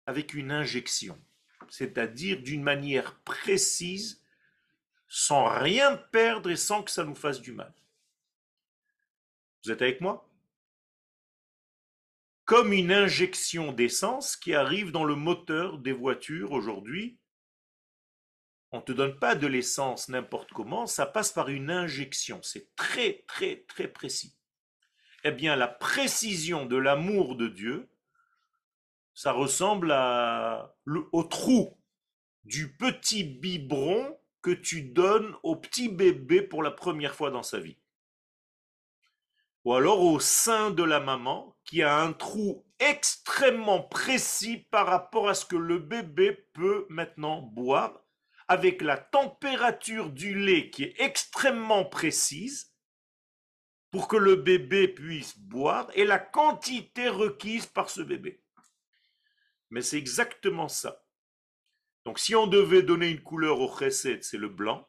avec 0.06 0.34
une 0.34 0.52
injection, 0.52 1.20
c'est-à-dire 1.68 2.40
d'une 2.40 2.62
manière 2.62 3.18
précise, 3.20 4.22
sans 5.08 5.46
rien 5.46 5.96
perdre 5.96 6.50
et 6.50 6.56
sans 6.56 6.82
que 6.82 6.90
ça 6.90 7.04
nous 7.04 7.14
fasse 7.14 7.40
du 7.40 7.52
mal. 7.52 7.74
Vous 9.64 9.72
êtes 9.72 9.82
avec 9.82 10.00
moi? 10.00 10.30
Comme 12.51 12.72
une 12.72 12.90
injection 12.90 13.70
d'essence 13.70 14.36
qui 14.36 14.57
arrive 14.57 14.90
dans 14.90 15.05
le 15.05 15.14
moteur 15.14 15.78
des 15.78 15.92
voitures 15.92 16.51
aujourd'hui. 16.51 17.16
On 18.72 18.78
ne 18.78 18.82
te 18.82 18.90
donne 18.90 19.16
pas 19.20 19.36
de 19.36 19.46
l'essence 19.46 20.09
n'importe 20.09 20.51
comment, 20.51 20.88
ça 20.88 21.07
passe 21.07 21.30
par 21.30 21.48
une 21.48 21.70
injection. 21.70 22.40
C'est 22.42 22.74
très, 22.74 23.22
très, 23.28 23.64
très 23.68 23.86
précis. 23.86 24.36
Eh 25.22 25.30
bien, 25.30 25.55
la 25.55 25.68
précision 25.68 26.66
de 26.66 26.76
l'amour 26.76 27.36
de 27.36 27.46
Dieu, 27.46 27.88
ça 29.14 29.30
ressemble 29.30 29.96
au 31.12 31.22
trou 31.22 31.80
du 32.42 32.74
petit 32.76 33.22
biberon 33.22 34.18
que 34.42 34.51
tu 34.51 34.82
donnes 34.82 35.36
au 35.44 35.55
petit 35.55 35.88
bébé 35.88 36.42
pour 36.42 36.64
la 36.64 36.72
première 36.72 37.14
fois 37.14 37.30
dans 37.30 37.44
sa 37.44 37.61
vie 37.61 37.80
ou 39.64 39.74
alors 39.74 40.02
au 40.02 40.20
sein 40.20 40.70
de 40.70 40.82
la 40.82 41.00
maman 41.00 41.56
qui 41.64 41.82
a 41.82 41.98
un 42.00 42.12
trou 42.12 42.66
extrêmement 42.78 43.82
précis 43.82 44.66
par 44.70 44.86
rapport 44.86 45.28
à 45.28 45.34
ce 45.34 45.44
que 45.44 45.56
le 45.56 45.78
bébé 45.78 46.32
peut 46.54 46.86
maintenant 46.88 47.42
boire 47.42 48.02
avec 48.48 48.82
la 48.82 48.96
température 48.96 50.11
du 50.11 50.34
lait 50.34 50.70
qui 50.70 50.84
est 50.84 50.94
extrêmement 50.98 51.84
précise 51.84 52.74
pour 53.90 54.08
que 54.08 54.16
le 54.16 54.36
bébé 54.36 54.88
puisse 54.88 55.38
boire 55.38 55.90
et 55.94 56.04
la 56.04 56.18
quantité 56.18 57.08
requise 57.08 57.66
par 57.66 57.90
ce 57.90 58.00
bébé. 58.00 58.42
Mais 59.70 59.82
c'est 59.82 59.98
exactement 59.98 60.68
ça. 60.68 61.04
Donc 62.04 62.18
si 62.18 62.34
on 62.34 62.46
devait 62.46 62.82
donner 62.82 63.08
une 63.08 63.22
couleur 63.22 63.61
au 63.61 63.76
chesed, 63.76 64.24
c'est 64.24 64.38
le 64.38 64.48
blanc, 64.48 64.88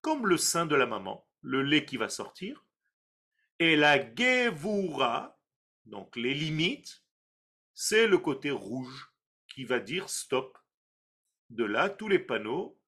comme 0.00 0.26
le 0.26 0.36
sein 0.36 0.66
de 0.66 0.76
la 0.76 0.86
maman, 0.86 1.26
le 1.40 1.62
lait 1.62 1.84
qui 1.84 1.96
va 1.96 2.08
sortir. 2.08 2.65
Et 3.58 3.76
la 3.76 3.98
Gevura, 4.14 5.38
donc 5.86 6.16
les 6.16 6.34
limites, 6.34 7.02
c'est 7.74 8.06
le 8.06 8.18
côté 8.18 8.50
rouge 8.50 9.10
qui 9.48 9.64
va 9.64 9.80
dire 9.80 10.10
stop. 10.10 10.58
De 11.48 11.64
là, 11.64 11.88
tous 11.88 12.08
les 12.08 12.18
panneaux, 12.18 12.78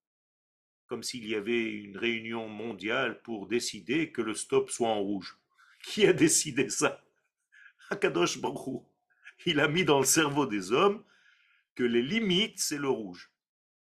comme 0.86 1.02
s'il 1.02 1.26
y 1.26 1.34
avait 1.34 1.70
une 1.70 1.96
réunion 1.96 2.48
mondiale 2.48 3.22
pour 3.22 3.46
décider 3.46 4.10
que 4.10 4.22
le 4.22 4.34
stop 4.34 4.70
soit 4.70 4.88
en 4.88 5.00
rouge. 5.00 5.38
Qui 5.84 6.06
a 6.06 6.12
décidé 6.12 6.68
ça? 6.70 7.02
Akadosh 7.90 8.40
Baruch 8.40 8.82
Il 9.46 9.60
a 9.60 9.68
mis 9.68 9.84
dans 9.84 10.00
le 10.00 10.04
cerveau 10.04 10.44
des 10.46 10.72
hommes 10.72 11.04
que 11.76 11.84
les 11.84 12.02
limites, 12.02 12.58
c'est 12.58 12.78
le 12.78 12.88
rouge. 12.88 13.30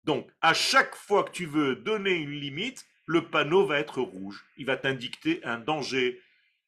Donc, 0.05 0.31
à 0.41 0.53
chaque 0.53 0.97
fois 0.97 1.25
que 1.25 1.31
tu 1.31 1.47
veux 1.47 1.77
donner 1.77 2.15
une 2.15 2.33
limite, 2.33 2.87
le 3.07 3.29
panneau 3.31 3.65
va 3.65 3.79
être 3.79 4.01
rouge. 4.01 4.45
Il 4.57 4.67
va 4.67 4.77
t'indiquer 4.77 5.45
un 5.45 5.59
danger, 5.59 6.21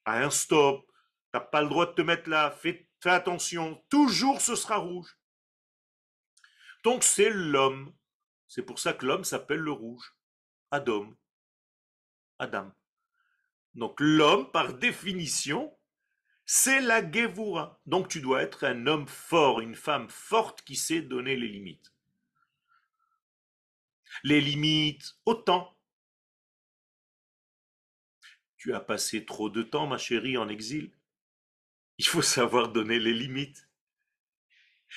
à 0.08 0.24
un 0.24 0.30
stop, 0.30 0.86
tu 0.86 0.92
n'as 1.34 1.40
pas 1.40 1.62
le 1.62 1.68
droit 1.68 1.86
de 1.86 1.92
te 1.92 2.02
mettre 2.02 2.28
là, 2.30 2.50
fais, 2.50 2.88
attention, 3.04 3.84
toujours 3.88 4.40
ce 4.40 4.56
sera 4.56 4.76
rouge. 4.76 5.18
Donc 6.84 7.04
c'est 7.04 7.30
l'homme. 7.30 7.94
C'est 8.46 8.62
pour 8.62 8.78
ça 8.78 8.94
que 8.94 9.04
l'homme 9.04 9.24
s'appelle 9.24 9.60
le 9.60 9.72
rouge. 9.72 10.14
Adam. 10.70 11.14
Adam. 12.38 12.72
Donc 13.74 14.00
l'homme, 14.00 14.50
par 14.50 14.74
définition, 14.74 15.76
c'est 16.46 16.80
la 16.80 17.08
Gevura. 17.08 17.80
Donc 17.84 18.08
tu 18.08 18.20
dois 18.20 18.42
être 18.42 18.64
un 18.64 18.86
homme 18.86 19.06
fort, 19.06 19.60
une 19.60 19.76
femme 19.76 20.08
forte 20.08 20.62
qui 20.62 20.76
sait 20.76 21.02
donner 21.02 21.36
les 21.36 21.48
limites. 21.48 21.92
Les 24.24 24.40
limites 24.40 25.18
autant 25.26 25.77
tu 28.58 28.74
as 28.74 28.80
passé 28.80 29.24
trop 29.24 29.48
de 29.48 29.62
temps, 29.62 29.86
ma 29.86 29.98
chérie, 29.98 30.36
en 30.36 30.48
exil. 30.48 30.90
Il 31.96 32.06
faut 32.06 32.22
savoir 32.36 32.68
donner 32.68 32.98
les 32.98 33.14
limites. 33.14 33.68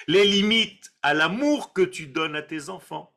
Les 0.07 0.25
limites 0.25 0.93
à 1.01 1.13
l'amour 1.13 1.73
que 1.73 1.81
tu 1.81 2.07
donnes 2.07 2.35
à 2.35 2.41
tes 2.41 2.69
enfants. 2.69 3.15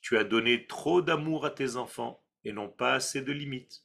Tu 0.00 0.16
as 0.16 0.24
donné 0.24 0.66
trop 0.66 1.02
d'amour 1.02 1.44
à 1.44 1.50
tes 1.50 1.76
enfants 1.76 2.24
et 2.44 2.52
non 2.52 2.68
pas 2.68 2.94
assez 2.94 3.22
de 3.22 3.32
limites. 3.32 3.84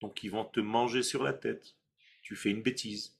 Donc 0.00 0.22
ils 0.22 0.30
vont 0.30 0.44
te 0.44 0.60
manger 0.60 1.02
sur 1.02 1.22
la 1.22 1.32
tête. 1.32 1.76
Tu 2.22 2.36
fais 2.36 2.50
une 2.50 2.62
bêtise. 2.62 3.18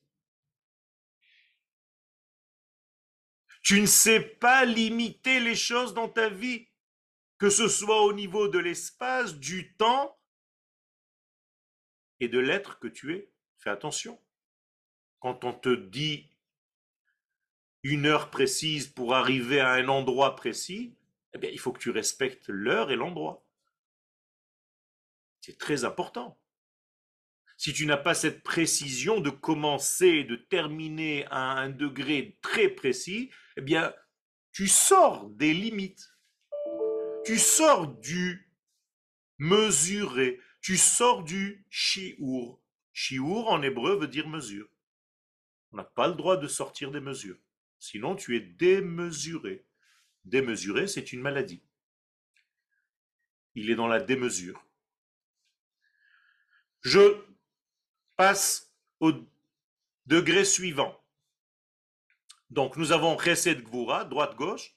Tu 3.62 3.80
ne 3.80 3.86
sais 3.86 4.20
pas 4.20 4.64
limiter 4.64 5.40
les 5.40 5.56
choses 5.56 5.94
dans 5.94 6.08
ta 6.08 6.28
vie, 6.28 6.68
que 7.38 7.50
ce 7.50 7.66
soit 7.66 8.02
au 8.02 8.12
niveau 8.12 8.46
de 8.46 8.58
l'espace, 8.58 9.34
du 9.34 9.74
temps 9.74 10.16
de 12.28 12.38
l'être 12.38 12.78
que 12.78 12.88
tu 12.88 13.14
es. 13.14 13.30
Fais 13.58 13.70
attention. 13.70 14.20
Quand 15.20 15.44
on 15.44 15.52
te 15.52 15.74
dit 15.74 16.30
une 17.82 18.06
heure 18.06 18.30
précise 18.30 18.88
pour 18.88 19.14
arriver 19.14 19.60
à 19.60 19.72
un 19.72 19.88
endroit 19.88 20.36
précis, 20.36 20.96
eh 21.34 21.38
bien, 21.38 21.50
il 21.50 21.58
faut 21.58 21.72
que 21.72 21.80
tu 21.80 21.90
respectes 21.90 22.48
l'heure 22.48 22.90
et 22.90 22.96
l'endroit. 22.96 23.44
C'est 25.40 25.58
très 25.58 25.84
important. 25.84 26.40
Si 27.56 27.72
tu 27.72 27.86
n'as 27.86 27.96
pas 27.96 28.14
cette 28.14 28.42
précision 28.42 29.20
de 29.20 29.30
commencer 29.30 30.24
de 30.24 30.36
terminer 30.36 31.26
à 31.30 31.52
un 31.52 31.70
degré 31.70 32.38
très 32.40 32.68
précis, 32.68 33.30
eh 33.56 33.60
bien, 33.60 33.94
tu 34.52 34.68
sors 34.68 35.28
des 35.30 35.52
limites. 35.52 36.08
Tu 37.24 37.38
sors 37.38 37.88
du 37.88 38.50
mesuré. 39.38 40.40
Tu 40.64 40.78
sors 40.78 41.22
du 41.22 41.62
shiur. 41.68 42.58
Shiur 42.94 43.48
en 43.48 43.60
hébreu 43.60 43.98
veut 43.98 44.08
dire 44.08 44.26
mesure. 44.26 44.66
On 45.72 45.76
n'a 45.76 45.84
pas 45.84 46.08
le 46.08 46.14
droit 46.14 46.38
de 46.38 46.48
sortir 46.48 46.90
des 46.90 47.00
mesures. 47.00 47.36
Sinon, 47.78 48.16
tu 48.16 48.34
es 48.34 48.40
démesuré. 48.40 49.66
Démesuré, 50.24 50.86
c'est 50.86 51.12
une 51.12 51.20
maladie. 51.20 51.62
Il 53.54 53.68
est 53.68 53.74
dans 53.74 53.88
la 53.88 54.00
démesure. 54.00 54.64
Je 56.80 57.22
passe 58.16 58.72
au 59.00 59.12
degré 60.06 60.46
suivant. 60.46 60.98
Donc, 62.48 62.78
nous 62.78 62.90
avons 62.90 63.18
Chesed 63.18 63.62
Gvura, 63.64 64.06
droite-gauche, 64.06 64.74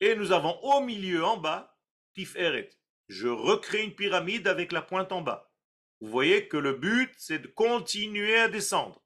et 0.00 0.16
nous 0.16 0.32
avons 0.32 0.58
au 0.62 0.80
milieu, 0.80 1.24
en 1.24 1.36
bas, 1.36 1.78
Tiferet 2.12 2.70
je 3.08 3.28
recrée 3.28 3.82
une 3.82 3.94
pyramide 3.94 4.48
avec 4.48 4.72
la 4.72 4.82
pointe 4.82 5.12
en 5.12 5.22
bas. 5.22 5.52
Vous 6.00 6.08
voyez 6.08 6.48
que 6.48 6.56
le 6.56 6.72
but, 6.72 7.12
c'est 7.16 7.38
de 7.38 7.46
continuer 7.46 8.36
à 8.36 8.48
descendre. 8.48 9.04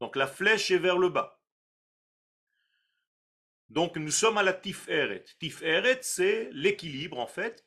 Donc 0.00 0.16
la 0.16 0.26
flèche 0.26 0.70
est 0.70 0.78
vers 0.78 0.98
le 0.98 1.08
bas. 1.08 1.40
Donc 3.68 3.96
nous 3.96 4.10
sommes 4.10 4.36
à 4.36 4.42
la 4.42 4.52
Tiferet. 4.52 5.24
Tiferet, 5.38 6.00
c'est 6.02 6.50
l'équilibre 6.52 7.18
en 7.18 7.26
fait. 7.26 7.66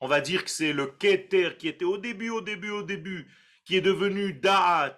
On 0.00 0.08
va 0.08 0.20
dire 0.20 0.44
que 0.44 0.50
c'est 0.50 0.72
le 0.72 0.86
Keter 0.86 1.56
qui 1.58 1.68
était 1.68 1.84
au 1.84 1.98
début, 1.98 2.30
au 2.30 2.40
début, 2.40 2.70
au 2.70 2.82
début, 2.82 3.30
qui 3.64 3.76
est 3.76 3.82
devenu 3.82 4.32
Da'at, 4.32 4.96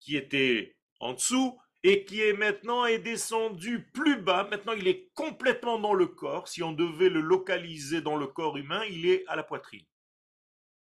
qui 0.00 0.16
était 0.16 0.76
en 1.00 1.12
dessous, 1.12 1.60
et 1.88 2.04
qui 2.04 2.20
est 2.20 2.32
maintenant 2.32 2.84
est 2.84 2.98
descendu 2.98 3.84
plus 3.92 4.20
bas. 4.20 4.48
Maintenant, 4.50 4.72
il 4.72 4.88
est 4.88 5.08
complètement 5.14 5.78
dans 5.78 5.94
le 5.94 6.08
corps. 6.08 6.48
Si 6.48 6.60
on 6.64 6.72
devait 6.72 7.10
le 7.10 7.20
localiser 7.20 8.00
dans 8.00 8.16
le 8.16 8.26
corps 8.26 8.56
humain, 8.56 8.84
il 8.86 9.06
est 9.06 9.24
à 9.28 9.36
la 9.36 9.44
poitrine, 9.44 9.86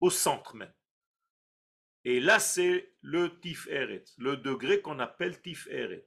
au 0.00 0.08
centre 0.08 0.54
même. 0.54 0.72
Et 2.04 2.20
là, 2.20 2.38
c'est 2.38 2.94
le 3.00 3.40
Tif-Eret, 3.40 4.04
le 4.18 4.36
degré 4.36 4.82
qu'on 4.82 5.00
appelle 5.00 5.42
Tif-Eret. 5.42 6.06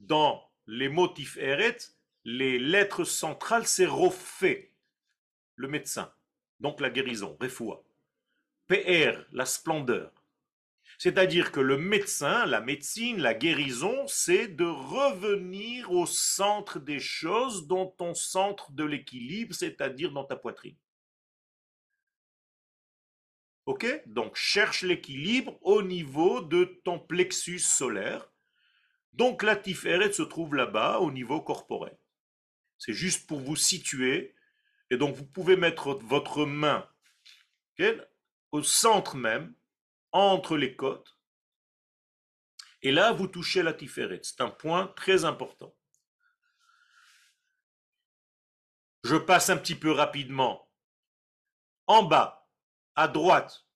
Dans 0.00 0.50
les 0.66 0.88
mots 0.88 1.06
Tif-Eret, 1.06 1.78
les 2.24 2.58
lettres 2.58 3.04
centrales, 3.04 3.68
c'est 3.68 3.86
Rofé, 3.86 4.74
le 5.54 5.68
médecin. 5.68 6.12
Donc 6.58 6.80
la 6.80 6.90
guérison, 6.90 7.36
Refoua. 7.40 7.84
PR, 8.66 9.22
la 9.30 9.46
splendeur. 9.46 10.10
C'est-à-dire 10.98 11.52
que 11.52 11.60
le 11.60 11.76
médecin, 11.76 12.46
la 12.46 12.60
médecine, 12.60 13.18
la 13.18 13.34
guérison, 13.34 14.06
c'est 14.06 14.48
de 14.48 14.64
revenir 14.64 15.92
au 15.92 16.06
centre 16.06 16.80
des 16.80 17.00
choses, 17.00 17.66
dans 17.66 17.86
ton 17.86 18.14
centre 18.14 18.72
de 18.72 18.84
l'équilibre, 18.84 19.54
c'est-à-dire 19.54 20.12
dans 20.12 20.24
ta 20.24 20.36
poitrine. 20.36 20.76
Ok? 23.66 23.86
Donc 24.06 24.36
cherche 24.36 24.82
l'équilibre 24.82 25.58
au 25.60 25.82
niveau 25.82 26.40
de 26.40 26.64
ton 26.84 26.98
plexus 26.98 27.58
solaire. 27.58 28.30
Donc 29.12 29.42
la 29.42 29.56
Tiferet 29.56 30.12
se 30.12 30.22
trouve 30.22 30.54
là-bas 30.54 31.00
au 31.00 31.10
niveau 31.10 31.40
corporel. 31.40 31.96
C'est 32.78 32.92
juste 32.92 33.26
pour 33.26 33.40
vous 33.40 33.56
situer. 33.56 34.34
Et 34.90 34.96
donc 34.96 35.16
vous 35.16 35.26
pouvez 35.26 35.56
mettre 35.56 35.94
votre 35.94 36.46
main 36.46 36.88
au 38.52 38.62
centre 38.62 39.16
même, 39.16 39.54
entre 40.16 40.56
les 40.56 40.76
côtes. 40.76 41.18
Et 42.82 42.92
là, 42.92 43.12
vous 43.12 43.26
touchez 43.26 43.62
la 43.62 43.74
Tiferet. 43.74 44.20
C'est 44.22 44.40
un 44.40 44.50
point 44.50 44.88
très 44.88 45.24
important. 45.24 45.76
Je 49.04 49.16
passe 49.16 49.50
un 49.50 49.56
petit 49.56 49.74
peu 49.74 49.92
rapidement. 49.92 50.70
En 51.86 52.02
bas, 52.02 52.48
à 52.94 53.08
droite, 53.08 53.66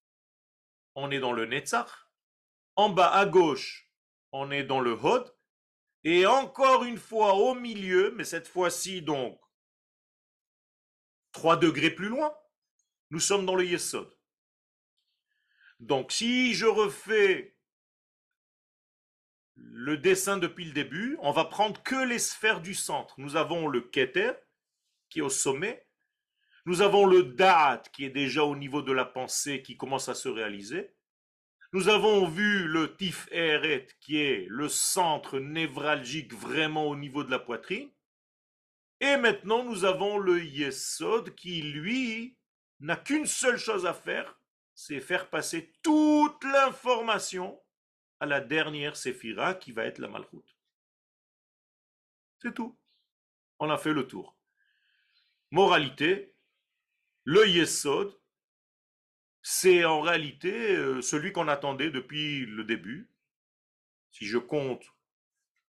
on 0.94 1.10
est 1.10 1.20
dans 1.20 1.32
le 1.32 1.46
Netzach. 1.46 1.90
En 2.76 2.88
bas, 2.88 3.12
à 3.12 3.26
gauche, 3.26 3.92
on 4.32 4.50
est 4.50 4.64
dans 4.64 4.80
le 4.80 4.92
Hod. 4.92 5.36
Et 6.02 6.26
encore 6.26 6.84
une 6.84 6.98
fois 6.98 7.34
au 7.34 7.54
milieu, 7.54 8.12
mais 8.12 8.24
cette 8.24 8.48
fois-ci 8.48 9.02
donc 9.02 9.38
3 11.32 11.58
degrés 11.58 11.90
plus 11.90 12.08
loin, 12.08 12.34
nous 13.10 13.20
sommes 13.20 13.44
dans 13.44 13.54
le 13.54 13.66
Yesod. 13.66 14.10
Donc 15.80 16.12
si 16.12 16.52
je 16.52 16.66
refais 16.66 17.54
le 19.56 19.96
dessin 19.96 20.36
depuis 20.36 20.66
le 20.66 20.72
début, 20.72 21.16
on 21.20 21.32
va 21.32 21.46
prendre 21.46 21.82
que 21.82 22.06
les 22.06 22.18
sphères 22.18 22.60
du 22.60 22.74
centre. 22.74 23.14
Nous 23.18 23.36
avons 23.36 23.66
le 23.66 23.80
Keter, 23.80 24.32
qui 25.08 25.20
est 25.20 25.22
au 25.22 25.30
sommet. 25.30 25.86
Nous 26.66 26.82
avons 26.82 27.06
le 27.06 27.22
Da'at, 27.22 27.82
qui 27.92 28.04
est 28.04 28.10
déjà 28.10 28.44
au 28.44 28.56
niveau 28.56 28.82
de 28.82 28.92
la 28.92 29.06
pensée, 29.06 29.62
qui 29.62 29.78
commence 29.78 30.08
à 30.10 30.14
se 30.14 30.28
réaliser. 30.28 30.92
Nous 31.72 31.88
avons 31.88 32.28
vu 32.28 32.66
le 32.66 32.96
Tif 32.96 33.28
Eret, 33.30 33.86
qui 34.00 34.18
est 34.18 34.46
le 34.48 34.68
centre 34.68 35.38
névralgique 35.38 36.34
vraiment 36.34 36.86
au 36.86 36.96
niveau 36.96 37.24
de 37.24 37.30
la 37.30 37.38
poitrine. 37.38 37.90
Et 39.00 39.16
maintenant, 39.16 39.64
nous 39.64 39.84
avons 39.84 40.18
le 40.18 40.44
Yesod, 40.44 41.34
qui, 41.34 41.62
lui, 41.62 42.36
n'a 42.80 42.96
qu'une 42.96 43.26
seule 43.26 43.56
chose 43.56 43.86
à 43.86 43.94
faire, 43.94 44.39
c'est 44.80 45.00
faire 45.00 45.28
passer 45.28 45.74
toute 45.82 46.42
l'information 46.42 47.62
à 48.18 48.24
la 48.24 48.40
dernière 48.40 48.96
séphira 48.96 49.52
qui 49.52 49.72
va 49.72 49.84
être 49.84 49.98
la 49.98 50.08
malchoute. 50.08 50.56
C'est 52.38 52.54
tout. 52.54 52.78
On 53.58 53.68
a 53.68 53.76
fait 53.76 53.92
le 53.92 54.08
tour. 54.08 54.38
Moralité, 55.50 56.34
le 57.24 57.46
Yesod, 57.46 58.18
c'est 59.42 59.84
en 59.84 60.00
réalité 60.00 60.74
euh, 60.74 61.02
celui 61.02 61.32
qu'on 61.32 61.48
attendait 61.48 61.90
depuis 61.90 62.46
le 62.46 62.64
début. 62.64 63.10
Si 64.12 64.24
je 64.24 64.38
compte 64.38 64.86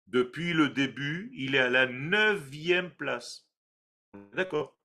depuis 0.06 0.52
le 0.52 0.68
début, 0.68 1.30
il 1.32 1.54
est 1.54 1.60
à 1.60 1.70
la 1.70 1.86
neuvième 1.86 2.94
place. 2.94 3.48
D'accord 4.34 4.77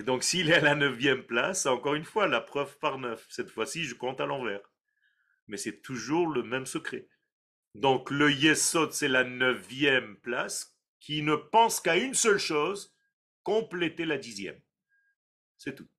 et 0.00 0.02
donc, 0.02 0.24
s'il 0.24 0.48
est 0.48 0.54
à 0.54 0.60
la 0.60 0.74
neuvième 0.74 1.24
place, 1.24 1.66
encore 1.66 1.94
une 1.94 2.06
fois, 2.06 2.26
la 2.26 2.40
preuve 2.40 2.78
par 2.78 2.96
neuf. 2.96 3.26
Cette 3.28 3.50
fois-ci, 3.50 3.84
je 3.84 3.94
compte 3.94 4.22
à 4.22 4.24
l'envers. 4.24 4.62
Mais 5.46 5.58
c'est 5.58 5.82
toujours 5.82 6.26
le 6.26 6.42
même 6.42 6.64
secret. 6.64 7.06
Donc, 7.74 8.10
le 8.10 8.32
Yesod, 8.32 8.94
c'est 8.94 9.08
la 9.08 9.24
neuvième 9.24 10.16
place 10.20 10.74
qui 11.00 11.20
ne 11.20 11.34
pense 11.34 11.80
qu'à 11.80 11.98
une 11.98 12.14
seule 12.14 12.38
chose, 12.38 12.96
compléter 13.42 14.06
la 14.06 14.16
dixième. 14.16 14.58
C'est 15.58 15.74
tout. 15.74 15.90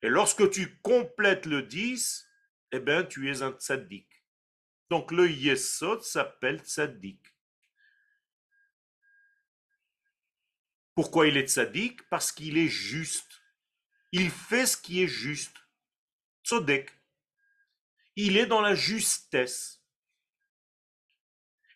Et 0.00 0.08
lorsque 0.08 0.48
tu 0.48 0.78
complètes 0.78 1.44
le 1.44 1.60
dix, 1.60 2.26
eh 2.72 2.80
bien, 2.80 3.04
tu 3.04 3.30
es 3.30 3.42
un 3.42 3.52
tzaddik. 3.52 4.08
Donc, 4.88 5.12
le 5.12 5.30
Yesod 5.30 6.00
s'appelle 6.00 6.60
tzaddik. 6.60 7.29
Pourquoi 11.00 11.28
il 11.28 11.38
est 11.38 11.48
tzaddik 11.48 12.06
Parce 12.10 12.30
qu'il 12.30 12.58
est 12.58 12.68
juste. 12.68 13.40
Il 14.12 14.30
fait 14.30 14.66
ce 14.66 14.76
qui 14.76 15.02
est 15.02 15.08
juste. 15.08 15.56
Tzodek. 16.44 16.90
Il 18.16 18.36
est 18.36 18.44
dans 18.44 18.60
la 18.60 18.74
justesse. 18.74 19.82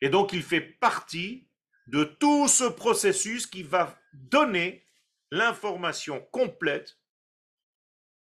Et 0.03 0.11
donc 0.11 0.35
il 0.35 0.43
fait 0.43 0.61
partie 0.61 1.49
de 1.87 2.05
tout 2.05 2.49
ce 2.49 2.65
processus 2.65 3.47
qui 3.47 3.63
va 3.63 3.99
donner 4.13 4.85
l'information 5.31 6.21
complète 6.31 6.99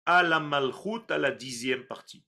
à 0.06 0.22
la 0.22 0.40
malchoute, 0.40 1.10
à 1.10 1.18
la 1.18 1.30
dixième 1.30 1.86
partie. 1.86 2.24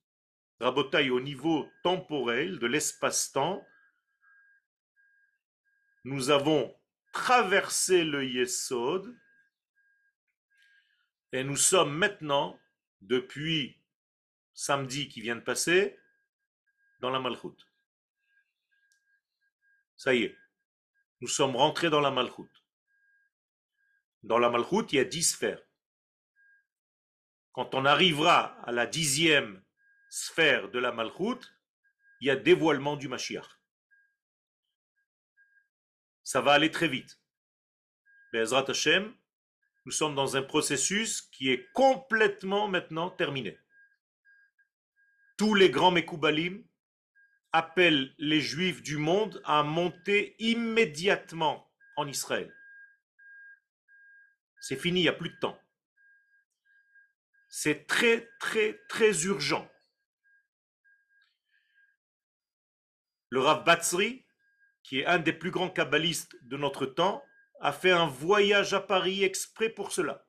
Rabotaille, 0.61 1.09
au 1.09 1.23
niveau 1.23 1.73
temporel 1.83 2.59
de 2.59 2.67
l'espace-temps, 2.67 3.67
nous 6.05 6.29
avons 6.29 6.78
traversé 7.13 8.05
le 8.05 8.27
Yesod 8.27 9.17
et 11.33 11.45
nous 11.45 11.57
sommes 11.57 11.95
maintenant, 11.95 12.59
depuis 13.01 13.79
samedi 14.55 15.09
qui 15.09 15.21
vient 15.21 15.37
de 15.37 15.41
passer, 15.41 15.99
dans 17.01 17.11
la 17.11 17.21
Malchoute. 17.21 17.67
Ça 19.97 20.15
y 20.15 20.25
est, 20.25 20.39
nous 21.21 21.29
sommes 21.29 21.55
rentrés 21.55 21.91
dans 21.91 22.01
la 22.01 22.11
Malchoute. 22.11 22.65
Dans 24.23 24.39
la 24.39 24.51
Malchoute, 24.51 24.93
il 24.93 24.97
y 24.97 25.01
a 25.01 25.05
dix 25.05 25.23
sphères. 25.23 25.63
Quand 27.53 27.75
on 27.75 27.85
arrivera 27.85 28.61
à 28.63 28.73
la 28.73 28.87
dixième 28.87 29.63
sphère 30.09 30.71
de 30.71 30.79
la 30.79 30.93
Malchoute, 30.93 31.53
il 32.21 32.29
y 32.29 32.31
a 32.31 32.37
dévoilement 32.37 32.97
du 32.97 33.09
Mashiach 33.09 33.58
ça 36.29 36.43
va 36.43 36.53
aller 36.53 36.71
très 36.71 36.89
vite. 36.89 37.19
Ezrat 38.35 38.67
Hashem, 38.69 39.17
nous 39.87 39.93
sommes 39.93 40.15
dans 40.15 40.37
un 40.37 40.43
processus 40.43 41.23
qui 41.23 41.51
est 41.51 41.73
complètement 41.73 42.69
maintenant 42.69 43.09
terminé. 43.09 43.59
Tous 45.39 45.55
les 45.55 45.71
grands 45.71 45.91
Mekoubalim 45.91 46.63
appellent 47.53 48.15
les 48.19 48.43
Juifs 48.43 48.83
du 48.83 48.99
monde 48.99 49.41
à 49.47 49.63
monter 49.63 50.37
immédiatement 50.39 51.73
en 51.97 52.07
Israël. 52.07 52.55
C'est 54.61 54.77
fini, 54.77 55.01
il 55.01 55.05
n'y 55.05 55.09
a 55.09 55.15
plus 55.15 55.31
de 55.31 55.39
temps. 55.39 55.59
C'est 57.49 57.87
très, 57.87 58.31
très, 58.39 58.79
très 58.91 59.25
urgent. 59.25 59.67
Le 63.31 63.41
Rav 63.41 63.65
Batsri, 63.65 64.28
qui 64.89 65.01
est 65.01 65.07
un 65.07 65.19
des 65.19 65.35
plus 65.35 65.51
grands 65.51 65.69
kabbalistes 65.69 66.43
de 66.45 66.57
notre 66.57 66.87
temps, 66.87 67.23
a 67.61 67.75
fait 67.75 67.91
un 67.91 68.07
voyage 68.07 68.73
à 68.73 68.81
Paris 68.81 69.23
exprès 69.23 69.69
pour 69.69 69.93
cela. 69.93 70.27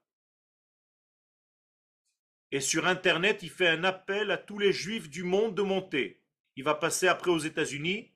Et 2.52 2.60
sur 2.60 2.86
Internet, 2.86 3.42
il 3.42 3.50
fait 3.50 3.70
un 3.70 3.86
appel 3.86 4.32
à 4.32 4.38
tous 4.38 4.60
les 4.60 4.74
juifs 4.74 5.10
du 5.10 5.24
monde 5.24 5.56
de 5.56 5.62
monter. 5.62 6.22
Il 6.58 6.66
va 6.66 6.76
passer 6.76 7.08
après 7.08 7.32
aux 7.32 7.40
États-Unis. 7.40 8.14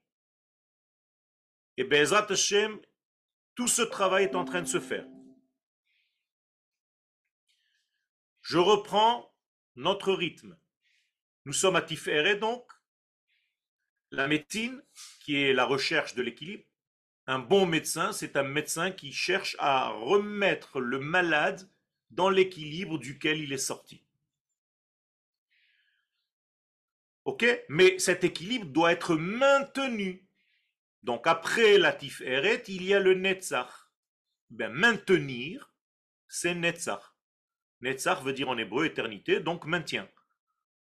Et 1.77 1.85
Bezrat 1.85 2.29
Hashem, 2.29 2.77
tout 3.55 3.69
ce 3.69 3.81
travail 3.81 4.25
est 4.25 4.35
en 4.35 4.43
train 4.43 4.63
de 4.63 4.67
se 4.67 4.81
faire. 4.81 5.07
Je 8.41 8.57
reprends 8.57 9.33
notre 9.77 10.11
rythme. 10.11 10.59
Nous 11.45 11.53
sommes 11.53 11.77
à 11.77 11.81
Tiferet 11.81 12.35
donc, 12.35 12.69
la 14.11 14.27
médecine, 14.27 14.83
qui 15.23 15.41
est 15.41 15.53
la 15.53 15.63
recherche 15.63 16.15
de 16.15 16.21
l'équilibre, 16.21 16.65
un 17.27 17.39
bon 17.39 17.65
médecin, 17.65 18.11
c'est 18.11 18.35
un 18.35 18.43
médecin 18.43 18.91
qui 18.91 19.13
cherche 19.13 19.55
à 19.57 19.87
remettre 19.87 20.81
le 20.81 20.99
malade 20.99 21.69
dans 22.11 22.29
l'équilibre 22.29 22.97
duquel 22.97 23.39
il 23.39 23.53
est 23.53 23.57
sorti. 23.57 24.03
Ok? 27.23 27.45
Mais 27.69 27.97
cet 27.99 28.25
équilibre 28.25 28.65
doit 28.65 28.91
être 28.91 29.15
maintenu. 29.15 30.27
Donc 31.03 31.25
après 31.25 31.77
la 31.77 31.93
Tiferet, 31.93 32.63
il 32.67 32.83
y 32.83 32.93
a 32.93 32.99
le 32.99 33.13
Netzach. 33.13 33.71
Ben, 34.49 34.73
maintenir, 34.73 35.73
c'est 36.27 36.53
Netzach. 36.53 37.15
Netzach 37.79 38.21
veut 38.23 38.33
dire 38.33 38.49
en 38.49 38.57
hébreu 38.57 38.85
éternité, 38.85 39.39
donc 39.39 39.65
maintien. 39.65 40.09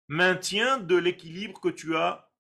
Maintien 0.08 0.80
de 0.80 0.96
l'équilibre 0.96 1.62
que 1.62 1.70
tu 1.70 1.96
as 1.96 2.31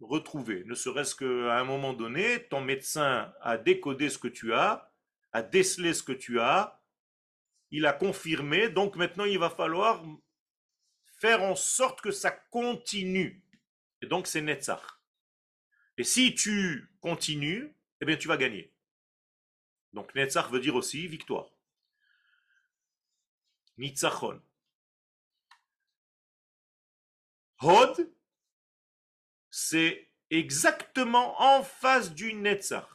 retrouver. 0.00 0.64
Ne 0.64 0.74
serait-ce 0.74 1.14
qu'à 1.14 1.58
un 1.58 1.64
moment 1.64 1.92
donné, 1.92 2.46
ton 2.48 2.60
médecin 2.60 3.32
a 3.40 3.58
décodé 3.58 4.08
ce 4.08 4.18
que 4.18 4.28
tu 4.28 4.52
as, 4.52 4.92
a 5.32 5.42
décelé 5.42 5.94
ce 5.94 6.02
que 6.02 6.12
tu 6.12 6.40
as, 6.40 6.82
il 7.70 7.86
a 7.86 7.92
confirmé, 7.92 8.68
donc 8.68 8.96
maintenant 8.96 9.24
il 9.24 9.38
va 9.38 9.50
falloir 9.50 10.04
faire 11.20 11.42
en 11.42 11.54
sorte 11.54 12.00
que 12.00 12.10
ça 12.10 12.30
continue. 12.30 13.44
Et 14.02 14.06
donc 14.06 14.26
c'est 14.26 14.40
Netzach. 14.40 14.82
Et 15.96 16.04
si 16.04 16.34
tu 16.34 16.90
continues, 17.00 17.76
eh 18.00 18.06
bien 18.06 18.16
tu 18.16 18.26
vas 18.26 18.36
gagner. 18.36 18.74
Donc 19.92 20.14
Netzach 20.14 20.50
veut 20.50 20.60
dire 20.60 20.74
aussi 20.74 21.06
victoire. 21.06 21.50
Nitzachon. 23.76 24.42
Hod, 27.62 28.10
c'est 29.50 30.10
exactement 30.30 31.40
en 31.40 31.62
face 31.62 32.14
du 32.14 32.34
Netzach. 32.34 32.86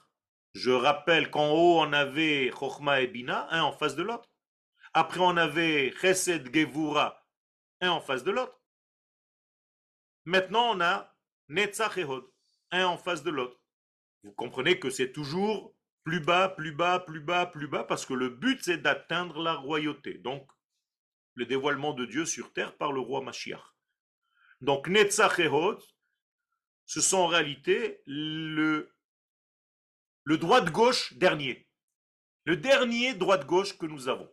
Je 0.53 0.71
rappelle 0.71 1.29
qu'en 1.29 1.51
haut, 1.51 1.79
on 1.81 1.91
avait 1.91 2.49
Chochma 2.51 3.01
et 3.01 3.07
Bina, 3.07 3.47
un 3.51 3.63
en 3.63 3.73
face 3.73 3.95
de 3.95 4.03
l'autre. 4.03 4.29
Après, 4.93 5.19
on 5.19 5.35
avait 5.35 5.93
Chesed 5.99 6.53
Gevura, 6.53 7.27
un 7.81 7.89
en 7.89 7.99
face 7.99 8.23
de 8.23 8.31
l'autre. 8.31 8.61
Maintenant, 10.23 10.75
on 10.75 10.79
a 10.79 11.13
Netzach 11.49 11.97
et 11.97 12.05
Hod, 12.05 12.25
un 12.71 12.85
en 12.85 12.97
face 12.97 13.21
de 13.21 13.31
l'autre. 13.31 13.59
Vous 14.23 14.31
comprenez 14.31 14.79
que 14.79 14.89
c'est 14.89 15.11
toujours 15.11 15.75
plus 16.05 16.21
bas, 16.21 16.49
plus 16.49 16.71
bas, 16.71 16.99
plus 16.99 17.19
bas, 17.19 17.45
plus 17.45 17.67
bas, 17.67 17.83
parce 17.83 18.05
que 18.05 18.13
le 18.13 18.29
but, 18.29 18.63
c'est 18.63 18.77
d'atteindre 18.77 19.41
la 19.41 19.53
royauté. 19.53 20.13
Donc, 20.19 20.49
le 21.33 21.45
dévoilement 21.45 21.93
de 21.93 22.05
Dieu 22.05 22.25
sur 22.25 22.53
terre 22.53 22.77
par 22.77 22.93
le 22.93 23.01
roi 23.01 23.21
Mashiach. 23.21 23.75
Donc, 24.61 24.87
Netzach 24.87 25.39
et 25.39 25.47
Hod, 25.47 25.81
ce 26.85 27.01
sont 27.01 27.17
en 27.17 27.27
réalité 27.27 28.01
le, 28.05 28.93
le 30.23 30.37
droit-gauche 30.37 31.13
dernier. 31.13 31.67
Le 32.45 32.57
dernier 32.57 33.13
droite-gauche 33.15 33.77
que 33.77 33.85
nous 33.85 34.07
avons. 34.07 34.31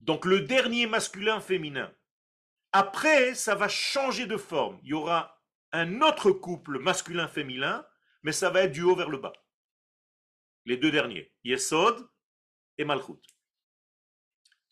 Donc, 0.00 0.24
le 0.24 0.40
dernier 0.40 0.86
masculin-féminin. 0.86 1.94
Après, 2.72 3.34
ça 3.34 3.54
va 3.54 3.68
changer 3.68 4.26
de 4.26 4.38
forme. 4.38 4.80
Il 4.82 4.90
y 4.90 4.94
aura 4.94 5.42
un 5.72 6.00
autre 6.00 6.30
couple 6.30 6.78
masculin-féminin, 6.78 7.86
mais 8.22 8.32
ça 8.32 8.48
va 8.48 8.62
être 8.62 8.72
du 8.72 8.82
haut 8.82 8.96
vers 8.96 9.10
le 9.10 9.18
bas. 9.18 9.32
Les 10.64 10.76
deux 10.76 10.90
derniers, 10.90 11.34
Yesod 11.44 12.08
et 12.78 12.84
Malchut. 12.84 13.20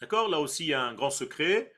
D'accord? 0.01 0.29
Là 0.29 0.41
aussi, 0.41 0.65
il 0.65 0.69
y 0.69 0.75
a 0.75 0.83
un 0.83 0.95
grand 0.95 1.11
secret. 1.11 1.75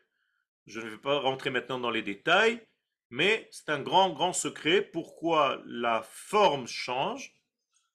Je 0.66 0.80
ne 0.80 0.90
vais 0.90 0.98
pas 0.98 1.18
rentrer 1.18 1.50
maintenant 1.50 1.80
dans 1.80 1.90
les 1.90 2.02
détails, 2.02 2.64
mais 3.10 3.48
c'est 3.50 3.68
un 3.68 3.80
grand, 3.80 4.10
grand 4.10 4.32
secret 4.32 4.82
pourquoi 4.82 5.62
la 5.66 6.02
forme 6.02 6.66
change 6.66 7.34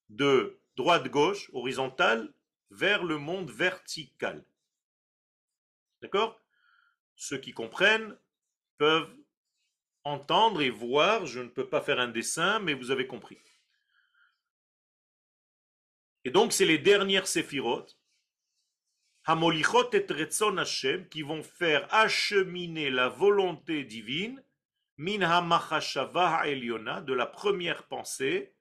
de 0.09 0.59
droite-gauche, 0.76 1.49
horizontale, 1.53 2.34
vers 2.70 3.03
le 3.03 3.18
monde 3.18 3.49
vertical? 3.49 4.45
D'accord? 6.01 6.39
Ceux 7.16 7.38
qui 7.38 7.53
comprennent 7.53 8.18
peuvent 8.78 9.16
entendre 10.03 10.61
et 10.61 10.70
voir. 10.70 11.26
Je 11.26 11.39
ne 11.39 11.49
peux 11.49 11.68
pas 11.68 11.82
faire 11.82 11.99
un 11.99 12.09
dessin, 12.09 12.59
mais 12.59 12.74
vous 12.74 12.91
avez 12.91 13.07
compris. 13.07 13.39
Et 16.26 16.32
donc, 16.32 16.53
c'est 16.53 16.66
les 16.66 16.80
dernières 16.80 17.28
séphirotes, 17.28 17.97
Hamolichot 19.26 19.91
et 19.93 20.05
Hashem, 20.59 21.07
qui 21.09 21.22
vont 21.22 21.43
faire 21.43 21.91
acheminer 21.93 22.89
la 22.89 23.09
volonté 23.09 23.84
divine, 23.84 24.43
Min 24.98 25.22
Hamachashava 25.22 26.38
Ha'eliona, 26.38 27.02
de 27.02 27.14
la 27.14 27.26
première 27.26 27.88
pensée, 27.88 28.56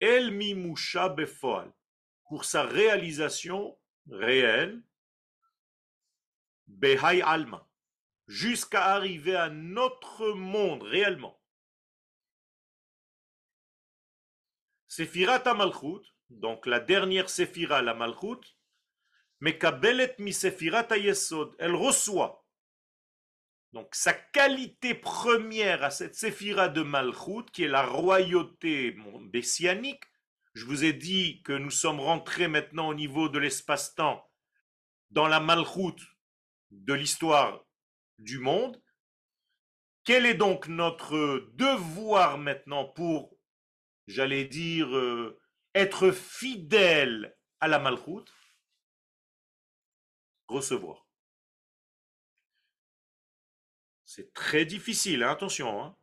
El 0.00 0.30
Mimusha 0.30 1.08
Befoal, 1.08 1.72
pour 2.28 2.44
sa 2.44 2.62
réalisation 2.62 3.78
réelle, 4.08 4.82
Behai 6.66 7.22
Alma, 7.22 7.68
jusqu'à 8.26 8.86
arriver 8.86 9.36
à 9.36 9.50
notre 9.50 10.32
monde 10.32 10.82
réellement. 10.82 11.40
Sephirat 14.86 15.54
Malchut, 15.54 16.14
donc 16.30 16.66
la 16.66 16.78
dernière 16.78 17.28
Sephira, 17.28 17.82
la 17.82 17.94
Malchut, 17.94 18.56
Mekabelet 19.40 20.14
mi 20.18 20.32
Sephirat 20.32 20.96
Yesod, 20.96 21.54
elle 21.58 21.74
reçoit. 21.74 22.43
Donc 23.74 23.92
sa 23.96 24.12
qualité 24.12 24.94
première 24.94 25.82
à 25.82 25.90
cette 25.90 26.14
Sephira 26.14 26.68
de 26.68 26.82
Malchut, 26.82 27.50
qui 27.52 27.64
est 27.64 27.68
la 27.68 27.84
royauté 27.84 28.96
messianique, 29.32 30.04
je 30.54 30.64
vous 30.64 30.84
ai 30.84 30.92
dit 30.92 31.42
que 31.42 31.52
nous 31.52 31.72
sommes 31.72 31.98
rentrés 31.98 32.46
maintenant 32.46 32.90
au 32.90 32.94
niveau 32.94 33.28
de 33.28 33.40
l'espace-temps 33.40 34.30
dans 35.10 35.26
la 35.26 35.40
Malchut 35.40 36.00
de 36.70 36.94
l'histoire 36.94 37.64
du 38.20 38.38
monde. 38.38 38.80
Quel 40.04 40.24
est 40.24 40.34
donc 40.34 40.68
notre 40.68 41.50
devoir 41.54 42.38
maintenant 42.38 42.84
pour, 42.84 43.36
j'allais 44.06 44.44
dire, 44.44 44.96
euh, 44.96 45.40
être 45.74 46.12
fidèle 46.12 47.36
à 47.58 47.66
la 47.66 47.80
Malchut? 47.80 48.30
Recevoir. 50.46 51.03
C'est 54.14 54.32
très 54.32 54.64
difficile, 54.64 55.24
hein, 55.24 55.32
attention. 55.32 55.82
Hein. 55.82 55.96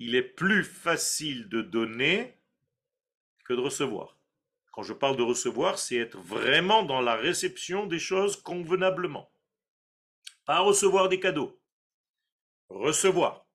Il 0.00 0.16
est 0.16 0.24
plus 0.24 0.64
facile 0.64 1.48
de 1.48 1.62
donner 1.62 2.36
que 3.44 3.52
de 3.52 3.60
recevoir. 3.60 4.18
Quand 4.72 4.82
je 4.82 4.92
parle 4.92 5.16
de 5.16 5.22
recevoir, 5.22 5.78
c'est 5.78 5.98
être 5.98 6.18
vraiment 6.18 6.82
dans 6.82 7.00
la 7.00 7.14
réception 7.14 7.86
des 7.86 8.00
choses 8.00 8.42
convenablement. 8.42 9.30
Pas 10.46 10.58
recevoir 10.58 11.08
des 11.08 11.20
cadeaux. 11.20 11.56
Recevoir. 12.70 13.46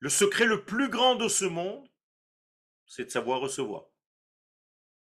Le 0.00 0.10
secret 0.10 0.44
le 0.44 0.66
plus 0.66 0.90
grand 0.90 1.14
de 1.14 1.28
ce 1.28 1.46
monde, 1.46 1.88
c'est 2.86 3.06
de 3.06 3.10
savoir 3.10 3.40
recevoir. 3.40 3.86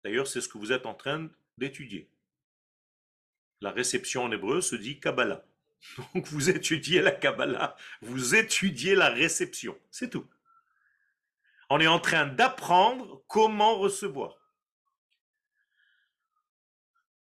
D'ailleurs, 0.04 0.28
c'est 0.28 0.40
ce 0.40 0.48
que 0.48 0.58
vous 0.58 0.70
êtes 0.70 0.86
en 0.86 0.94
train 0.94 1.28
d'étudier. 1.56 2.08
La 3.60 3.70
réception 3.70 4.24
en 4.24 4.32
hébreu 4.32 4.60
se 4.60 4.76
dit 4.76 5.00
Kabbalah. 5.00 5.44
Donc 6.14 6.26
vous 6.26 6.50
étudiez 6.50 7.00
la 7.00 7.12
Kabbalah, 7.12 7.76
vous 8.00 8.34
étudiez 8.34 8.94
la 8.94 9.08
réception, 9.08 9.78
c'est 9.90 10.10
tout. 10.10 10.26
On 11.70 11.80
est 11.80 11.86
en 11.86 12.00
train 12.00 12.26
d'apprendre 12.26 13.22
comment 13.26 13.78
recevoir. 13.78 14.38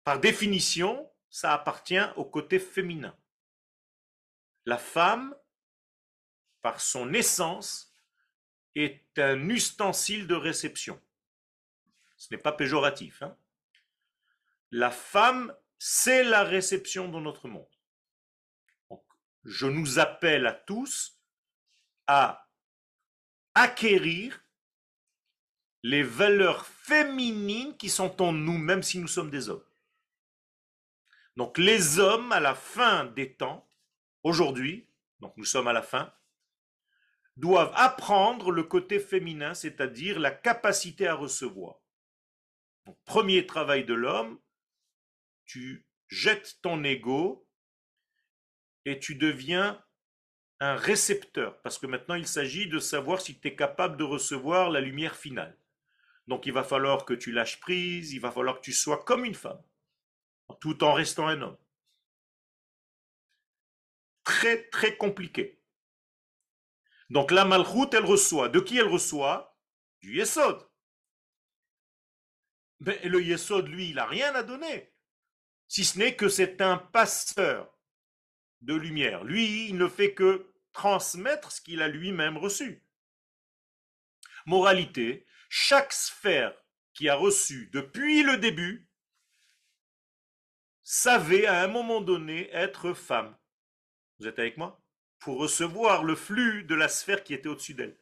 Par 0.04 0.20
définition, 0.20 1.10
ça 1.30 1.52
appartient 1.52 2.04
au 2.16 2.24
côté 2.24 2.58
féminin. 2.58 3.16
La 4.64 4.78
femme, 4.78 5.34
par 6.62 6.80
son 6.80 7.12
essence, 7.14 7.92
est 8.74 9.18
un 9.18 9.48
ustensile 9.48 10.26
de 10.26 10.34
réception. 10.34 11.00
Ce 12.16 12.28
n'est 12.30 12.40
pas 12.40 12.52
péjoratif. 12.52 13.22
Hein. 13.22 13.36
la 14.70 14.90
femme, 14.90 15.54
c'est 15.78 16.24
la 16.24 16.44
réception 16.44 17.08
dans 17.08 17.20
notre 17.20 17.48
monde. 17.48 17.68
je 19.44 19.66
nous 19.66 19.98
appelle 19.98 20.46
à 20.46 20.52
tous 20.52 21.20
à 22.06 22.48
acquérir 23.54 24.42
les 25.82 26.02
valeurs 26.02 26.66
féminines 26.66 27.76
qui 27.76 27.88
sont 27.88 28.20
en 28.20 28.32
nous, 28.32 28.58
même 28.58 28.82
si 28.82 28.98
nous 28.98 29.06
sommes 29.06 29.30
des 29.30 29.48
hommes. 29.48 29.64
Donc 31.36 31.58
les 31.58 31.98
hommes, 31.98 32.32
à 32.32 32.40
la 32.40 32.54
fin 32.54 33.04
des 33.04 33.34
temps, 33.34 33.68
aujourd'hui, 34.22 34.88
donc 35.20 35.36
nous 35.36 35.44
sommes 35.44 35.68
à 35.68 35.72
la 35.72 35.82
fin, 35.82 36.12
doivent 37.36 37.72
apprendre 37.76 38.50
le 38.50 38.62
côté 38.62 38.98
féminin, 38.98 39.54
c'est-à-dire 39.54 40.18
la 40.18 40.30
capacité 40.30 41.06
à 41.06 41.14
recevoir. 41.14 41.76
Donc, 42.86 42.98
premier 43.04 43.46
travail 43.46 43.84
de 43.84 43.94
l'homme, 43.94 44.38
tu 45.46 45.86
jettes 46.08 46.58
ton 46.62 46.84
ego 46.84 47.48
et 48.84 48.98
tu 48.98 49.14
deviens 49.14 49.82
un 50.60 50.76
récepteur, 50.76 51.60
parce 51.62 51.78
que 51.78 51.86
maintenant 51.86 52.14
il 52.14 52.26
s'agit 52.26 52.68
de 52.68 52.78
savoir 52.78 53.20
si 53.20 53.38
tu 53.38 53.48
es 53.48 53.56
capable 53.56 53.96
de 53.96 54.04
recevoir 54.04 54.70
la 54.70 54.80
lumière 54.80 55.16
finale. 55.16 55.58
Donc 56.26 56.46
il 56.46 56.52
va 56.52 56.64
falloir 56.64 57.04
que 57.04 57.14
tu 57.14 57.32
lâches 57.32 57.60
prise, 57.60 58.12
il 58.12 58.20
va 58.20 58.30
falloir 58.30 58.56
que 58.56 58.64
tu 58.64 58.72
sois 58.72 59.04
comme 59.04 59.24
une 59.24 59.34
femme 59.34 59.62
tout 60.60 60.82
en 60.84 60.92
restant 60.92 61.26
un 61.26 61.42
homme. 61.42 61.58
Très, 64.24 64.68
très 64.70 64.96
compliqué. 64.96 65.60
Donc 67.10 67.30
la 67.30 67.44
malchoute, 67.44 67.94
elle 67.94 68.04
reçoit. 68.04 68.48
De 68.48 68.60
qui 68.60 68.78
elle 68.78 68.88
reçoit? 68.88 69.56
Du 70.00 70.16
Yesod. 70.16 70.68
Mais 72.80 73.00
le 73.04 73.22
Yesod, 73.22 73.68
lui, 73.68 73.90
il 73.90 73.94
n'a 73.96 74.06
rien 74.06 74.34
à 74.34 74.42
donner. 74.42 74.92
Si 75.68 75.84
ce 75.84 75.98
n'est 75.98 76.14
que 76.14 76.28
c'est 76.28 76.60
un 76.60 76.78
passeur 76.78 77.76
de 78.62 78.74
lumière. 78.74 79.24
Lui, 79.24 79.68
il 79.68 79.76
ne 79.76 79.88
fait 79.88 80.14
que 80.14 80.52
transmettre 80.72 81.52
ce 81.52 81.60
qu'il 81.60 81.82
a 81.82 81.88
lui-même 81.88 82.36
reçu. 82.36 82.84
Moralité, 84.44 85.26
chaque 85.48 85.92
sphère 85.92 86.56
qui 86.92 87.08
a 87.08 87.14
reçu 87.14 87.68
depuis 87.72 88.22
le 88.22 88.36
début 88.36 88.88
savait 90.82 91.46
à 91.46 91.62
un 91.62 91.68
moment 91.68 92.00
donné 92.00 92.50
être 92.52 92.92
femme. 92.92 93.36
Vous 94.18 94.26
êtes 94.26 94.38
avec 94.38 94.56
moi? 94.56 94.82
Pour 95.18 95.38
recevoir 95.38 96.04
le 96.04 96.14
flux 96.14 96.64
de 96.64 96.74
la 96.74 96.88
sphère 96.88 97.24
qui 97.24 97.34
était 97.34 97.48
au-dessus 97.48 97.74
d'elle. 97.74 97.98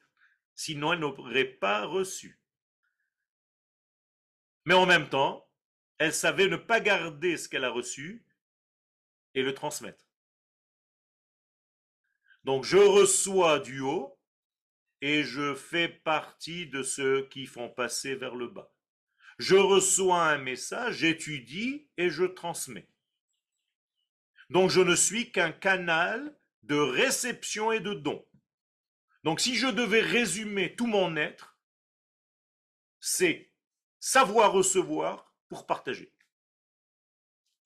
Sinon, 0.54 0.92
elle 0.92 1.00
n'aurait 1.00 1.44
pas 1.44 1.84
reçu. 1.86 2.40
Mais 4.64 4.74
en 4.74 4.86
même 4.86 5.08
temps, 5.08 5.43
elle 5.99 6.12
savait 6.12 6.49
ne 6.49 6.57
pas 6.57 6.80
garder 6.80 7.36
ce 7.36 7.49
qu'elle 7.49 7.64
a 7.64 7.70
reçu 7.70 8.24
et 9.34 9.42
le 9.42 9.55
transmettre. 9.55 10.05
Donc 12.45 12.64
je 12.64 12.76
reçois 12.76 13.59
du 13.59 13.80
haut 13.80 14.18
et 15.01 15.22
je 15.22 15.55
fais 15.55 15.88
partie 15.88 16.66
de 16.66 16.82
ceux 16.82 17.26
qui 17.28 17.47
font 17.47 17.68
passer 17.68 18.14
vers 18.14 18.34
le 18.34 18.49
bas. 18.49 18.72
Je 19.38 19.57
reçois 19.57 20.22
un 20.22 20.38
message, 20.38 20.97
j'étudie 20.97 21.88
et 21.97 22.11
je 22.11 22.24
transmets. 22.24 22.88
Donc 24.51 24.70
je 24.70 24.80
ne 24.80 24.95
suis 24.95 25.32
qu'un 25.32 25.53
canal 25.53 26.38
de 26.62 26.76
réception 26.76 27.72
et 27.72 27.80
de 27.80 27.95
don. 27.95 28.24
Donc 29.24 29.40
si 29.40 29.57
je 29.57 29.66
devais 29.66 30.01
résumer 30.01 30.76
tout 30.76 30.86
mon 30.86 31.16
être, 31.16 31.59
c'est 33.01 33.53
savoir 34.01 34.53
recevoir 34.53 35.34
partager. 35.62 36.12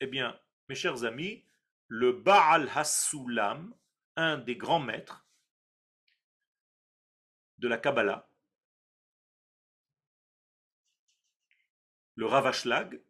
Eh 0.01 0.07
bien, 0.07 0.39
mes 0.69 0.75
chers 0.75 1.05
amis, 1.05 1.45
le 1.89 2.13
Baal 2.13 2.71
Hasulam, 2.75 3.75
un 4.17 4.39
des 4.39 4.57
grands 4.57 4.81
maîtres 4.81 5.27
de 7.59 7.69
la 7.69 7.79
Kabbalah, 7.79 8.31
le 12.15 12.27
Ravashlag, 12.27 13.03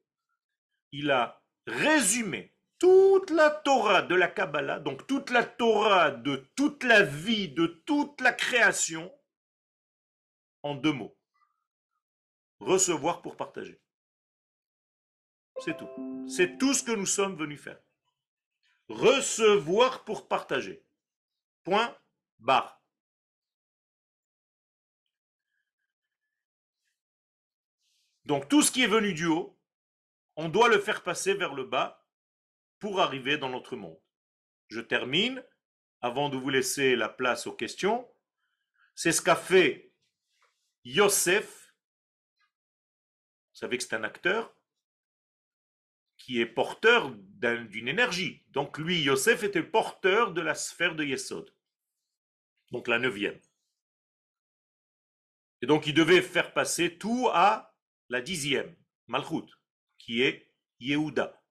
il 0.93 1.11
a 1.11 1.43
résumé 1.67 2.55
toute 2.79 3.31
la 3.31 3.51
Torah 3.51 4.03
de 4.03 4.15
la 4.15 4.29
Kabbalah, 4.29 4.79
donc 4.79 5.07
toute 5.07 5.31
la 5.31 5.45
Torah 5.45 6.11
de 6.11 6.49
toute 6.55 6.85
la 6.85 7.03
vie, 7.03 7.49
de 7.49 7.67
toute 7.67 8.21
la 8.21 8.33
création, 8.33 9.13
en 10.63 10.75
deux 10.75 10.93
mots. 10.93 11.17
Recevoir 12.61 13.23
pour 13.23 13.37
partager. 13.37 13.81
C'est 15.61 15.77
tout. 15.77 16.27
C'est 16.29 16.59
tout 16.59 16.73
ce 16.73 16.83
que 16.83 16.93
nous 16.93 17.07
sommes 17.07 17.37
venus 17.37 17.61
faire. 17.61 17.81
Recevoir 18.89 20.05
pour 20.05 20.29
partager. 20.29 20.85
Point 21.65 21.97
barre. 22.39 22.81
Donc 28.25 28.49
tout 28.49 28.63
ce 28.63 28.71
qui 28.71 28.83
est 28.83 28.89
venu 28.89 29.15
du 29.15 29.27
haut, 29.27 29.59
on 30.37 30.49
doit 30.49 30.69
le 30.69 30.79
faire 30.79 31.03
passer 31.03 31.35
vers 31.35 31.55
le 31.55 31.65
bas 31.65 32.07
pour 32.79 33.01
arriver 33.01 33.39
dans 33.39 33.49
notre 33.49 33.75
monde. 33.75 33.99
Je 34.69 34.81
termine, 34.81 35.43
avant 36.01 36.29
de 36.29 36.37
vous 36.37 36.51
laisser 36.51 36.95
la 36.95 37.09
place 37.09 37.47
aux 37.47 37.55
questions. 37.55 38.09
C'est 38.95 39.13
ce 39.13 39.23
qu'a 39.23 39.35
fait 39.35 39.93
Yosef. 40.85 41.75
Vous 43.53 43.61
savez 43.61 43.79
que 43.79 43.83
c'est 43.83 43.97
un 43.97 44.05
acteur 44.05 44.55
est 46.41 46.47
porteur 46.47 47.11
d'une 47.11 47.89
énergie. 47.89 48.43
Donc 48.51 48.79
lui, 48.79 49.01
Yosef, 49.01 49.43
était 49.43 49.63
porteur 49.63 50.33
de 50.33 50.43
la 50.43 50.55
sphère 50.55 50.95
de 50.95 51.05
Yesod. 51.05 51.55
Donc 52.71 52.87
la 52.87 52.99
neuvième. 52.99 53.41
Et 55.63 55.67
donc 55.67 55.87
il 55.87 55.95
devait 55.95 56.23
faire 56.23 56.53
passer 56.53 56.99
tout 56.99 57.29
à 57.33 57.75
la 58.09 58.21
dixième, 58.21 58.77
Malchut, 59.07 59.47
qui 59.97 60.23
est 60.23 60.53
Yehuda. 60.81 61.43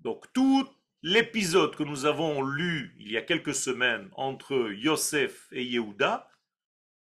Donc 0.00 0.32
tout 0.32 0.68
l'épisode 1.02 1.76
que 1.76 1.84
nous 1.84 2.06
avons 2.06 2.42
lu 2.42 2.96
il 2.98 3.10
y 3.10 3.16
a 3.16 3.22
quelques 3.22 3.54
semaines 3.54 4.08
entre 4.12 4.72
Yosef 4.72 5.48
et 5.52 5.64
Yehuda, 5.64 6.30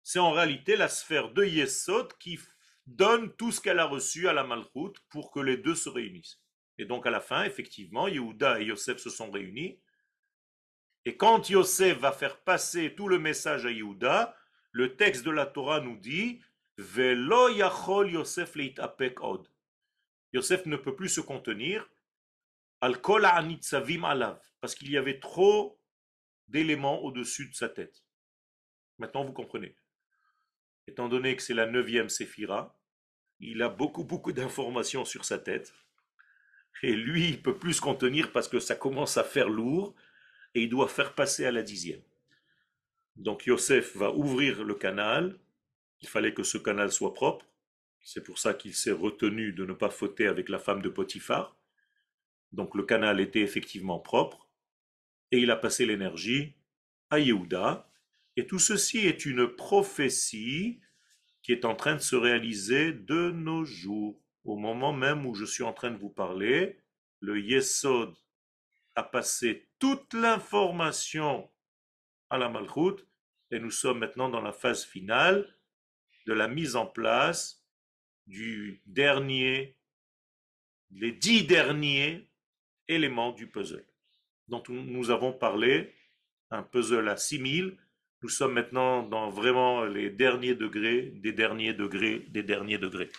c'est 0.01 0.19
en 0.19 0.32
réalité 0.32 0.76
la 0.76 0.88
sphère 0.88 1.32
de 1.32 1.45
Yesod 1.45 2.17
qui 2.17 2.39
donne 2.86 3.34
tout 3.36 3.51
ce 3.51 3.61
qu'elle 3.61 3.79
a 3.79 3.86
reçu 3.86 4.27
à 4.27 4.34
la 4.34 4.43
Malchut 4.43 4.93
pour 5.09 5.31
que 5.31 5.39
les 5.39 5.57
deux 5.57 5.75
se 5.75 5.89
réunissent. 5.89 6.41
Et 6.77 6.86
donc 6.86 7.05
à 7.05 7.11
la 7.11 7.21
fin, 7.21 7.43
effectivement, 7.43 8.07
Yehuda 8.07 8.59
et 8.59 8.65
Yosef 8.65 8.97
se 8.97 9.09
sont 9.09 9.31
réunis. 9.31 9.79
Et 11.05 11.17
quand 11.17 11.49
Yosef 11.49 11.97
va 11.99 12.11
faire 12.11 12.41
passer 12.43 12.95
tout 12.95 13.07
le 13.07 13.19
message 13.19 13.65
à 13.65 13.71
Yehuda, 13.71 14.36
le 14.71 14.95
texte 14.95 15.23
de 15.23 15.31
la 15.31 15.45
Torah 15.45 15.81
nous 15.81 15.97
dit 15.97 16.41
Velo 16.77 17.49
yachol 17.49 18.11
Yosef 18.11 18.55
od. 19.21 19.47
Yosef 20.34 20.65
ne 20.65 20.77
peut 20.77 20.95
plus 20.95 21.09
se 21.09 21.21
contenir 21.21 21.88
parce 22.79 24.75
qu'il 24.75 24.91
y 24.91 24.97
avait 24.97 25.19
trop 25.19 25.79
d'éléments 26.47 27.01
au-dessus 27.01 27.47
de 27.47 27.53
sa 27.53 27.69
tête. 27.69 28.03
Maintenant, 28.97 29.23
vous 29.23 29.31
comprenez. 29.31 29.75
Étant 30.88 31.09
donné 31.09 31.36
que 31.36 31.41
c'est 31.41 31.53
la 31.53 31.65
neuvième 31.65 32.09
séphira, 32.09 32.77
il 33.39 33.61
a 33.61 33.69
beaucoup, 33.69 34.03
beaucoup 34.03 34.31
d'informations 34.31 35.05
sur 35.05 35.25
sa 35.25 35.38
tête. 35.38 35.73
Et 36.81 36.95
lui, 36.95 37.29
il 37.29 37.41
peut 37.41 37.57
plus 37.57 37.79
contenir 37.79 38.31
parce 38.31 38.47
que 38.47 38.59
ça 38.59 38.75
commence 38.75 39.17
à 39.17 39.23
faire 39.23 39.49
lourd 39.49 39.95
et 40.53 40.63
il 40.63 40.69
doit 40.69 40.88
faire 40.88 41.15
passer 41.15 41.45
à 41.45 41.51
la 41.51 41.63
dixième. 41.63 42.01
Donc 43.15 43.45
Yosef 43.45 43.95
va 43.95 44.11
ouvrir 44.11 44.63
le 44.63 44.75
canal. 44.75 45.39
Il 46.01 46.07
fallait 46.07 46.34
que 46.34 46.43
ce 46.43 46.57
canal 46.57 46.91
soit 46.91 47.13
propre. 47.13 47.45
C'est 48.01 48.23
pour 48.23 48.38
ça 48.38 48.53
qu'il 48.53 48.75
s'est 48.75 48.91
retenu 48.91 49.53
de 49.53 49.65
ne 49.65 49.73
pas 49.73 49.89
fauter 49.89 50.27
avec 50.27 50.49
la 50.49 50.59
femme 50.59 50.81
de 50.81 50.89
Potiphar. 50.89 51.55
Donc 52.51 52.75
le 52.75 52.84
canal 52.84 53.19
était 53.19 53.41
effectivement 53.41 53.99
propre, 53.99 54.47
et 55.31 55.39
il 55.39 55.49
a 55.49 55.55
passé 55.55 55.86
l'énergie 55.86 56.53
à 57.09 57.19
Yehuda, 57.19 57.89
et 58.36 58.47
tout 58.47 58.59
ceci 58.59 58.99
est 58.99 59.25
une 59.25 59.47
prophétie 59.47 60.79
qui 61.41 61.51
est 61.51 61.65
en 61.65 61.75
train 61.75 61.95
de 61.95 62.01
se 62.01 62.15
réaliser 62.15 62.93
de 62.93 63.31
nos 63.31 63.65
jours. 63.65 64.19
Au 64.43 64.57
moment 64.57 64.93
même 64.93 65.25
où 65.25 65.36
je 65.36 65.45
suis 65.45 65.63
en 65.63 65.73
train 65.73 65.91
de 65.91 65.97
vous 65.97 66.09
parler, 66.09 66.79
le 67.19 67.39
Yesod 67.39 68.15
a 68.95 69.03
passé 69.03 69.69
toute 69.79 70.13
l'information 70.13 71.49
à 72.29 72.38
la 72.38 72.49
Malchut, 72.49 73.03
et 73.51 73.59
nous 73.59 73.71
sommes 73.71 73.99
maintenant 73.99 74.29
dans 74.29 74.41
la 74.41 74.53
phase 74.53 74.84
finale 74.84 75.47
de 76.25 76.34
la 76.34 76.47
mise 76.47 76.75
en 76.75 76.86
place 76.86 77.63
du 78.25 78.81
dernier, 78.86 79.77
les 80.91 81.11
dix 81.11 81.43
derniers 81.43 82.29
éléments 82.88 83.31
du 83.31 83.49
puzzle 83.49 83.86
dont 84.47 84.63
nous 84.69 85.09
avons 85.09 85.34
parlé, 85.34 85.93
un 86.49 86.63
puzzle 86.63 87.07
à 87.09 87.17
6000. 87.17 87.77
Nous 88.24 88.30
sommes 88.30 88.53
maintenant 88.53 89.03
dans 89.03 89.30
vraiment 89.30 89.84
les 89.84 90.09
derniers 90.09 90.55
degrés, 90.55 91.11
des 91.17 91.34
derniers 91.34 91.74
degrés, 91.74 92.19
des 92.30 92.41
derniers 92.41 92.78
degrés. 92.78 93.09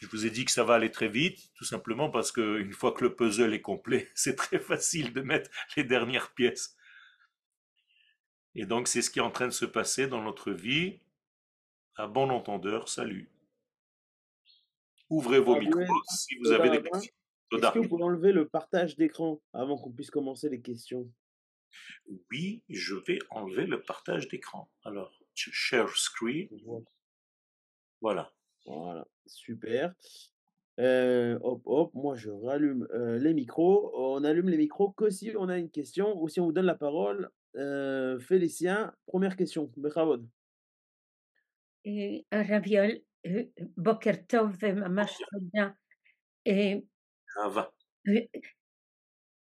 Je 0.00 0.06
vous 0.06 0.24
ai 0.24 0.30
dit 0.30 0.46
que 0.46 0.50
ça 0.50 0.64
va 0.64 0.76
aller 0.76 0.90
très 0.90 1.08
vite, 1.08 1.52
tout 1.56 1.66
simplement 1.66 2.08
parce 2.08 2.32
qu'une 2.32 2.72
fois 2.72 2.92
que 2.92 3.04
le 3.04 3.14
puzzle 3.14 3.52
est 3.52 3.60
complet, 3.60 4.08
c'est 4.14 4.36
très 4.36 4.58
facile 4.58 5.12
de 5.12 5.20
mettre 5.20 5.50
les 5.76 5.84
dernières 5.84 6.32
pièces. 6.32 6.74
Et 8.54 8.64
donc 8.64 8.88
c'est 8.88 9.02
ce 9.02 9.10
qui 9.10 9.18
est 9.18 9.22
en 9.22 9.30
train 9.30 9.46
de 9.46 9.52
se 9.52 9.66
passer 9.66 10.06
dans 10.06 10.22
notre 10.22 10.52
vie. 10.52 11.00
À 11.96 12.06
bon 12.06 12.30
entendeur, 12.30 12.88
salut. 12.88 13.28
Ouvrez 15.10 15.38
vos 15.38 15.60
micros 15.60 15.82
si 16.08 16.36
vous 16.38 16.50
avez 16.50 16.70
des 16.70 16.82
questions. 16.82 17.12
Est-ce 17.52 17.72
que 17.72 17.78
vous 17.80 17.88
pouvez 17.88 18.04
enlever 18.04 18.32
le 18.32 18.48
partage 18.48 18.96
d'écran 18.96 19.38
avant 19.52 19.76
qu'on 19.76 19.92
puisse 19.92 20.10
commencer 20.10 20.48
les 20.48 20.62
questions? 20.62 21.12
Oui, 22.30 22.62
je 22.68 22.94
vais 22.94 23.18
enlever 23.30 23.66
le 23.66 23.82
partage 23.82 24.28
d'écran. 24.28 24.70
Alors, 24.84 25.12
share 25.34 25.96
screen. 25.96 26.48
Voilà. 28.00 28.32
Voilà, 28.66 29.06
super. 29.26 29.94
Euh, 30.78 31.38
hop, 31.42 31.62
hop, 31.66 31.90
moi 31.94 32.16
je 32.16 32.30
rallume 32.30 32.86
euh, 32.92 33.18
les 33.18 33.34
micros. 33.34 33.92
On 33.94 34.24
allume 34.24 34.48
les 34.48 34.56
micros 34.56 34.92
que 34.92 35.10
si 35.10 35.32
on 35.36 35.48
a 35.48 35.58
une 35.58 35.70
question 35.70 36.18
ou 36.20 36.28
si 36.28 36.40
on 36.40 36.46
vous 36.46 36.52
donne 36.52 36.66
la 36.66 36.74
parole. 36.74 37.30
Euh, 37.56 38.18
Félicien, 38.20 38.94
première 39.06 39.36
question. 39.36 39.70
Bechavod. 39.76 40.26
Raviol, 42.32 43.00
Bokertov, 43.76 44.56
Et 46.44 46.84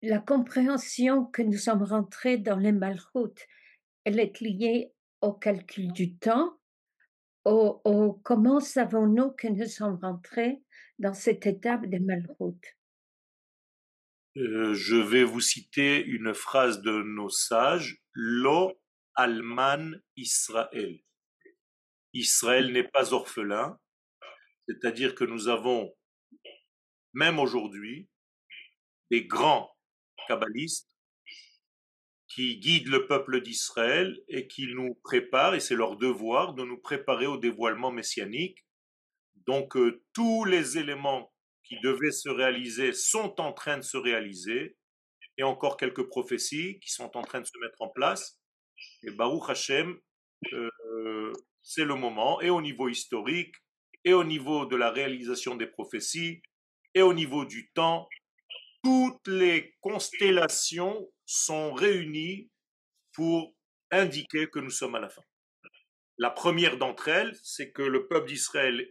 la 0.02 0.20
compréhension 0.20 1.26
que 1.26 1.42
nous 1.42 1.58
sommes 1.58 1.84
rentrés 1.84 2.38
dans 2.38 2.58
les 2.58 2.72
malroutes, 2.72 3.46
elle 4.04 4.20
est 4.20 4.40
liée 4.42 4.94
au 5.22 5.34
calcul 5.34 5.92
du 5.92 6.16
temps, 6.18 6.60
au, 7.46 8.20
comment 8.24 8.60
savons-nous 8.60 9.32
que 9.32 9.48
nous 9.48 9.68
sommes 9.68 10.00
rentrés 10.02 10.62
dans 11.00 11.14
cette 11.14 11.46
étape 11.46 11.86
des 11.86 12.00
malroutes? 12.00 12.78
Euh, 14.36 14.74
Je 14.74 14.98
vais 14.98 15.24
vous 15.24 15.42
citer 15.42 16.04
une 16.04 16.34
phrase 16.34 16.82
de 16.82 16.92
nos 16.92 17.30
sages, 17.30 18.02
Lo 18.14 18.74
Alman 19.16 20.00
Israël. 20.16 21.00
Israël 22.14 22.72
n'est 22.72 22.88
pas 22.88 23.14
orphelin, 23.14 23.80
c'est-à-dire 24.68 25.16
que 25.16 25.24
nous 25.24 25.48
avons 25.48 25.94
même 27.14 27.40
aujourd'hui, 27.40 28.10
des 29.10 29.26
grands 29.26 29.77
kabbalistes 30.28 30.90
qui 32.28 32.60
guident 32.60 32.90
le 32.90 33.08
peuple 33.08 33.42
d'Israël 33.42 34.20
et 34.28 34.48
qui 34.48 34.68
nous 34.68 34.96
préparent, 35.04 35.56
et 35.56 35.60
c'est 35.60 35.76
leur 35.76 35.98
devoir 35.98 36.54
de 36.54 36.64
nous 36.64 36.78
préparer 36.78 37.26
au 37.26 37.38
dévoilement 37.38 37.92
messianique. 37.92 38.66
Donc 39.48 39.76
euh, 39.76 40.04
tous 40.14 40.46
les 40.46 40.78
éléments 40.78 41.34
qui 41.64 41.80
devaient 41.82 42.12
se 42.12 42.30
réaliser 42.30 42.94
sont 42.94 43.40
en 43.42 43.54
train 43.54 43.78
de 43.78 43.84
se 43.84 43.98
réaliser, 43.98 44.78
et 45.38 45.44
encore 45.44 45.78
quelques 45.78 46.08
prophéties 46.08 46.80
qui 46.80 46.92
sont 46.92 47.16
en 47.16 47.22
train 47.22 47.42
de 47.42 47.46
se 47.46 47.58
mettre 47.60 47.82
en 47.82 47.90
place. 47.90 48.40
Et 49.04 49.12
Baruch 49.12 49.50
Hashem, 49.50 49.98
euh, 50.54 51.34
c'est 51.62 51.86
le 51.86 51.96
moment, 51.96 52.42
et 52.42 52.50
au 52.50 52.62
niveau 52.62 52.90
historique, 52.90 53.56
et 54.04 54.14
au 54.14 54.24
niveau 54.24 54.66
de 54.66 54.76
la 54.76 54.92
réalisation 54.92 55.56
des 55.56 55.68
prophéties, 55.68 56.42
et 56.94 57.02
au 57.02 57.14
niveau 57.14 57.46
du 57.46 57.72
temps, 57.72 58.08
toutes 58.88 59.28
les 59.28 59.76
constellations 59.82 61.12
sont 61.26 61.74
réunies 61.74 62.50
pour 63.12 63.54
indiquer 63.92 64.48
que 64.48 64.60
nous 64.60 64.70
sommes 64.70 64.96
à 64.96 65.02
la 65.02 65.10
fin. 65.10 65.24
La 66.18 66.30
première 66.30 66.78
d'entre 66.78 67.10
elles, 67.10 67.36
c'est 67.44 67.74
que 67.74 67.82
le 67.82 68.08
peuple 68.08 68.30
d'Israël, 68.30 68.90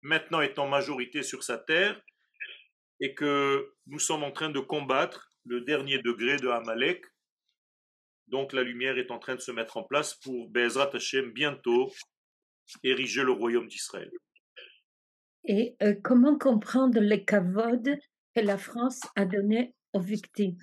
maintenant 0.00 0.42
est 0.42 0.60
en 0.60 0.68
majorité 0.68 1.24
sur 1.24 1.42
sa 1.42 1.58
terre, 1.58 2.00
et 3.00 3.14
que 3.16 3.74
nous 3.86 3.98
sommes 3.98 4.22
en 4.22 4.30
train 4.30 4.48
de 4.48 4.60
combattre 4.60 5.28
le 5.44 5.62
dernier 5.62 5.98
degré 5.98 6.36
de 6.36 6.46
Amalek. 6.46 7.04
Donc 8.28 8.52
la 8.52 8.62
lumière 8.62 8.96
est 8.96 9.10
en 9.10 9.18
train 9.18 9.34
de 9.34 9.40
se 9.40 9.50
mettre 9.50 9.76
en 9.76 9.82
place 9.82 10.14
pour 10.14 10.50
Bezrat 10.50 10.94
Hashem 10.94 11.32
bientôt 11.32 11.92
ériger 12.84 13.24
le 13.24 13.32
royaume 13.32 13.66
d'Israël. 13.66 14.12
Et 15.46 15.74
euh, 15.82 15.96
comment 16.04 16.38
comprendre 16.38 17.00
les 17.00 17.24
cavodes 17.24 17.98
que 18.34 18.40
la 18.40 18.58
France 18.58 19.00
a 19.16 19.24
donnés 19.24 19.74
aux 19.92 20.00
victimes 20.00 20.58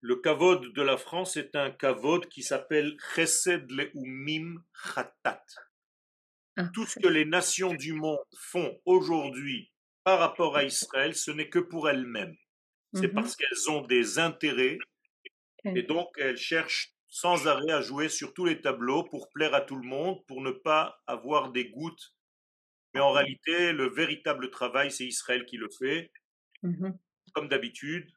Le 0.00 0.16
kavod 0.16 0.72
de 0.72 0.82
la 0.82 0.96
France 0.96 1.36
est 1.36 1.56
un 1.56 1.70
kavod 1.70 2.26
qui 2.28 2.42
s'appelle 2.42 2.96
Chesed 3.14 3.70
Leumim 3.70 4.62
Chatat. 4.72 5.44
Ah, 6.56 6.68
Tout 6.72 6.86
ce 6.86 6.98
que 6.98 7.08
les 7.08 7.24
nations 7.24 7.74
du 7.74 7.92
monde 7.92 8.18
font 8.38 8.80
aujourd'hui 8.84 9.72
par 10.04 10.20
rapport 10.20 10.56
à 10.56 10.64
Israël, 10.64 11.14
ce 11.14 11.32
n'est 11.32 11.48
que 11.48 11.58
pour 11.58 11.88
elles-mêmes. 11.88 12.36
C'est 12.94 13.08
mmh 13.08 13.14
parce 13.14 13.36
qu'elles 13.36 13.70
ont 13.70 13.82
des 13.82 14.18
intérêts 14.18 14.78
et 15.64 15.82
donc 15.82 16.08
elles 16.18 16.36
cherchent 16.36 16.94
sans 17.08 17.46
arrêt 17.48 17.72
à 17.72 17.80
jouer 17.80 18.08
sur 18.08 18.32
tous 18.32 18.44
les 18.44 18.60
tableaux 18.60 19.04
pour 19.04 19.30
plaire 19.30 19.54
à 19.54 19.60
tout 19.60 19.76
le 19.76 19.86
monde, 19.86 20.24
pour 20.26 20.40
ne 20.40 20.50
pas 20.50 21.02
avoir 21.06 21.50
des 21.50 21.70
gouttes. 21.70 22.14
Mais 22.96 23.02
en 23.02 23.12
réalité, 23.12 23.72
le 23.72 23.90
véritable 23.90 24.48
travail, 24.48 24.90
c'est 24.90 25.04
Israël 25.04 25.44
qui 25.44 25.58
le 25.58 25.68
fait, 25.68 26.10
mmh 26.62 26.92
comme 27.34 27.48
d'habitude. 27.48 28.10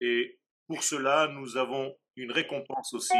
Et 0.00 0.38
pour 0.68 0.82
cela, 0.82 1.28
nous 1.28 1.58
avons 1.58 1.94
une 2.16 2.32
récompense 2.32 2.94
aussi. 2.94 3.12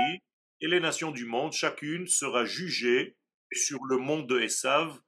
Et 0.62 0.66
les 0.66 0.80
nations 0.80 1.10
du 1.10 1.26
monde, 1.26 1.52
chacune 1.52 2.06
sera 2.06 2.46
jugée 2.46 3.18
sur 3.52 3.84
le 3.84 3.98
monde 3.98 4.26
de 4.26 4.40
Esav 4.40 4.98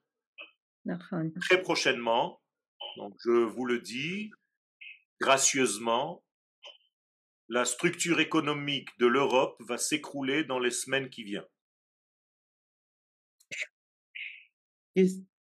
très 1.41 1.63
prochainement. 1.63 2.43
Donc, 2.99 3.15
je 3.25 3.31
vous 3.31 3.65
le 3.65 3.79
dis 3.79 4.31
gracieusement, 5.19 6.23
la 7.49 7.65
structure 7.65 8.21
économique 8.21 8.91
de 8.99 9.07
l'Europe 9.07 9.57
va 9.61 9.79
s'écrouler 9.79 10.45
dans 10.45 10.59
les 10.59 10.71
semaines 10.71 11.09
qui 11.09 11.25
viennent. 11.25 11.49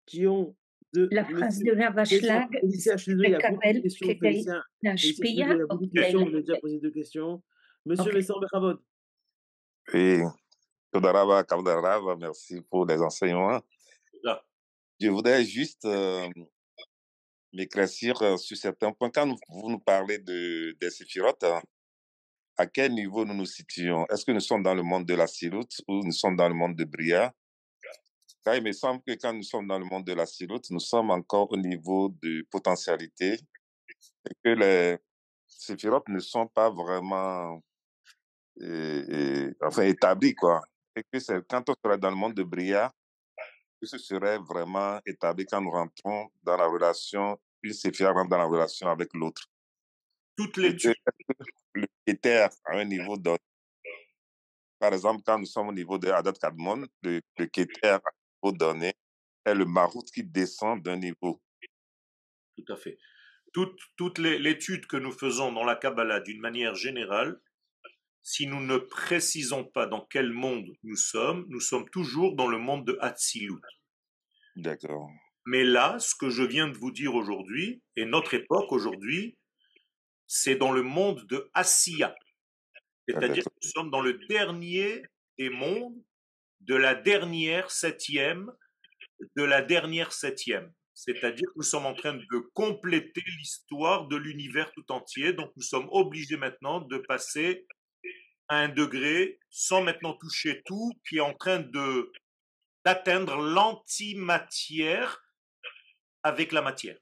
Question 0.09 0.57
de 0.95 1.09
la 1.11 1.25
phrase 1.25 1.59
de 1.59 1.75
questions. 6.89 7.43
Monsieur 7.85 8.13
Vincent 8.13 8.39
Bechavod. 8.41 8.79
Oui, 9.93 10.23
Todarava, 10.91 11.45
Kavdarava, 11.45 12.17
merci 12.17 12.63
pour 12.71 12.87
les 12.87 13.03
enseignements. 13.03 13.61
Je 15.01 15.09
voudrais 15.09 15.45
juste 15.45 15.85
euh, 15.85 16.29
m'éclaircir 17.53 18.21
euh, 18.23 18.37
sur 18.37 18.57
certains 18.57 18.93
points. 18.93 19.11
Quand 19.11 19.29
vous 19.49 19.71
nous 19.71 19.79
parlez 19.79 20.19
de, 20.19 20.77
des 20.81 20.91
séphirotes, 20.91 21.45
hein, 21.45 21.63
à 22.57 22.67
quel 22.67 22.95
niveau 22.95 23.25
nous 23.25 23.35
nous 23.35 23.47
situons? 23.47 24.05
Est-ce 24.07 24.25
que 24.25 24.33
nous 24.33 24.41
sommes 24.41 24.65
dans 24.65 24.75
le 24.75 24.83
monde 24.83 25.07
de 25.07 25.15
la 25.15 25.27
siloute 25.27 25.81
ou 25.87 26.03
nous 26.03 26.13
sommes 26.13 26.35
dans 26.35 26.49
le 26.49 26.55
monde 26.55 26.75
de 26.75 26.85
Bria? 26.85 27.33
Car 28.49 28.57
il 28.57 28.63
me 28.63 28.73
semble 28.73 29.03
que 29.07 29.13
quand 29.13 29.35
nous 29.35 29.43
sommes 29.43 29.67
dans 29.67 29.79
le 29.79 29.85
monde 29.85 30.07
de 30.07 30.15
la 30.15 30.25
siloute, 30.25 30.71
nous 30.71 30.81
sommes 30.81 31.11
encore 31.11 31.53
au 31.53 31.57
niveau 31.59 32.09
de 32.23 32.47
potentialité 32.51 33.35
et 33.35 34.35
que 34.43 34.49
les 34.49 34.97
séphirotes 35.47 36.09
ne 36.09 36.19
sont 36.19 36.47
pas 36.47 36.71
vraiment 36.71 37.61
enfin, 39.61 39.83
établis. 39.83 40.35
Quoi. 40.35 40.63
Et 40.97 41.03
que 41.13 41.19
c'est 41.19 41.47
quand 41.47 41.69
on 41.69 41.75
sera 41.85 41.99
dans 41.99 42.09
le 42.09 42.17
monde 42.17 42.33
de 42.33 42.43
Bria, 42.43 42.91
que 43.83 43.87
ce 43.87 43.99
serait 43.99 44.39
vraiment 44.39 44.99
établi 45.05 45.45
quand 45.45 45.61
nous 45.61 45.71
rentrons 45.71 46.31
dans 46.43 46.57
la 46.57 46.69
relation, 46.69 47.39
une 47.63 47.75
séphira 47.75 48.13
rentre 48.13 48.31
dans 48.31 48.39
la 48.39 48.47
relation 48.47 48.89
avec 48.89 49.11
l'autre. 49.13 49.43
Toutes 50.39 50.57
les 50.57 50.75
le 51.75 51.87
critère 52.07 52.49
à 52.65 52.79
un 52.79 52.87
niveau 52.87 53.19
donné. 53.19 53.37
Par 54.79 54.95
exemple, 54.95 55.21
quand 55.27 55.39
nous 55.39 55.45
sommes 55.45 55.69
au 55.69 55.73
niveau 55.73 55.99
de 55.99 56.09
Adat 56.09 56.33
Kadmon, 56.33 56.87
le, 57.03 57.21
le 57.37 57.47
critère 57.47 57.97
à 57.97 58.18
niveau 58.43 58.57
donné 58.57 58.93
est 59.45 59.55
le 59.55 59.65
marout 59.65 60.05
qui 60.13 60.25
descend 60.25 60.83
d'un 60.83 60.97
niveau. 60.97 61.41
Tout 62.57 62.73
à 62.73 62.77
fait. 62.77 62.99
Toute, 63.53 63.79
toute 63.97 64.19
l'étude 64.19 64.87
que 64.87 64.97
nous 64.97 65.13
faisons 65.13 65.53
dans 65.53 65.65
la 65.65 65.75
Kabbalah 65.75 66.21
d'une 66.21 66.41
manière 66.41 66.75
générale, 66.75 67.41
si 68.23 68.47
nous 68.47 68.61
ne 68.61 68.77
précisons 68.77 69.65
pas 69.65 69.87
dans 69.87 70.05
quel 70.11 70.33
monde 70.33 70.69
nous 70.83 70.97
sommes, 70.97 71.47
nous 71.49 71.61
sommes 71.61 71.89
toujours 71.91 72.37
dans 72.37 72.47
le 72.47 72.59
monde 72.59 72.87
de 72.87 72.99
Hatzilut. 73.01 73.63
D'accord. 74.57 75.09
Mais 75.47 75.65
là, 75.65 75.99
ce 75.99 76.15
que 76.15 76.29
je 76.29 76.43
viens 76.43 76.69
de 76.69 76.77
vous 76.77 76.91
dire 76.91 77.15
aujourd'hui, 77.15 77.83
et 77.97 78.05
notre 78.05 78.35
époque 78.35 78.71
aujourd'hui, 78.71 79.39
c'est 80.27 80.57
dans 80.57 80.73
le 80.73 80.83
monde 80.83 81.27
de 81.27 81.49
Asiya. 81.55 82.15
C'est-à-dire 83.09 83.45
que 83.45 83.51
nous 83.63 83.71
sommes 83.71 83.91
dans 83.91 84.03
le 84.03 84.19
dernier 84.29 85.03
des 85.39 85.49
mondes, 85.49 85.97
de 86.61 86.75
la 86.75 86.95
dernière 86.95 87.71
septième, 87.71 88.53
de 89.37 89.43
la 89.43 89.63
dernière 89.63 90.13
septième. 90.13 90.73
C'est-à-dire 90.95 91.47
que 91.49 91.57
nous 91.57 91.63
sommes 91.63 91.87
en 91.87 91.95
train 91.95 92.15
de 92.15 92.39
compléter 92.55 93.23
l'histoire 93.39 94.09
de 94.09 94.17
l'univers 94.17 94.73
tout 94.73 94.91
entier. 94.91 95.33
Donc 95.33 95.53
nous 95.57 95.63
sommes 95.63 95.89
obligés 95.93 96.37
maintenant 96.37 96.81
de 96.81 96.99
passer 96.99 97.67
à 98.49 98.59
un 98.59 98.69
degré 98.69 99.39
sans 99.51 99.83
maintenant 99.83 100.15
toucher 100.15 100.63
tout, 100.65 100.93
qui 101.09 101.19
est 101.19 101.21
en 101.21 101.35
train 101.35 101.61
de 101.61 102.13
d'atteindre 102.85 103.37
l'antimatière 103.37 105.23
avec 106.23 106.53
la 106.53 106.63
matière. 106.63 106.99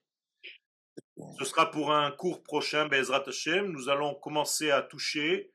Ce 1.39 1.45
sera 1.45 1.71
pour 1.71 1.93
un 1.93 2.11
cours 2.11 2.43
prochain, 2.43 2.89
Bezrat 2.89 3.25
Hashem. 3.27 3.71
Nous 3.71 3.89
allons 3.89 4.15
commencer 4.15 4.71
à 4.71 4.83
toucher 4.83 5.51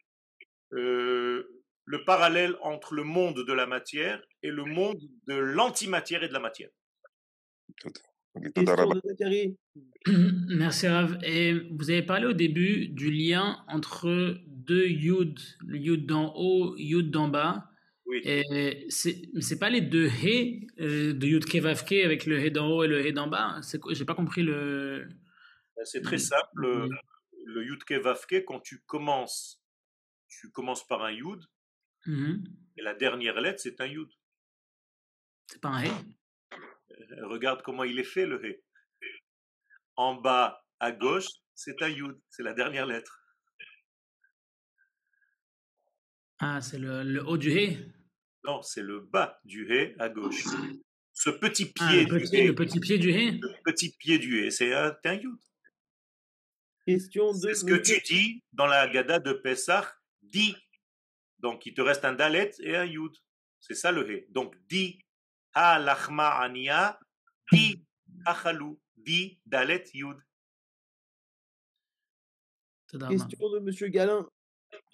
euh, 0.73 1.60
le 1.91 2.05
parallèle 2.05 2.55
entre 2.61 2.93
le 2.93 3.03
monde 3.03 3.43
de 3.45 3.53
la 3.53 3.67
matière 3.67 4.23
et 4.43 4.49
le 4.49 4.63
monde 4.63 5.01
de 5.27 5.35
l'antimatière 5.35 6.23
et 6.23 6.29
de 6.29 6.33
la 6.33 6.39
matière. 6.39 6.69
Merci 10.47 10.87
Rav. 10.87 11.19
Et 11.21 11.53
vous 11.69 11.89
avez 11.89 12.01
parlé 12.01 12.27
au 12.27 12.33
début 12.33 12.87
du 12.87 13.11
lien 13.11 13.61
entre 13.67 14.37
deux 14.47 14.87
yud, 14.87 15.37
le 15.67 15.77
yud 15.77 16.05
d'en 16.05 16.33
haut, 16.33 16.77
yud 16.77 17.11
d'en 17.11 17.27
bas. 17.27 17.67
Oui. 18.05 18.21
Et 18.23 18.85
c'est, 18.87 19.23
mais 19.33 19.41
c'est 19.41 19.59
pas 19.59 19.69
les 19.69 19.81
deux 19.81 20.07
he 20.07 20.67
euh, 20.79 21.11
de 21.13 21.27
yud 21.27 21.43
kevavke 21.43 21.91
avec 21.91 22.25
le 22.25 22.39
he 22.39 22.51
d'en 22.51 22.69
haut 22.69 22.83
et 22.85 22.87
le 22.87 23.05
he 23.05 23.11
d'en 23.11 23.27
bas. 23.27 23.59
C'est, 23.63 23.81
j'ai 23.89 24.05
pas 24.05 24.15
compris 24.15 24.43
le. 24.43 25.09
Ben, 25.75 25.83
c'est 25.83 26.01
très 26.01 26.19
simple. 26.19 26.87
Le 27.45 27.65
yud 27.65 27.83
kevavke, 27.83 28.45
quand 28.45 28.61
tu 28.61 28.79
commences, 28.85 29.61
tu 30.29 30.51
commences 30.51 30.87
par 30.87 31.03
un 31.03 31.11
yud. 31.11 31.41
Mm-hmm. 32.07 32.43
Et 32.77 32.81
la 32.81 32.93
dernière 32.93 33.39
lettre, 33.39 33.59
c'est 33.61 33.79
un 33.81 33.85
yud. 33.85 34.09
C'est 35.47 35.61
pas 35.61 35.69
un 35.69 35.83
he. 35.83 35.91
Euh, 35.91 37.27
regarde 37.27 37.61
comment 37.61 37.83
il 37.83 37.99
est 37.99 38.03
fait 38.03 38.25
le 38.25 38.43
he. 38.45 38.63
En 39.95 40.15
bas 40.15 40.63
à 40.79 40.91
gauche, 40.91 41.27
c'est 41.53 41.81
un 41.81 41.89
yud, 41.89 42.17
c'est 42.29 42.43
la 42.43 42.53
dernière 42.53 42.85
lettre. 42.85 43.21
Ah, 46.39 46.59
c'est 46.59 46.79
le, 46.79 47.03
le, 47.03 47.23
haut 47.27 47.37
du 47.37 47.51
hé 47.51 47.77
Non, 48.45 48.63
c'est 48.63 48.81
le 48.81 49.01
bas 49.01 49.39
du 49.43 49.71
hé 49.71 49.95
à 49.99 50.09
gauche. 50.09 50.43
Ce 51.13 51.29
petit 51.29 51.71
ah, 51.79 51.87
pied 51.87 52.05
le, 52.05 52.17
du 52.17 52.23
petit, 52.23 52.35
hé. 52.37 52.47
le 52.47 52.55
petit 52.55 52.79
pied 52.79 52.97
du 52.97 53.11
hé 53.11 53.31
Le 53.31 53.63
petit 53.63 53.95
pied 53.95 54.17
du 54.17 54.39
hé, 54.39 54.49
c'est 54.49 54.73
un, 54.73 54.97
un 55.03 55.13
yud. 55.13 55.37
Question 56.87 57.31
de. 57.33 57.39
C'est 57.39 57.53
ce 57.53 57.65
que 57.65 57.75
tu 57.75 58.01
dis 58.01 58.43
dans 58.53 58.65
la 58.65 58.87
Gada 58.87 59.19
de 59.19 59.33
Pessah, 59.33 59.93
dis. 60.23 60.55
Donc 61.41 61.65
il 61.65 61.73
te 61.73 61.81
reste 61.81 62.05
un 62.05 62.13
dalet 62.13 62.51
et 62.59 62.75
un 62.75 62.85
yud. 62.85 63.15
C'est 63.59 63.75
ça 63.75 63.91
le 63.91 64.09
hé. 64.09 64.27
Donc 64.29 64.55
dis 64.67 64.99
ha 65.53 65.79
lachma 65.79 66.29
ania, 66.39 66.99
dis 67.51 67.83
achalou, 68.25 68.79
dis 68.95 69.39
dalet 69.45 69.83
yud. 69.93 70.17
Question 72.87 73.49
de 73.49 73.59
Monsieur 73.59 73.87
Galin. 73.87 74.29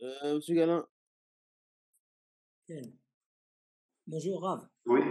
Euh, 0.02 0.36
Monsieur 0.36 0.56
Galin, 0.56 0.88
Bonjour 4.06 4.42
Rav. 4.42 4.68
Oui. 4.86 5.02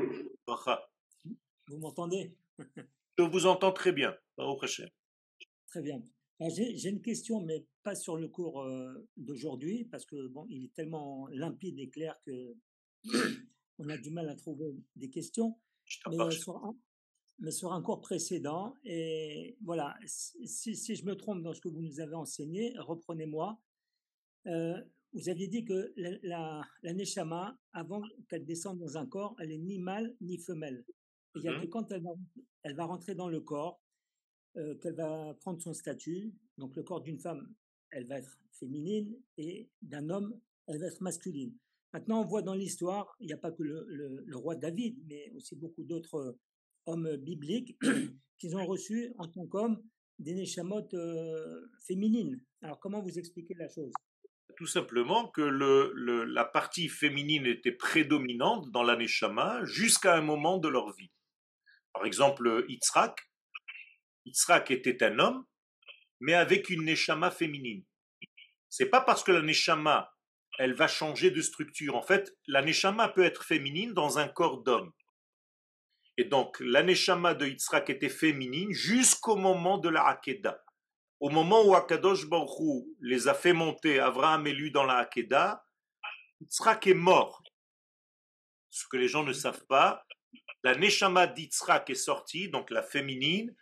Vous 1.66 1.78
m'entendez? 1.78 2.36
Je 3.18 3.24
vous 3.24 3.46
entends 3.46 3.72
très 3.72 3.92
bien. 3.92 4.16
Très 5.68 5.82
bien. 5.82 6.02
J'ai 6.40 6.90
une 6.90 7.00
question, 7.00 7.40
mais 7.40 7.66
pas 7.82 7.94
sur 7.94 8.16
le 8.16 8.28
cours 8.28 8.66
d'aujourd'hui, 9.16 9.86
parce 9.86 10.04
que 10.04 10.28
bon, 10.28 10.46
il 10.50 10.64
est 10.64 10.74
tellement 10.74 11.28
limpide 11.28 11.78
et 11.78 11.88
clair 11.88 12.14
que 12.26 12.54
on 13.78 13.88
a 13.88 13.96
du 13.96 14.10
mal 14.10 14.28
à 14.28 14.34
trouver 14.34 14.74
des 14.96 15.08
questions. 15.08 15.58
Mais 16.10 16.30
sur, 16.32 16.56
un, 16.56 16.76
mais 17.38 17.52
sur, 17.52 17.72
un, 17.72 17.80
cours 17.80 18.00
précédent, 18.00 18.74
et 18.84 19.56
voilà, 19.62 19.96
si, 20.04 20.74
si, 20.74 20.96
je 20.96 21.04
me 21.04 21.14
trompe 21.14 21.42
dans 21.42 21.54
ce 21.54 21.60
que 21.60 21.68
vous 21.68 21.80
nous 21.80 22.00
avez 22.00 22.16
enseigné, 22.16 22.74
reprenez-moi. 22.78 23.58
vous 24.44 25.28
aviez 25.28 25.48
dit 25.48 25.64
que 25.64 25.92
la, 25.96 26.10
la, 26.22 26.62
la 26.82 26.92
Neshama, 26.92 27.56
avant 27.72 28.02
qu'elle 28.28 28.44
descende 28.44 28.78
dans 28.78 28.98
un 28.98 29.06
corps, 29.06 29.36
elle 29.38 29.52
est 29.52 29.58
ni 29.58 29.78
mâle 29.78 30.14
ni 30.20 30.38
femelle. 30.38 30.84
Il 31.36 31.42
y 31.42 31.48
a 31.48 31.60
que 31.60 31.66
mmh 31.66 31.70
quand 31.70 31.92
elle 31.92 32.02
va, 32.02 32.10
elle 32.62 32.74
va 32.74 32.84
rentrer 32.84 33.14
dans 33.14 33.28
le 33.28 33.40
corps, 33.40 33.80
euh, 34.56 34.74
qu'elle 34.76 34.94
va 34.94 35.34
prendre 35.40 35.60
son 35.60 35.74
statut. 35.74 36.32
Donc 36.56 36.76
le 36.76 36.82
corps 36.82 37.02
d'une 37.02 37.18
femme, 37.18 37.52
elle 37.90 38.06
va 38.06 38.18
être 38.18 38.38
féminine 38.52 39.14
et 39.36 39.68
d'un 39.82 40.08
homme, 40.08 40.38
elle 40.66 40.78
va 40.80 40.86
être 40.86 41.02
masculine. 41.02 41.54
Maintenant, 41.92 42.22
on 42.22 42.24
voit 42.24 42.42
dans 42.42 42.54
l'histoire, 42.54 43.14
il 43.20 43.26
n'y 43.26 43.32
a 43.32 43.38
pas 43.38 43.52
que 43.52 43.62
le, 43.62 44.36
roi 44.36 44.56
David, 44.56 44.98
mais 45.06 45.30
aussi 45.34 45.56
beaucoup 45.56 45.84
d'autres 45.84 46.38
hommes 46.86 47.16
bibliques 47.16 47.78
qui 48.38 48.54
ont 48.54 48.66
reçu 48.66 49.12
en 49.18 49.28
tant 49.28 49.46
qu'hommes 49.46 49.82
des 50.18 50.34
neshamot 50.34 50.88
euh, 50.94 51.68
féminines. 51.86 52.40
Alors 52.62 52.80
comment 52.80 53.02
vous 53.02 53.18
expliquez 53.18 53.54
la 53.54 53.68
chose? 53.68 53.92
Tout 54.56 54.66
simplement 54.66 55.28
que 55.28 55.42
la 55.42 56.44
partie 56.46 56.88
féminine 56.88 57.44
était 57.44 57.72
prédominante 57.72 58.70
dans 58.70 58.82
la 58.82 58.96
jusqu'à 59.64 60.16
un 60.16 60.22
moment 60.22 60.56
de 60.56 60.68
leur 60.68 60.94
vie. 60.94 61.10
Par 61.92 62.06
exemple, 62.06 62.64
Yitzhak, 62.68 63.18
Yitzhak 64.26 64.70
était 64.70 65.02
un 65.04 65.18
homme, 65.18 65.46
mais 66.20 66.34
avec 66.34 66.68
une 66.68 66.84
neshama 66.84 67.30
féminine. 67.30 67.84
C'est 68.68 68.90
pas 68.90 69.00
parce 69.00 69.22
que 69.22 69.32
la 69.32 69.40
neshama, 69.40 70.12
elle 70.58 70.74
va 70.74 70.88
changer 70.88 71.30
de 71.30 71.40
structure. 71.40 71.94
En 71.94 72.02
fait, 72.02 72.36
la 72.46 72.62
neshama 72.62 73.08
peut 73.08 73.24
être 73.24 73.44
féminine 73.44 73.94
dans 73.94 74.18
un 74.18 74.28
corps 74.28 74.62
d'homme. 74.62 74.92
Et 76.16 76.24
donc, 76.24 76.58
la 76.60 76.82
neshama 76.82 77.34
de 77.34 77.46
Yitzhak 77.46 77.90
était 77.90 78.08
féminine 78.08 78.72
jusqu'au 78.72 79.36
moment 79.36 79.78
de 79.78 79.88
la 79.88 80.06
Hakeda. 80.06 80.62
Au 81.20 81.30
moment 81.30 81.64
où 81.64 81.74
Akadosh 81.74 82.26
Baruch 82.26 82.84
les 83.00 83.28
a 83.28 83.34
fait 83.34 83.52
monter, 83.52 84.00
Abraham 84.00 84.46
élu 84.46 84.70
dans 84.70 84.84
la 84.84 84.98
Hakeda, 84.98 85.64
Yitzhak 86.40 86.86
est 86.86 86.94
mort. 86.94 87.42
Ce 88.70 88.86
que 88.90 88.96
les 88.96 89.08
gens 89.08 89.24
ne 89.24 89.32
savent 89.32 89.64
pas, 89.66 90.04
la 90.64 90.74
neshama 90.74 91.26
d'Yitzhak 91.26 91.90
est 91.90 91.94
sortie, 91.94 92.48
donc 92.48 92.70
la 92.70 92.82
féminine, 92.82 93.54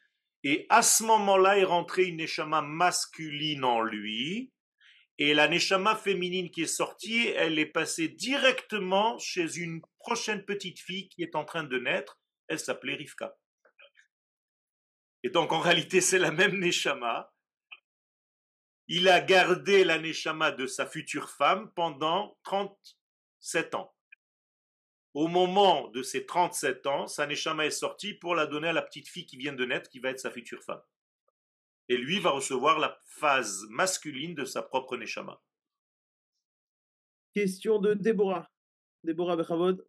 et 0.44 0.66
à 0.68 0.82
ce 0.82 1.02
moment-là 1.04 1.58
est 1.58 1.64
rentrée 1.64 2.04
une 2.04 2.18
neshama 2.18 2.60
masculine 2.60 3.64
en 3.64 3.80
lui. 3.80 4.52
Et 5.16 5.32
la 5.32 5.48
neshama 5.48 5.96
féminine 5.96 6.50
qui 6.50 6.62
est 6.62 6.66
sortie, 6.66 7.28
elle 7.28 7.58
est 7.58 7.66
passée 7.66 8.08
directement 8.08 9.18
chez 9.18 9.56
une 9.56 9.80
prochaine 9.98 10.44
petite 10.44 10.78
fille 10.80 11.08
qui 11.08 11.22
est 11.22 11.34
en 11.34 11.46
train 11.46 11.64
de 11.64 11.78
naître. 11.78 12.20
Elle 12.48 12.58
s'appelait 12.58 12.96
Rivka. 12.96 13.34
Et 15.22 15.30
donc 15.30 15.52
en 15.52 15.60
réalité, 15.60 16.02
c'est 16.02 16.18
la 16.18 16.30
même 16.30 16.58
neshama. 16.58 17.32
Il 18.86 19.08
a 19.08 19.22
gardé 19.22 19.82
la 19.82 19.98
neshama 19.98 20.50
de 20.50 20.66
sa 20.66 20.84
future 20.84 21.30
femme 21.30 21.72
pendant 21.74 22.36
37 22.42 23.74
ans 23.76 23.93
au 25.14 25.28
moment 25.28 25.88
de 25.88 26.02
ses 26.02 26.26
37 26.26 26.86
ans, 26.88 27.06
sa 27.06 27.26
neshama 27.26 27.66
est 27.66 27.70
sortie 27.70 28.14
pour 28.14 28.34
la 28.34 28.46
donner 28.46 28.68
à 28.68 28.72
la 28.72 28.82
petite 28.82 29.08
fille 29.08 29.26
qui 29.26 29.36
vient 29.36 29.52
de 29.52 29.64
naître, 29.64 29.88
qui 29.88 30.00
va 30.00 30.10
être 30.10 30.18
sa 30.18 30.30
future 30.30 30.62
femme. 30.62 30.82
Et 31.88 31.96
lui 31.96 32.18
va 32.18 32.30
recevoir 32.30 32.80
la 32.80 33.00
phase 33.06 33.64
masculine 33.70 34.34
de 34.34 34.44
sa 34.44 34.62
propre 34.62 34.96
neshama. 34.96 35.40
Question 37.32 37.78
de 37.78 37.94
Déborah. 37.94 38.50
Déborah 39.04 39.36
Bechavod. 39.36 39.86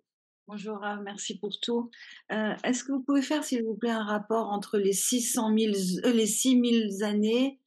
Bonjour, 0.48 0.80
merci 1.02 1.40
pour 1.40 1.60
tout. 1.60 1.90
Euh, 2.32 2.54
est-ce 2.64 2.84
que 2.84 2.92
vous 2.92 3.02
pouvez 3.02 3.24
faire, 3.24 3.44
s'il 3.44 3.64
vous 3.64 3.76
plaît, 3.76 3.90
un 3.90 4.04
rapport 4.04 4.52
entre 4.52 4.78
les 4.78 4.94
600 4.94 5.58
000, 5.58 5.74
euh, 6.06 6.12
les 6.12 6.28
6 6.28 6.90
000 7.00 7.04
années 7.04 7.60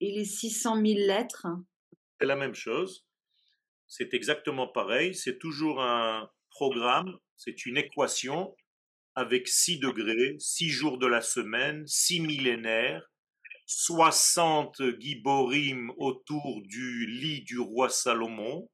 et 0.00 0.12
les 0.12 0.24
600 0.24 0.76
000 0.76 0.86
lettres? 1.06 1.46
C'est 2.18 2.26
la 2.26 2.36
même 2.36 2.54
chose. 2.54 3.06
C'est 3.86 4.14
exactement 4.14 4.66
pareil. 4.66 5.14
C'est 5.14 5.38
toujours 5.38 5.82
un, 5.82 6.30
programme, 6.52 7.16
c'est 7.36 7.66
une 7.66 7.76
équation 7.76 8.54
avec 9.14 9.48
6 9.48 9.78
degrés, 9.78 10.36
6 10.38 10.68
jours 10.68 10.98
de 10.98 11.06
la 11.06 11.20
semaine, 11.20 11.86
6 11.86 12.20
millénaires, 12.20 13.02
60 13.66 14.98
giborim 14.98 15.92
autour 15.96 16.62
du 16.64 17.06
lit 17.06 17.42
du 17.42 17.58
roi 17.58 17.88
Salomon. 17.88 18.68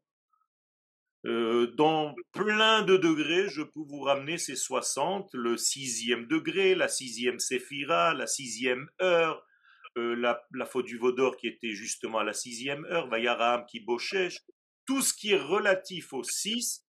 Euh, 1.26 1.66
dans 1.76 2.14
plein 2.33 2.83
de 2.83 2.97
degrés, 2.97 3.49
je 3.49 3.62
peux 3.62 3.81
vous 3.89 4.01
ramener 4.01 4.39
ces 4.39 4.55
60, 4.55 5.31
le 5.33 5.57
sixième 5.57 6.26
degré, 6.26 6.74
la 6.74 6.89
sixième 6.89 7.41
séphira, 7.41 8.14
la 8.14 8.26
sixième 8.26 8.89
heure, 9.03 9.45
euh, 9.97 10.14
la, 10.14 10.66
faute 10.66 10.87
du 10.87 10.97
Vaudor 10.97 11.37
qui 11.37 11.49
était 11.49 11.72
justement 11.72 12.18
à 12.18 12.24
la 12.24 12.33
sixième 12.33 12.85
heure, 12.87 13.09
Vayaram 13.09 13.66
qui 13.66 13.81
bochèche, 13.81 14.39
tout 14.87 15.03
ce 15.03 15.12
qui 15.12 15.33
est 15.33 15.41
relatif 15.41 16.12
au 16.12 16.22
6 16.22 16.88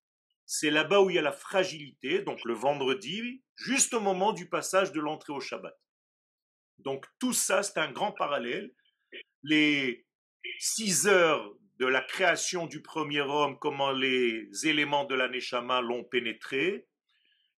c'est 0.52 0.72
là-bas 0.72 1.02
où 1.02 1.12
il 1.12 1.16
y 1.16 1.20
a 1.20 1.22
la 1.22 1.32
fragilité, 1.32 2.24
donc 2.24 2.44
le 2.44 2.56
vendredi, 2.56 3.44
juste 3.56 3.94
au 3.94 4.00
moment 4.00 4.34
du 4.34 4.50
passage 4.50 4.92
de 4.92 5.00
l'entrée 5.00 5.32
au 5.32 5.40
Shabbat. 5.40 5.78
Donc 6.80 7.06
tout 7.20 7.34
ça, 7.34 7.62
c'est 7.62 7.78
un 7.78 7.92
grand 7.92 8.14
parallèle. 8.14 8.74
Les 9.44 10.08
six 10.58 11.08
heures 11.08 11.54
de 11.78 11.86
la 11.86 12.02
création 12.02 12.66
du 12.66 12.82
premier 12.82 13.22
homme, 13.22 13.60
comment 13.60 13.92
les 13.92 14.50
éléments 14.64 15.06
de 15.06 15.14
la 15.14 15.30
Neshama 15.30 15.82
l'ont 15.82 16.04
pénétré, 16.04 16.88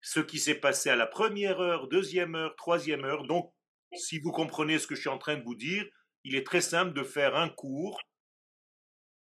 ce 0.01 0.19
qui 0.19 0.37
s'est 0.37 0.59
passé 0.59 0.89
à 0.89 0.97
la 0.97 1.07
première 1.07 1.61
heure, 1.61 1.87
deuxième 1.87 2.35
heure, 2.35 2.57
troisième 2.57 3.05
heure. 3.05 3.23
Donc, 3.23 3.53
si 3.93 4.19
vous 4.19 4.33
comprenez 4.33 4.79
ce 4.79 4.87
que 4.87 4.95
je 4.95 4.99
suis 4.99 5.09
en 5.09 5.17
train 5.17 5.37
de 5.37 5.43
vous 5.43 5.55
dire, 5.55 5.87
il 6.25 6.35
est 6.35 6.45
très 6.45 6.59
simple 6.59 6.91
de 6.91 7.03
faire 7.03 7.37
un 7.37 7.47
cours, 7.47 8.01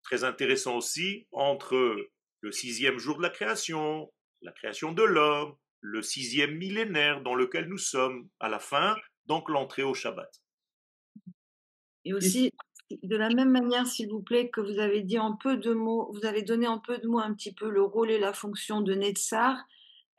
très 0.01 0.25
intéressant 0.25 0.75
aussi, 0.75 1.29
entre 1.31 1.95
le 2.43 2.51
sixième 2.51 2.99
jour 2.99 3.17
de 3.17 3.21
la 3.21 3.29
création, 3.29 4.11
la 4.41 4.51
création 4.51 4.91
de 4.91 5.01
l'homme, 5.01 5.55
le 5.79 6.01
sixième 6.01 6.57
millénaire 6.57 7.21
dans 7.21 7.35
lequel 7.35 7.69
nous 7.69 7.77
sommes, 7.77 8.29
à 8.41 8.49
la 8.49 8.59
fin, 8.59 8.97
donc 9.25 9.47
l'entrée 9.47 9.83
au 9.83 9.93
Shabbat. 9.93 10.29
Et 12.03 12.13
aussi, 12.13 12.51
de 13.01 13.15
la 13.15 13.29
même 13.29 13.49
manière, 13.49 13.87
s'il 13.87 14.09
vous 14.09 14.21
plaît, 14.21 14.49
que 14.49 14.59
vous 14.59 14.79
avez 14.79 15.03
dit 15.03 15.19
en 15.19 15.37
peu 15.37 15.55
de 15.55 15.73
mots, 15.73 16.11
vous 16.11 16.25
avez 16.25 16.41
donné 16.41 16.67
en 16.67 16.79
peu 16.79 16.97
de 16.97 17.07
mots 17.07 17.21
un 17.21 17.33
petit 17.33 17.53
peu 17.53 17.69
le 17.69 17.81
rôle 17.81 18.11
et 18.11 18.19
la 18.19 18.33
fonction 18.33 18.81
de 18.81 18.93
Netzar. 18.93 19.55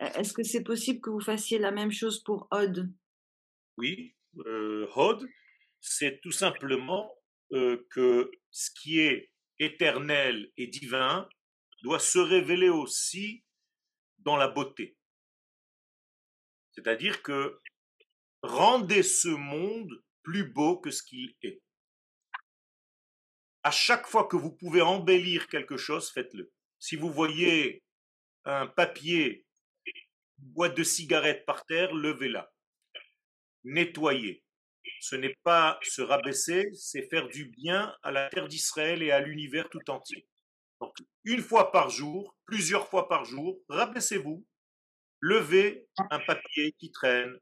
E-, 0.01 0.05
est-ce 0.19 0.33
que 0.33 0.43
c'est 0.43 0.65
possible 0.65 1.03
que 1.03 1.11
vous 1.11 1.21
fassiez 1.21 1.59
la 1.59 1.73
même 1.73 1.93
chose 1.93 2.23
pour 2.23 2.49
Hod? 2.51 2.91
Oui, 3.77 4.15
euh, 4.47 4.89
Hod, 4.97 5.29
c'est 5.79 6.21
tout 6.23 6.33
simplement 6.33 7.15
euh, 7.53 7.87
que 7.91 8.31
ce 8.51 8.71
qui 8.71 9.01
est 9.01 9.31
éternel 9.59 10.51
et 10.57 10.69
divin 10.69 11.29
doit 11.85 12.01
se 12.01 12.19
révéler 12.19 12.71
aussi 12.71 13.45
dans 14.19 14.37
la 14.37 14.49
beauté. 14.49 14.97
C'est-à-dire 16.73 17.23
que 17.23 17.61
rendez 18.43 19.03
ce 19.03 19.29
monde 19.29 20.03
plus 20.23 20.51
beau 20.51 20.79
que 20.79 20.91
ce 20.91 21.03
qu'il 21.03 21.37
est. 21.43 21.61
À 23.63 23.71
chaque 23.71 24.07
fois 24.07 24.27
que 24.27 24.37
vous 24.37 24.53
pouvez 24.53 24.81
embellir 24.81 25.47
quelque 25.49 25.77
chose, 25.77 26.11
faites-le. 26.11 26.51
Si 26.79 26.97
vous 26.97 27.13
voyez 27.13 27.83
un 28.45 28.67
papier, 28.67 29.47
une 29.85 30.53
boîte 30.53 30.77
de 30.77 30.85
cigarettes 30.85 31.45
par 31.45 31.67
terre, 31.67 31.95
levez-la. 31.95 32.51
Nettoyez. 33.65 34.43
Ce 35.01 35.17
n'est 35.17 35.37
pas 35.43 35.79
se 35.83 36.01
rabaisser, 36.01 36.71
c'est 36.73 37.09
faire 37.11 37.29
du 37.29 37.45
bien 37.47 37.95
à 38.03 38.11
la 38.11 38.31
terre 38.31 38.49
d'Israël 38.49 39.03
et 39.03 39.11
à 39.11 39.21
l'univers 39.21 39.69
tout 39.69 39.91
entier 39.91 40.27
une 41.25 41.41
fois 41.41 41.73
par 41.73 41.91
jour, 41.91 42.37
plusieurs 42.47 42.89
fois 42.89 43.09
par 43.09 43.25
jour, 43.25 43.61
rabaissez-vous, 43.69 44.47
levez 45.21 45.89
un 46.11 46.21
papier 46.21 46.73
qui 46.79 46.91
traîne, 46.91 47.39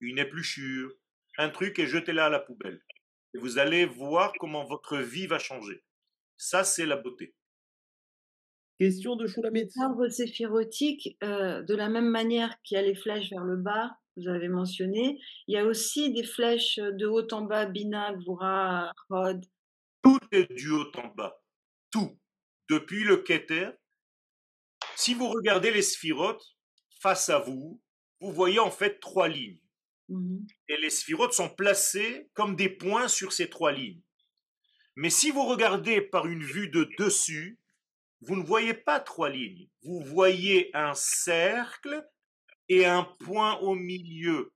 une 0.00 0.18
épluchure, 0.18 0.92
un 1.38 1.50
truc 1.50 1.78
et 1.78 1.86
jetez-la 1.86 2.26
à 2.26 2.30
la 2.30 2.40
poubelle. 2.40 2.80
Et 3.34 3.38
vous 3.38 3.58
allez 3.58 3.86
voir 3.86 4.32
comment 4.38 4.64
votre 4.64 4.98
vie 4.98 5.26
va 5.26 5.38
changer. 5.38 5.82
Ça, 6.36 6.62
c'est 6.62 6.86
la 6.86 6.96
beauté. 6.96 7.34
Question 8.78 9.16
de 9.16 9.26
Choulamit. 9.26 9.68
L'arbre 9.76 10.08
séphirotique, 10.08 11.16
euh, 11.22 11.62
de 11.62 11.74
la 11.74 11.88
même 11.88 12.08
manière 12.08 12.60
qu'il 12.62 12.76
y 12.76 12.78
a 12.78 12.82
les 12.82 12.94
flèches 12.94 13.30
vers 13.30 13.44
le 13.44 13.56
bas, 13.56 13.96
vous 14.16 14.28
avez 14.28 14.48
mentionné, 14.48 15.20
il 15.48 15.54
y 15.54 15.58
a 15.58 15.64
aussi 15.64 16.12
des 16.12 16.22
flèches 16.22 16.78
de 16.78 17.06
haut 17.06 17.26
en 17.32 17.42
bas, 17.42 17.66
Bina, 17.66 18.14
Gvura, 18.14 18.92
Rod. 19.08 19.44
Tout 20.02 20.20
est 20.30 20.52
du 20.52 20.70
haut 20.70 20.90
en 20.96 21.08
bas. 21.08 21.40
Tout 21.90 22.16
depuis 22.68 23.04
le 23.04 23.18
Keter, 23.18 23.70
si 24.96 25.14
vous 25.14 25.28
regardez 25.28 25.70
les 25.70 25.82
sphirotes 25.82 26.44
face 27.00 27.28
à 27.28 27.38
vous, 27.38 27.82
vous 28.20 28.32
voyez 28.32 28.58
en 28.58 28.70
fait 28.70 29.00
trois 29.00 29.28
lignes. 29.28 29.60
Mmh 30.08 30.46
Et 30.68 30.76
les 30.76 30.90
sphirotes 30.90 31.32
sont 31.32 31.48
placés 31.48 32.28
comme 32.34 32.56
des 32.56 32.68
points 32.68 33.08
sur 33.08 33.32
ces 33.32 33.48
trois 33.48 33.72
lignes. 33.72 34.02
Mais 34.96 35.10
si 35.10 35.30
vous 35.30 35.44
regardez 35.44 36.00
par 36.00 36.26
une 36.26 36.44
vue 36.44 36.68
de 36.68 36.88
dessus, 36.98 37.58
vous 38.20 38.36
ne 38.36 38.44
voyez 38.44 38.74
pas 38.74 39.00
trois 39.00 39.28
lignes. 39.28 39.68
Vous 39.82 40.00
voyez 40.00 40.70
un 40.74 40.94
cercle 40.94 42.06
et 42.68 42.86
un 42.86 43.04
point 43.20 43.58
au 43.58 43.74
milieu. 43.74 44.52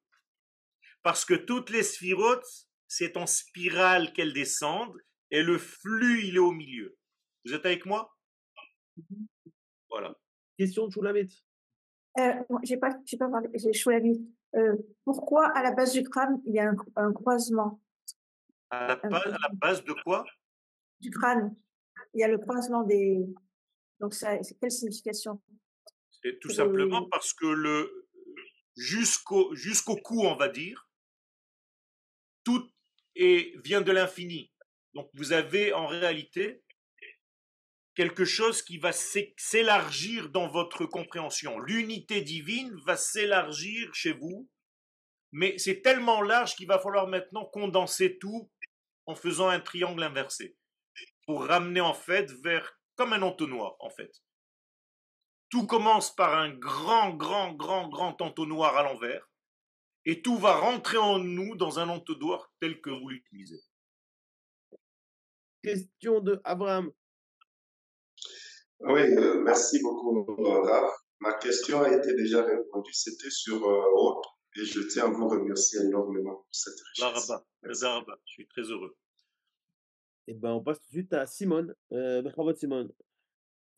Parce 1.02 1.24
que 1.24 1.34
toutes 1.34 1.70
les 1.70 1.82
sphirotes, 1.82 2.68
c'est 2.86 3.16
en 3.16 3.26
spirale 3.26 4.12
qu'elles 4.12 4.32
descendent 4.32 4.96
et 5.30 5.42
le 5.42 5.58
flux, 5.58 6.24
il 6.24 6.36
est 6.36 6.40
au 6.40 6.52
milieu. 6.52 6.97
Vous 7.44 7.54
êtes 7.54 7.64
avec 7.64 7.86
moi? 7.86 8.14
Voilà. 9.88 10.14
Question 10.58 10.86
de 10.86 10.92
Choulamit. 10.92 11.44
Euh, 12.18 12.34
j'ai 12.62 12.76
pas, 12.76 12.98
j'ai 13.04 13.16
pas 13.16 13.28
parlé, 13.28 13.48
j'ai 13.54 13.72
Choulamit. 13.72 14.28
Euh, 14.56 14.76
pourquoi 15.04 15.46
à 15.56 15.62
la 15.62 15.72
base 15.72 15.92
du 15.92 16.02
crâne, 16.02 16.40
il 16.44 16.54
y 16.54 16.58
a 16.58 16.72
un, 16.96 17.12
croisement? 17.12 17.80
À 18.70 18.88
la, 18.88 18.96
base, 18.96 19.26
à 19.26 19.30
la 19.30 19.48
base 19.52 19.84
de 19.84 19.92
quoi? 20.04 20.24
Du 21.00 21.10
crâne. 21.10 21.54
Il 22.14 22.20
y 22.20 22.24
a 22.24 22.28
le 22.28 22.38
croisement 22.38 22.82
des. 22.82 23.26
Donc, 24.00 24.14
ça, 24.14 24.42
c'est 24.42 24.58
quelle 24.58 24.70
signification? 24.70 25.40
C'est 26.22 26.38
tout 26.40 26.50
simplement 26.50 27.08
parce 27.08 27.32
que 27.32 27.46
le 27.46 28.08
jusqu'au 28.76 29.54
jusqu'au 29.54 29.96
cou, 29.96 30.22
on 30.22 30.36
va 30.36 30.48
dire, 30.48 30.88
tout 32.44 32.68
est, 33.14 33.56
vient 33.64 33.80
de 33.80 33.92
l'infini. 33.92 34.52
Donc, 34.94 35.10
vous 35.14 35.32
avez 35.32 35.72
en 35.72 35.86
réalité 35.86 36.62
quelque 37.98 38.24
chose 38.24 38.62
qui 38.62 38.78
va 38.78 38.92
s'élargir 38.92 40.28
dans 40.30 40.46
votre 40.46 40.86
compréhension. 40.86 41.58
L'unité 41.58 42.20
divine 42.20 42.72
va 42.86 42.96
s'élargir 42.96 43.92
chez 43.92 44.12
vous, 44.12 44.48
mais 45.32 45.58
c'est 45.58 45.82
tellement 45.82 46.22
large 46.22 46.54
qu'il 46.54 46.68
va 46.68 46.78
falloir 46.78 47.08
maintenant 47.08 47.44
condenser 47.44 48.16
tout 48.18 48.52
en 49.06 49.16
faisant 49.16 49.48
un 49.48 49.58
triangle 49.58 50.04
inversé 50.04 50.56
pour 51.26 51.44
ramener 51.44 51.80
en 51.80 51.92
fait 51.92 52.30
vers 52.44 52.78
comme 52.94 53.14
un 53.14 53.22
entonnoir 53.22 53.74
en 53.80 53.90
fait. 53.90 54.22
Tout 55.50 55.66
commence 55.66 56.14
par 56.14 56.38
un 56.38 56.50
grand, 56.50 57.10
grand, 57.16 57.52
grand, 57.54 57.88
grand 57.88 58.22
entonnoir 58.22 58.76
à 58.76 58.84
l'envers 58.84 59.28
et 60.04 60.22
tout 60.22 60.38
va 60.38 60.54
rentrer 60.54 60.98
en 60.98 61.18
nous 61.18 61.56
dans 61.56 61.80
un 61.80 61.88
entonnoir 61.88 62.52
tel 62.60 62.80
que 62.80 62.90
vous 62.90 63.08
l'utilisez. 63.08 63.60
Question 65.64 66.20
de 66.20 66.40
Abraham. 66.44 66.92
Oui, 68.80 69.00
euh, 69.00 69.42
merci 69.42 69.80
beaucoup, 69.82 70.24
Raph. 70.24 70.92
Ma 71.20 71.34
question 71.34 71.82
a 71.82 71.92
été 71.92 72.14
déjà 72.14 72.44
répondue. 72.44 72.92
C'était 72.92 73.30
sur 73.30 73.68
euh, 73.68 73.82
et 74.56 74.64
je 74.64 74.80
tiens 74.88 75.04
à 75.04 75.10
vous 75.10 75.28
remercier 75.28 75.80
énormément 75.80 76.34
pour 76.34 76.48
cette 76.50 76.80
richesse. 76.96 77.32
Je 77.62 78.32
suis 78.32 78.46
très 78.48 78.62
heureux. 78.62 78.96
Et 80.26 80.32
eh 80.32 80.34
ben, 80.34 80.52
on 80.52 80.62
passe 80.62 80.80
tout 80.80 80.88
de 80.88 80.92
suite 80.92 81.12
à 81.12 81.26
Simone. 81.26 81.74
Euh, 81.92 82.22
Simone. 82.56 82.92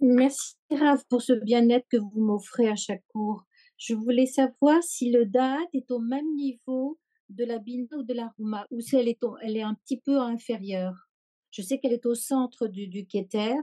Merci, 0.00 0.56
Raph, 0.70 1.04
pour 1.08 1.22
ce 1.22 1.32
bien-être 1.32 1.86
que 1.90 1.98
vous 1.98 2.20
m'offrez 2.20 2.68
à 2.68 2.76
chaque 2.76 3.04
cours. 3.08 3.44
Je 3.76 3.94
voulais 3.94 4.26
savoir 4.26 4.82
si 4.82 5.10
le 5.10 5.26
Da'at 5.26 5.60
est 5.74 5.90
au 5.90 6.00
même 6.00 6.34
niveau 6.34 6.98
de 7.28 7.44
la 7.44 7.58
Bina 7.58 7.86
ou 7.96 8.02
de 8.02 8.14
la 8.14 8.32
Rouma, 8.36 8.66
ou 8.70 8.80
si 8.80 8.96
elle 8.96 9.08
est, 9.08 9.20
elle 9.42 9.56
est 9.56 9.62
un 9.62 9.74
petit 9.74 10.00
peu 10.00 10.18
inférieure. 10.18 10.94
Je 11.50 11.62
sais 11.62 11.78
qu'elle 11.78 11.92
est 11.92 12.06
au 12.06 12.14
centre 12.14 12.66
du, 12.66 12.88
du 12.88 13.06
Keter, 13.06 13.54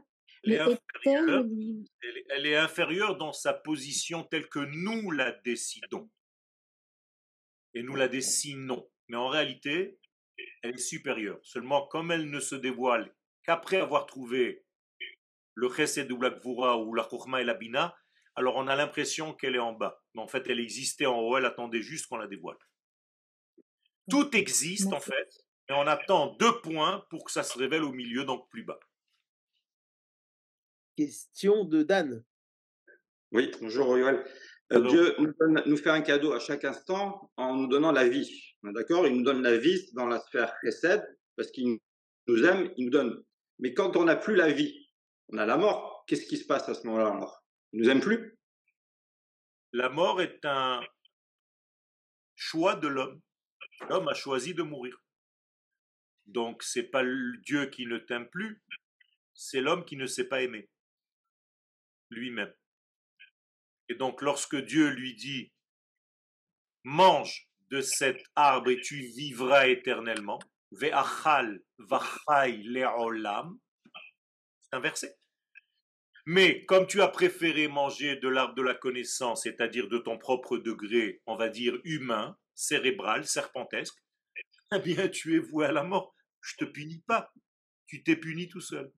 elle 0.43 2.45
est, 2.45 2.55
inférieure, 2.55 3.17
dans 3.17 3.33
sa 3.33 3.53
position 3.53 4.23
telle 4.23 4.47
que 4.49 4.59
nous 4.59 5.11
la 5.11 5.31
décidons. 5.31 6.09
Et 7.73 7.83
nous 7.83 7.95
la 7.95 8.07
dessinons. 8.07 8.89
Mais 9.07 9.17
en 9.17 9.27
réalité, 9.27 9.99
elle 10.61 10.75
est 10.75 10.77
supérieure. 10.77 11.39
Seulement, 11.43 11.87
comme 11.87 12.11
elle 12.11 12.29
ne 12.29 12.39
se 12.39 12.55
dévoile 12.55 13.13
qu'après 13.43 13.77
avoir 13.77 14.05
trouvé 14.05 14.65
le 15.53 15.69
Chesed 15.69 16.11
ou 16.11 16.21
la 16.21 16.29
Gvura 16.29 16.77
ou 16.77 16.93
la 16.93 17.07
Chokhma 17.09 17.41
et 17.41 17.45
la 17.45 17.53
Bina, 17.53 17.95
alors 18.35 18.57
on 18.57 18.67
a 18.67 18.75
l'impression 18.75 19.33
qu'elle 19.33 19.55
est 19.55 19.59
en 19.59 19.73
bas. 19.73 20.03
Mais 20.13 20.21
en 20.21 20.27
fait, 20.27 20.47
elle 20.47 20.59
existait 20.59 21.07
en 21.07 21.19
haut, 21.19 21.37
elle 21.37 21.45
attendait 21.45 21.81
juste 21.81 22.07
qu'on 22.07 22.17
la 22.17 22.27
dévoile. 22.27 22.57
Tout 24.09 24.35
existe 24.35 24.93
en 24.93 24.99
fait, 24.99 25.47
et 25.69 25.73
on 25.73 25.87
attend 25.87 26.35
deux 26.35 26.61
points 26.61 27.05
pour 27.09 27.25
que 27.25 27.31
ça 27.31 27.43
se 27.43 27.57
révèle 27.57 27.83
au 27.83 27.91
milieu, 27.91 28.23
donc 28.23 28.47
plus 28.49 28.63
bas. 28.63 28.79
Question 30.97 31.63
de 31.63 31.83
Dan. 31.83 32.23
Oui, 33.31 33.51
bonjour 33.61 33.99
Yoel. 33.99 34.25
Euh, 34.73 34.81
Dieu 34.87 35.15
nous, 35.67 35.77
fait 35.77 35.91
un 35.91 36.01
cadeau 36.01 36.33
à 36.33 36.39
chaque 36.39 36.65
instant 36.65 37.31
en 37.37 37.55
nous 37.55 37.67
donnant 37.67 37.91
la 37.91 38.09
vie. 38.09 38.55
D'accord? 38.63 39.05
Il 39.05 39.15
nous 39.17 39.23
donne 39.23 39.43
la 39.43 39.57
vie 39.57 39.91
dans 39.93 40.07
la 40.07 40.19
sphère 40.19 40.55
précède 40.55 41.05
parce 41.35 41.51
qu'il 41.51 41.77
nous 42.27 42.43
aime, 42.43 42.73
il 42.77 42.85
nous 42.85 42.89
donne. 42.89 43.23
Mais 43.59 43.75
quand 43.75 43.95
on 43.95 44.05
n'a 44.05 44.15
plus 44.15 44.35
la 44.35 44.51
vie, 44.51 44.89
on 45.29 45.37
a 45.37 45.45
la 45.45 45.55
mort. 45.55 46.03
Qu'est-ce 46.07 46.25
qui 46.25 46.35
se 46.35 46.47
passe 46.47 46.67
à 46.67 46.73
ce 46.73 46.87
moment-là 46.87 47.11
alors 47.11 47.43
Il 47.73 47.81
nous 47.81 47.89
aime 47.91 48.01
plus? 48.01 48.35
La 49.73 49.89
mort 49.89 50.19
est 50.19 50.43
un 50.45 50.81
choix 52.33 52.75
de 52.75 52.87
l'homme. 52.87 53.21
L'homme 53.87 54.07
a 54.07 54.15
choisi 54.15 54.55
de 54.55 54.63
mourir. 54.63 54.99
Donc 56.25 56.63
c'est 56.63 56.89
pas 56.89 57.03
Dieu 57.43 57.67
qui 57.67 57.85
ne 57.85 57.99
t'aime 57.99 58.27
plus, 58.29 58.63
c'est 59.35 59.61
l'homme 59.61 59.85
qui 59.85 59.95
ne 59.95 60.07
sait 60.07 60.27
pas 60.27 60.41
aimer 60.41 60.67
lui-même. 62.09 62.53
Et 63.89 63.95
donc 63.95 64.21
lorsque 64.21 64.55
Dieu 64.55 64.89
lui 64.89 65.15
dit, 65.15 65.51
mange 66.83 67.47
de 67.69 67.81
cet 67.81 68.21
arbre 68.35 68.69
et 68.69 68.81
tu 68.81 68.97
vivras 68.97 69.67
éternellement, 69.67 70.39
ve'achal 70.71 71.61
vachai 71.77 72.57
le'olam, 72.63 73.59
c'est 74.61 74.75
un 74.75 74.79
verset. 74.79 75.17
Mais 76.25 76.65
comme 76.65 76.87
tu 76.87 77.01
as 77.01 77.07
préféré 77.07 77.69
manger 77.69 78.17
de 78.17 78.27
l'arbre 78.27 78.55
de 78.55 78.61
la 78.61 78.73
connaissance, 78.73 79.43
c'est-à-dire 79.43 79.87
de 79.87 79.97
ton 79.97 80.17
propre 80.17 80.57
degré, 80.57 81.21
on 81.25 81.37
va 81.37 81.47
dire 81.47 81.79
humain, 81.85 82.37
cérébral, 82.53 83.25
serpentesque, 83.25 83.97
eh 84.73 84.79
bien 84.79 85.07
tu 85.07 85.35
es 85.35 85.39
voué 85.39 85.67
à 85.67 85.71
la 85.71 85.83
mort. 85.83 86.13
Je 86.41 86.55
te 86.57 86.65
punis 86.65 87.01
pas. 87.07 87.31
Tu 87.87 88.03
t'es 88.03 88.17
puni 88.17 88.49
tout 88.49 88.59
seul. 88.59 88.91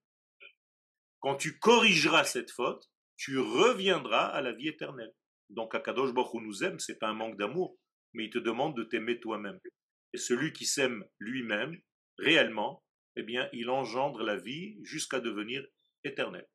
Quand 1.20 1.36
tu 1.36 1.60
corrigeras 1.60 2.24
cette 2.24 2.50
faute, 2.50 2.90
tu 3.20 3.38
reviendras 3.38 4.28
à 4.28 4.42
la 4.42 4.54
vie 4.54 4.70
éternelle. 4.70 5.14
Donc 5.50 5.76
Akadosh 5.76 6.14
Baruch 6.14 6.34
Hu 6.36 6.40
nous 6.40 6.64
aime, 6.64 6.80
c'est 6.80 6.98
pas 6.98 7.10
un 7.10 7.14
manque 7.14 7.38
d'amour, 7.38 7.78
mais 8.14 8.26
il 8.26 8.30
te 8.30 8.40
demande 8.40 8.78
de 8.78 8.84
t'aimer 8.84 9.20
toi-même. 9.20 9.60
Et 10.14 10.18
celui 10.18 10.54
qui 10.54 10.66
s'aime 10.66 11.04
lui-même, 11.20 11.78
réellement, 12.18 12.82
eh 13.18 13.24
bien, 13.24 13.50
il 13.52 13.70
engendre 13.70 14.24
la 14.24 14.38
vie 14.38 14.78
jusqu'à 14.84 15.20
devenir 15.20 15.66
éternel. 16.06 16.48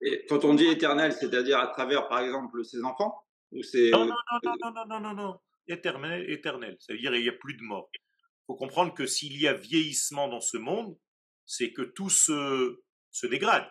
Et 0.00 0.24
quand 0.30 0.46
on 0.46 0.54
dit 0.54 0.66
éternel, 0.66 1.12
c'est-à-dire 1.12 1.58
à 1.58 1.66
travers, 1.66 2.08
par 2.08 2.20
exemple, 2.20 2.64
ses 2.64 2.82
enfants 2.82 3.22
ou 3.52 3.62
ses... 3.62 3.90
Non, 3.90 4.04
euh, 4.04 4.06
non, 4.06 4.16
non, 4.42 4.54
non, 4.62 4.72
non, 4.72 4.86
non, 4.86 5.00
non, 5.00 5.14
non, 5.14 5.40
éternel, 5.68 6.30
éternel. 6.30 6.76
Ça 6.80 6.94
veut 6.94 6.98
dire 6.98 7.14
il 7.14 7.22
n'y 7.22 7.28
a 7.28 7.32
plus 7.32 7.54
de 7.54 7.62
mort. 7.62 7.90
Il 7.92 8.00
faut 8.46 8.56
comprendre 8.56 8.94
que 8.94 9.06
s'il 9.06 9.38
y 9.38 9.46
a 9.46 9.52
vieillissement 9.52 10.28
dans 10.28 10.40
ce 10.40 10.56
monde, 10.56 10.96
c'est 11.44 11.72
que 11.72 11.82
tout 11.82 12.08
se 12.08 12.78
dégrade. 13.24 13.70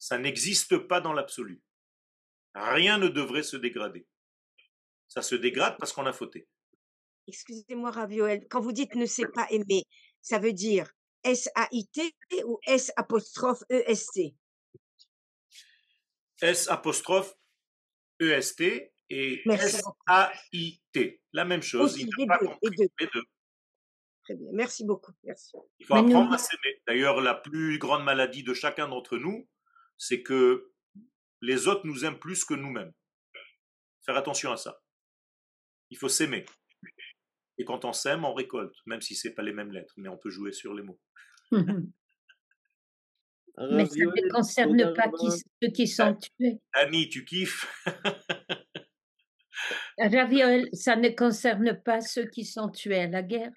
Ça 0.00 0.18
n'existe 0.18 0.76
pas 0.78 1.00
dans 1.00 1.12
l'absolu. 1.12 1.62
Rien 2.54 2.98
ne 2.98 3.06
devrait 3.06 3.44
se 3.44 3.56
dégrader. 3.56 4.08
Ça 5.06 5.22
se 5.22 5.36
dégrade 5.36 5.76
parce 5.78 5.92
qu'on 5.92 6.06
a 6.06 6.12
fauté. 6.12 6.48
Excusez-moi, 7.28 7.92
Ravioel, 7.92 8.48
quand 8.48 8.60
vous 8.60 8.72
dites 8.72 8.96
ne 8.96 9.06
sait 9.06 9.28
pas 9.32 9.46
aimer, 9.50 9.84
ça 10.22 10.40
veut 10.40 10.52
dire 10.52 10.90
S-A-I-T 11.22 12.14
ou 12.44 12.58
S 12.66 12.90
apostrophe 12.96 13.62
E-S-T 13.70 14.34
S 16.40 16.68
apostrophe 16.68 17.34
E-S-T 18.20 18.92
et 19.10 19.42
S-A-I-T. 19.46 21.22
La 21.32 21.44
même 21.44 21.62
chose. 21.62 21.98
il 21.98 22.08
les, 22.16 22.26
deux, 22.26 22.88
les 22.98 23.06
deux. 23.12 23.24
Très 24.24 24.34
bien. 24.34 24.48
Merci 24.52 24.84
beaucoup. 24.84 25.12
Merci. 25.24 25.56
Il 25.78 25.86
faut 25.86 25.94
apprendre 25.94 26.32
à 26.32 26.38
s'aimer. 26.38 26.80
D'ailleurs, 26.86 27.20
la 27.20 27.34
plus 27.34 27.78
grande 27.78 28.04
maladie 28.04 28.42
de 28.42 28.54
chacun 28.54 28.88
d'entre 28.88 29.18
nous, 29.18 29.46
c'est 30.00 30.22
que 30.22 30.72
les 31.42 31.68
autres 31.68 31.86
nous 31.86 32.04
aiment 32.06 32.18
plus 32.18 32.44
que 32.44 32.54
nous-mêmes. 32.54 32.92
Faire 34.04 34.16
attention 34.16 34.50
à 34.50 34.56
ça. 34.56 34.80
Il 35.90 35.98
faut 35.98 36.08
s'aimer. 36.08 36.46
Et 37.58 37.64
quand 37.64 37.84
on 37.84 37.92
s'aime, 37.92 38.24
on 38.24 38.32
récolte, 38.32 38.74
même 38.86 39.02
si 39.02 39.14
ce 39.14 39.28
n'est 39.28 39.34
pas 39.34 39.42
les 39.42 39.52
mêmes 39.52 39.70
lettres, 39.70 39.92
mais 39.98 40.08
on 40.08 40.16
peut 40.16 40.30
jouer 40.30 40.52
sur 40.52 40.72
les 40.72 40.82
mots. 40.82 40.98
mais 41.52 41.84
ça 43.84 44.04
ne 44.06 44.30
concerne 44.32 44.94
pas 44.94 45.10
ceux 45.18 45.70
qui 45.70 45.86
sont 45.86 46.16
tués. 46.16 46.58
Annie, 46.72 47.10
tu 47.10 47.26
kiffes? 47.26 47.66
Raviol, 49.98 50.66
ça 50.72 50.96
ne 50.96 51.10
concerne 51.10 51.78
pas 51.82 52.00
ceux 52.00 52.24
qui 52.24 52.46
sont 52.46 52.70
tués 52.70 53.00
à 53.00 53.06
la 53.06 53.22
guerre 53.22 53.52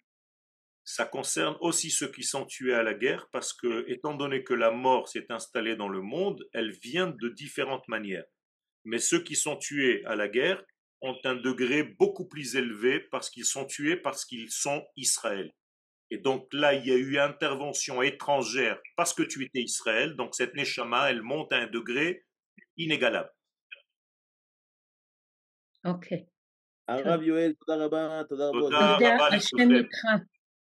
ça 0.84 1.05
concerne 1.05 1.55
aussi 1.60 1.90
ceux 1.90 2.10
qui 2.10 2.22
sont 2.22 2.46
tués 2.46 2.72
à 2.72 2.82
la 2.82 2.94
guerre 2.94 3.28
parce 3.30 3.52
que, 3.52 3.84
étant 3.88 4.14
donné 4.14 4.42
que 4.42 4.55
la 4.55 4.70
mort 4.70 5.06
s'est 5.06 5.30
installée 5.30 5.76
dans 5.76 5.90
le 5.90 6.00
monde, 6.00 6.48
elle 6.55 6.70
vient 6.70 7.09
de 7.09 7.28
différentes 7.28 7.86
manières. 7.88 8.24
Mais 8.86 8.98
ceux 8.98 9.22
qui 9.22 9.36
sont 9.36 9.56
tués 9.56 10.02
à 10.06 10.16
la 10.16 10.28
guerre 10.28 10.64
ont 11.02 11.18
un 11.24 11.34
degré 11.34 11.82
beaucoup 11.82 12.26
plus 12.26 12.56
élevé 12.56 13.00
parce 13.00 13.28
qu'ils 13.28 13.44
sont 13.44 13.66
tués 13.66 13.96
parce 13.96 14.24
qu'ils 14.24 14.50
sont 14.50 14.82
Israël. 14.96 15.52
Et 16.10 16.16
donc 16.16 16.48
là, 16.55 16.72
il 16.72 16.86
y 16.86 16.90
a 16.90 16.96
eu 16.96 17.18
intervention 17.18 18.00
étrangère 18.00 18.80
parce 18.96 19.12
que 19.12 19.22
tu 19.22 19.44
étais 19.44 19.60
Israël. 19.60 20.16
Donc 20.16 20.34
cette 20.34 20.55
Neshama, 20.55 21.10
elle 21.10 21.20
monte 21.20 21.52
à 21.52 21.56
un 21.56 21.66
degré 21.66 22.24
inégalable. 22.78 23.30
Ok. 25.84 26.14
הרב 26.88 27.22
יואל, 27.22 27.52
תודה 27.52 27.84
רבה, 27.84 28.22
תודה 28.28 28.48
רבה. 28.48 28.96
תודה, 28.98 29.36
השם 29.36 29.70
איתך. 29.76 29.98